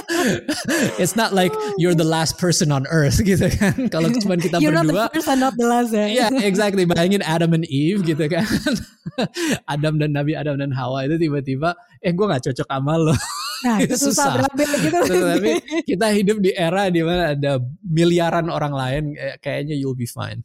it's 1.02 1.12
not 1.12 1.36
like 1.36 1.52
you're 1.76 1.92
the 1.92 2.08
last 2.08 2.40
person 2.40 2.72
on 2.72 2.88
earth 2.88 3.20
gitu 3.20 3.52
kan. 3.52 3.92
Kalau 3.92 4.08
cuma 4.16 4.40
kita 4.40 4.64
you're 4.64 4.72
berdua. 4.72 4.80
You're 4.80 4.96
not 4.96 5.12
the 5.12 5.20
first 5.20 5.28
and 5.28 5.40
not 5.44 5.54
the 5.60 5.68
last 5.68 5.92
ya. 5.92 6.08
Yeah, 6.08 6.32
exactly. 6.40 6.88
Bayangin 6.88 7.20
Adam 7.20 7.52
and 7.52 7.68
Eve 7.68 8.00
gitu 8.08 8.24
kan. 8.24 8.48
Adam 9.68 10.00
dan 10.00 10.16
Nabi 10.16 10.32
Adam 10.32 10.56
dan 10.56 10.72
Hawa 10.72 11.04
itu 11.04 11.20
tiba-tiba, 11.20 11.76
eh 12.00 12.16
gue 12.16 12.24
nggak 12.24 12.48
cocok 12.48 12.68
sama 12.72 12.96
lo. 12.96 13.14
Nah, 13.64 13.80
itu 13.80 13.96
susah, 13.96 14.44
susah. 14.44 14.76
gitu. 14.80 15.00
Tapi 15.08 15.52
kita 15.88 16.06
hidup 16.12 16.36
di 16.40 16.52
era 16.52 16.92
di 16.92 17.00
mana 17.00 17.32
ada 17.36 17.60
miliaran 17.80 18.48
orang 18.48 18.72
lain, 18.72 19.02
kayaknya 19.40 19.76
you'll 19.76 19.96
be 19.96 20.08
fine 20.08 20.44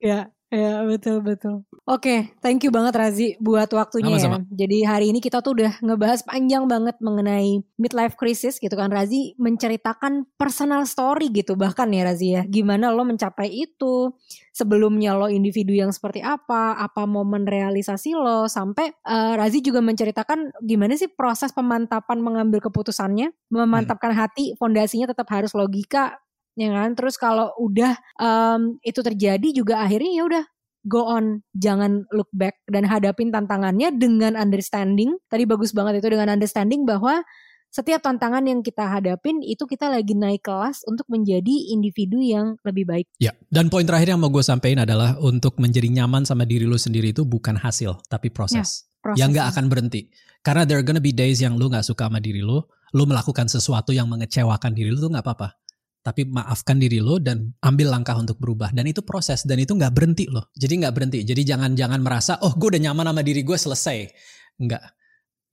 ya, 0.00 0.30
ya 0.50 0.72
betul 0.86 1.20
betul. 1.20 1.66
Oke, 1.86 2.02
okay, 2.02 2.18
thank 2.42 2.66
you 2.66 2.74
banget 2.74 2.98
Razi 2.98 3.28
buat 3.38 3.70
waktunya 3.70 4.18
Sama-sama. 4.18 4.42
ya. 4.50 4.66
Jadi 4.66 4.78
hari 4.82 5.06
ini 5.14 5.22
kita 5.22 5.38
tuh 5.38 5.54
udah 5.54 5.78
ngebahas 5.78 6.26
panjang 6.26 6.66
banget 6.66 6.98
mengenai 6.98 7.62
midlife 7.78 8.18
crisis 8.18 8.58
gitu 8.58 8.74
kan. 8.74 8.90
Razi 8.90 9.38
menceritakan 9.38 10.26
personal 10.34 10.82
story 10.90 11.30
gitu 11.30 11.54
bahkan 11.54 11.86
ya 11.94 12.02
Razi 12.02 12.34
ya. 12.34 12.42
Gimana 12.42 12.90
lo 12.90 13.06
mencapai 13.06 13.54
itu, 13.54 14.10
sebelumnya 14.50 15.14
lo 15.14 15.30
individu 15.30 15.78
yang 15.78 15.94
seperti 15.94 16.26
apa, 16.26 16.74
apa 16.74 17.06
momen 17.06 17.46
realisasi 17.46 18.18
lo, 18.18 18.50
sampai 18.50 18.90
uh, 19.06 19.38
Razi 19.38 19.62
juga 19.62 19.78
menceritakan 19.78 20.58
gimana 20.66 20.98
sih 20.98 21.06
proses 21.06 21.54
pemantapan 21.54 22.18
mengambil 22.18 22.58
keputusannya, 22.66 23.30
memantapkan 23.46 24.10
hmm. 24.10 24.18
hati, 24.18 24.44
fondasinya 24.58 25.14
tetap 25.14 25.30
harus 25.30 25.54
logika, 25.54 26.18
ya 26.56 26.72
kan 26.72 26.96
terus 26.96 27.20
kalau 27.20 27.52
udah 27.60 27.94
um, 28.16 28.80
itu 28.80 29.04
terjadi 29.04 29.48
juga 29.52 29.84
akhirnya 29.84 30.12
ya 30.16 30.24
udah 30.24 30.44
go 30.88 31.04
on 31.04 31.44
jangan 31.52 32.08
look 32.10 32.32
back 32.32 32.56
dan 32.66 32.88
hadapin 32.88 33.28
tantangannya 33.28 33.92
dengan 33.92 34.34
understanding 34.34 35.20
tadi 35.28 35.44
bagus 35.44 35.76
banget 35.76 36.00
itu 36.00 36.08
dengan 36.16 36.32
understanding 36.32 36.88
bahwa 36.88 37.20
setiap 37.68 38.00
tantangan 38.00 38.40
yang 38.48 38.64
kita 38.64 38.88
hadapin 38.88 39.44
itu 39.44 39.68
kita 39.68 39.92
lagi 39.92 40.16
naik 40.16 40.48
kelas 40.48 40.80
untuk 40.88 41.04
menjadi 41.12 41.76
individu 41.76 42.24
yang 42.24 42.56
lebih 42.64 42.88
baik. 42.88 43.04
Ya, 43.20 43.36
dan 43.52 43.68
poin 43.68 43.84
terakhir 43.84 44.16
yang 44.16 44.22
mau 44.22 44.32
gue 44.32 44.40
sampaikan 44.40 44.88
adalah 44.88 45.20
untuk 45.20 45.60
menjadi 45.60 45.92
nyaman 45.92 46.24
sama 46.24 46.48
diri 46.48 46.64
lo 46.64 46.80
sendiri 46.80 47.12
itu 47.12 47.28
bukan 47.28 47.52
hasil, 47.52 48.00
tapi 48.08 48.32
proses. 48.32 48.88
Ya, 48.88 49.02
proses 49.04 49.18
yang 49.20 49.28
gak 49.34 49.52
akan 49.52 49.68
berhenti. 49.68 50.08
Karena 50.40 50.64
there 50.64 50.80
are 50.80 50.86
gonna 50.86 51.04
be 51.04 51.12
days 51.12 51.44
yang 51.44 51.60
lo 51.60 51.68
gak 51.68 51.84
suka 51.84 52.08
sama 52.08 52.16
diri 52.16 52.40
lo, 52.40 52.72
lo 52.96 53.04
melakukan 53.04 53.44
sesuatu 53.44 53.92
yang 53.92 54.08
mengecewakan 54.08 54.72
diri 54.72 54.88
lo 54.88 54.96
tuh 54.96 55.12
gak 55.12 55.26
apa-apa 55.26 55.65
tapi 56.06 56.22
maafkan 56.22 56.78
diri 56.78 57.02
lo 57.02 57.18
dan 57.18 57.50
ambil 57.66 57.90
langkah 57.90 58.14
untuk 58.14 58.38
berubah. 58.38 58.70
Dan 58.70 58.86
itu 58.86 59.02
proses 59.02 59.42
dan 59.42 59.58
itu 59.58 59.74
nggak 59.74 59.90
berhenti 59.90 60.30
loh. 60.30 60.54
Jadi 60.54 60.86
nggak 60.86 60.94
berhenti. 60.94 61.26
Jadi 61.26 61.42
jangan 61.42 61.74
jangan 61.74 61.98
merasa 61.98 62.38
oh 62.46 62.54
gue 62.54 62.78
udah 62.78 62.82
nyaman 62.86 63.10
sama 63.10 63.22
diri 63.26 63.42
gue 63.42 63.58
selesai. 63.58 63.98
Nggak 64.62 64.82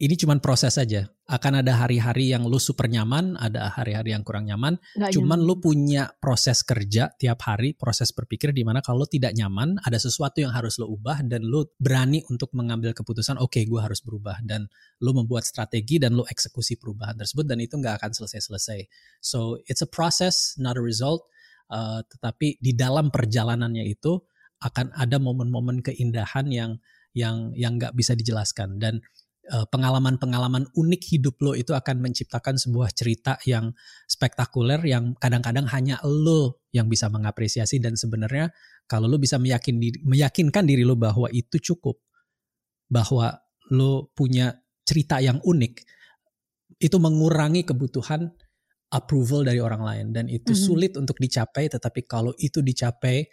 ini 0.03 0.19
cuman 0.19 0.43
proses 0.43 0.75
saja. 0.75 1.07
Akan 1.31 1.55
ada 1.55 1.79
hari-hari 1.79 2.35
yang 2.35 2.43
lu 2.43 2.59
super 2.59 2.91
nyaman, 2.91 3.39
ada 3.39 3.71
hari-hari 3.71 4.11
yang 4.11 4.27
kurang 4.27 4.51
nyaman. 4.51 4.75
Gak 4.99 5.15
cuman 5.15 5.39
nyaman. 5.39 5.47
lu 5.47 5.55
punya 5.63 6.03
proses 6.19 6.59
kerja 6.67 7.07
tiap 7.15 7.39
hari, 7.47 7.71
proses 7.71 8.11
berpikir 8.11 8.51
di 8.51 8.67
mana 8.67 8.83
kalau 8.83 9.07
tidak 9.07 9.31
nyaman, 9.31 9.79
ada 9.79 9.95
sesuatu 9.95 10.43
yang 10.43 10.51
harus 10.51 10.75
lu 10.75 10.91
ubah 10.91 11.23
dan 11.23 11.47
lu 11.47 11.63
berani 11.79 12.19
untuk 12.27 12.51
mengambil 12.51 12.91
keputusan, 12.91 13.39
oke 13.39 13.55
okay, 13.55 13.63
gue 13.63 13.79
harus 13.79 14.03
berubah. 14.03 14.43
Dan 14.43 14.67
lu 14.99 15.15
membuat 15.15 15.47
strategi 15.47 16.03
dan 16.03 16.19
lu 16.19 16.27
eksekusi 16.27 16.75
perubahan 16.75 17.15
tersebut 17.15 17.47
dan 17.47 17.63
itu 17.63 17.79
nggak 17.79 18.03
akan 18.03 18.11
selesai-selesai. 18.11 18.83
So 19.23 19.63
it's 19.71 19.79
a 19.79 19.87
process, 19.87 20.59
not 20.59 20.75
a 20.75 20.83
result. 20.83 21.31
Uh, 21.71 22.03
tetapi 22.11 22.59
di 22.59 22.75
dalam 22.75 23.07
perjalanannya 23.07 23.87
itu 23.87 24.19
akan 24.59 24.91
ada 24.99 25.15
momen-momen 25.15 25.79
keindahan 25.79 26.51
yang 26.51 26.75
yang 27.15 27.53
yang 27.53 27.77
nggak 27.77 27.95
bisa 27.95 28.17
dijelaskan 28.17 28.81
dan 28.81 28.99
pengalaman-pengalaman 29.43 30.71
unik 30.71 31.03
hidup 31.11 31.35
lo 31.43 31.51
itu 31.51 31.75
akan 31.75 31.99
menciptakan 31.99 32.55
sebuah 32.55 32.95
cerita 32.95 33.35
yang 33.43 33.75
spektakuler 34.07 34.79
yang 34.87 35.19
kadang-kadang 35.19 35.67
hanya 35.67 35.99
lo 36.07 36.63
yang 36.71 36.87
bisa 36.87 37.11
mengapresiasi 37.11 37.83
dan 37.83 37.99
sebenarnya 37.99 38.55
kalau 38.87 39.11
lo 39.11 39.19
bisa 39.19 39.35
meyakin 39.35 39.83
meyakinkan 40.07 40.63
diri 40.63 40.87
lo 40.87 40.95
bahwa 40.95 41.27
itu 41.27 41.59
cukup 41.59 41.99
bahwa 42.87 43.35
lo 43.75 44.15
punya 44.15 44.63
cerita 44.87 45.19
yang 45.19 45.43
unik 45.43 45.73
itu 46.79 46.97
mengurangi 46.99 47.67
kebutuhan 47.67 48.31
approval 48.95 49.43
dari 49.43 49.59
orang 49.59 49.83
lain 49.83 50.07
dan 50.15 50.25
itu 50.31 50.53
mm 50.53 50.55
-hmm. 50.55 50.67
sulit 50.71 50.93
untuk 50.95 51.19
dicapai 51.19 51.67
tetapi 51.67 52.07
kalau 52.07 52.31
itu 52.39 52.63
dicapai 52.63 53.27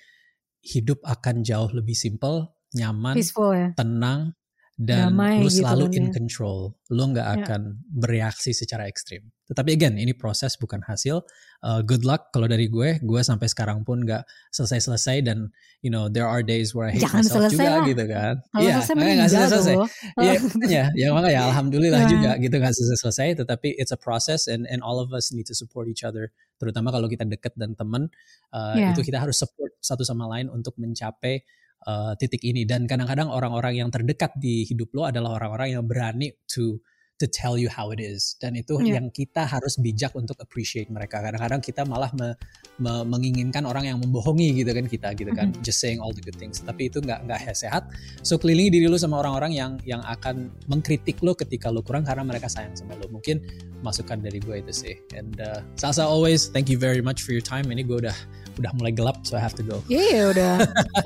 hidup 0.59 0.99
akan 1.07 1.47
jauh 1.47 1.71
lebih 1.71 1.95
simple 1.95 2.51
nyaman 2.75 3.15
Peaceful, 3.15 3.55
ya? 3.55 3.71
tenang 3.79 4.35
dan 4.81 5.13
Damai 5.13 5.45
lu 5.45 5.53
gitu 5.53 5.61
selalu 5.61 5.85
gitu 5.93 5.97
in 6.01 6.07
ya. 6.09 6.13
control, 6.17 6.59
lu 6.89 7.03
nggak 7.13 7.29
ya. 7.29 7.37
akan 7.45 7.61
bereaksi 7.85 8.57
secara 8.57 8.89
ekstrim. 8.89 9.29
Tetapi 9.51 9.77
again, 9.77 9.99
ini 9.99 10.15
proses 10.17 10.55
bukan 10.57 10.81
hasil. 10.87 11.27
Uh, 11.61 11.83
good 11.85 12.07
luck 12.07 12.31
kalau 12.31 12.49
dari 12.49 12.71
gue, 12.71 12.97
gue 13.03 13.21
sampai 13.21 13.51
sekarang 13.51 13.85
pun 13.85 14.01
nggak 14.07 14.25
selesai-selesai 14.55 15.27
dan 15.27 15.53
you 15.85 15.93
know 15.93 16.09
there 16.09 16.25
are 16.25 16.41
days 16.41 16.73
where 16.73 16.89
I 16.89 16.97
hate 16.97 17.05
Jangan 17.05 17.27
myself 17.27 17.51
juga 17.53 17.69
lah. 17.69 17.85
gitu 17.85 18.05
kan. 18.09 18.35
Iya, 18.57 18.75
makanya 18.81 19.15
nggak 19.21 19.31
selesai-selesai. 19.35 19.77
Iya, 20.17 20.33
ya, 20.65 20.85
ya 20.97 21.09
makanya 21.13 21.41
alhamdulillah 21.53 22.03
yeah. 22.07 22.13
juga 22.17 22.31
gitu 22.41 22.55
nggak 22.57 22.73
selesai-selesai. 22.73 23.29
Tetapi 23.45 23.69
it's 23.77 23.93
a 23.93 24.01
process 24.01 24.49
and 24.49 24.65
and 24.71 24.81
all 24.81 24.97
of 24.97 25.13
us 25.13 25.29
need 25.35 25.45
to 25.45 25.53
support 25.53 25.93
each 25.93 26.07
other. 26.07 26.33
Terutama 26.57 26.89
kalau 26.89 27.05
kita 27.05 27.29
deket 27.29 27.53
dan 27.59 27.77
teman, 27.77 28.09
uh, 28.55 28.79
yeah. 28.79 28.97
itu 28.97 29.05
kita 29.05 29.21
harus 29.21 29.37
support 29.37 29.77
satu 29.83 30.07
sama 30.07 30.25
lain 30.31 30.49
untuk 30.49 30.73
mencapai 30.81 31.45
uh, 31.87 32.13
titik 32.17 32.43
ini. 32.45 32.67
Dan 32.69 32.85
kadang-kadang 32.85 33.31
orang-orang 33.31 33.81
yang 33.81 33.89
terdekat 33.89 34.37
di 34.37 34.67
hidup 34.67 34.93
lo 34.93 35.09
adalah 35.09 35.37
orang-orang 35.41 35.81
yang 35.81 35.85
berani 35.87 36.33
to 36.49 36.81
to 37.21 37.29
tell 37.29 37.61
you 37.61 37.69
how 37.69 37.93
it 37.93 38.01
is 38.01 38.41
dan 38.41 38.57
itu 38.57 38.81
yeah. 38.81 38.97
yang 38.97 39.13
kita 39.13 39.45
harus 39.45 39.77
bijak 39.77 40.17
untuk 40.17 40.41
appreciate 40.41 40.89
mereka 40.89 41.21
kadang-kadang 41.21 41.61
kita 41.61 41.85
malah 41.85 42.09
me, 42.17 42.33
me, 42.81 43.05
menginginkan 43.05 43.69
orang 43.69 43.85
yang 43.85 44.01
membohongi 44.01 44.57
gitu 44.57 44.73
kan 44.73 44.89
kita 44.89 45.13
gitu 45.13 45.31
kan 45.37 45.53
mm-hmm. 45.53 45.61
just 45.61 45.85
saying 45.85 46.01
all 46.01 46.17
the 46.17 46.25
good 46.25 46.37
things 46.41 46.65
tapi 46.65 46.89
itu 46.89 47.05
nggak 47.05 47.29
nggak 47.29 47.53
sehat 47.53 47.93
so 48.25 48.41
kelilingi 48.41 48.81
diri 48.81 48.87
lu 48.89 48.97
sama 48.97 49.21
orang-orang 49.21 49.53
yang 49.53 49.73
yang 49.85 50.01
akan 50.09 50.49
mengkritik 50.73 51.21
lo 51.21 51.37
ketika 51.37 51.69
lo 51.69 51.85
kurang 51.85 52.09
karena 52.09 52.25
mereka 52.25 52.49
sayang 52.49 52.73
sama 52.73 52.97
lo 52.97 53.05
mungkin 53.13 53.45
masukan 53.85 54.25
dari 54.25 54.41
gue 54.41 54.65
itu 54.65 54.73
sih 54.73 54.95
and 55.13 55.37
uh, 55.45 55.61
Salsa 55.77 56.09
always 56.09 56.49
thank 56.49 56.73
you 56.73 56.81
very 56.81 57.05
much 57.05 57.21
for 57.21 57.37
your 57.37 57.45
time 57.45 57.69
ini 57.69 57.85
gue 57.85 58.01
udah 58.01 58.17
udah 58.61 58.73
mulai 58.77 58.93
gelap 58.93 59.25
so 59.25 59.41
I 59.41 59.43
have 59.43 59.57
to 59.57 59.65
go. 59.65 59.81
Iya 59.89 60.05
yeah, 60.05 60.25
udah 60.33 60.53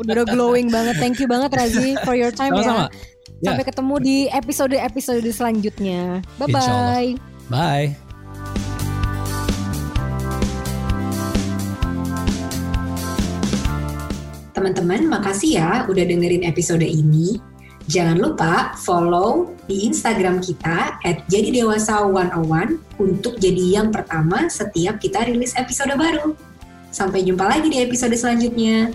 udah 0.02 0.24
glowing 0.26 0.74
banget. 0.74 0.98
Thank 0.98 1.22
you 1.22 1.30
banget 1.30 1.54
Razi 1.54 1.94
for 2.02 2.18
your 2.18 2.34
time 2.34 2.50
Sama-sama. 2.50 2.90
ya. 2.90 3.13
Sampai 3.44 3.64
yeah. 3.64 3.68
ketemu 3.72 3.94
di 4.00 4.16
episode-episode 4.28 5.28
selanjutnya. 5.32 6.20
Bye 6.36 6.48
bye. 6.52 7.10
Bye. 7.48 7.88
Teman-teman, 14.54 15.10
makasih 15.10 15.60
ya 15.60 15.70
udah 15.90 16.04
dengerin 16.08 16.46
episode 16.46 16.86
ini. 16.86 17.36
Jangan 17.84 18.16
lupa 18.16 18.72
follow 18.80 19.52
di 19.68 19.84
Instagram 19.84 20.40
kita 20.40 20.96
at 21.04 21.20
jadi 21.28 21.52
dewasa 21.52 22.00
101 22.00 22.80
untuk 22.96 23.36
jadi 23.36 23.82
yang 23.82 23.92
pertama 23.92 24.48
setiap 24.48 24.96
kita 24.96 25.28
rilis 25.28 25.52
episode 25.52 25.92
baru. 25.92 26.32
Sampai 26.88 27.28
jumpa 27.28 27.44
lagi 27.44 27.68
di 27.68 27.84
episode 27.84 28.16
selanjutnya. 28.16 28.88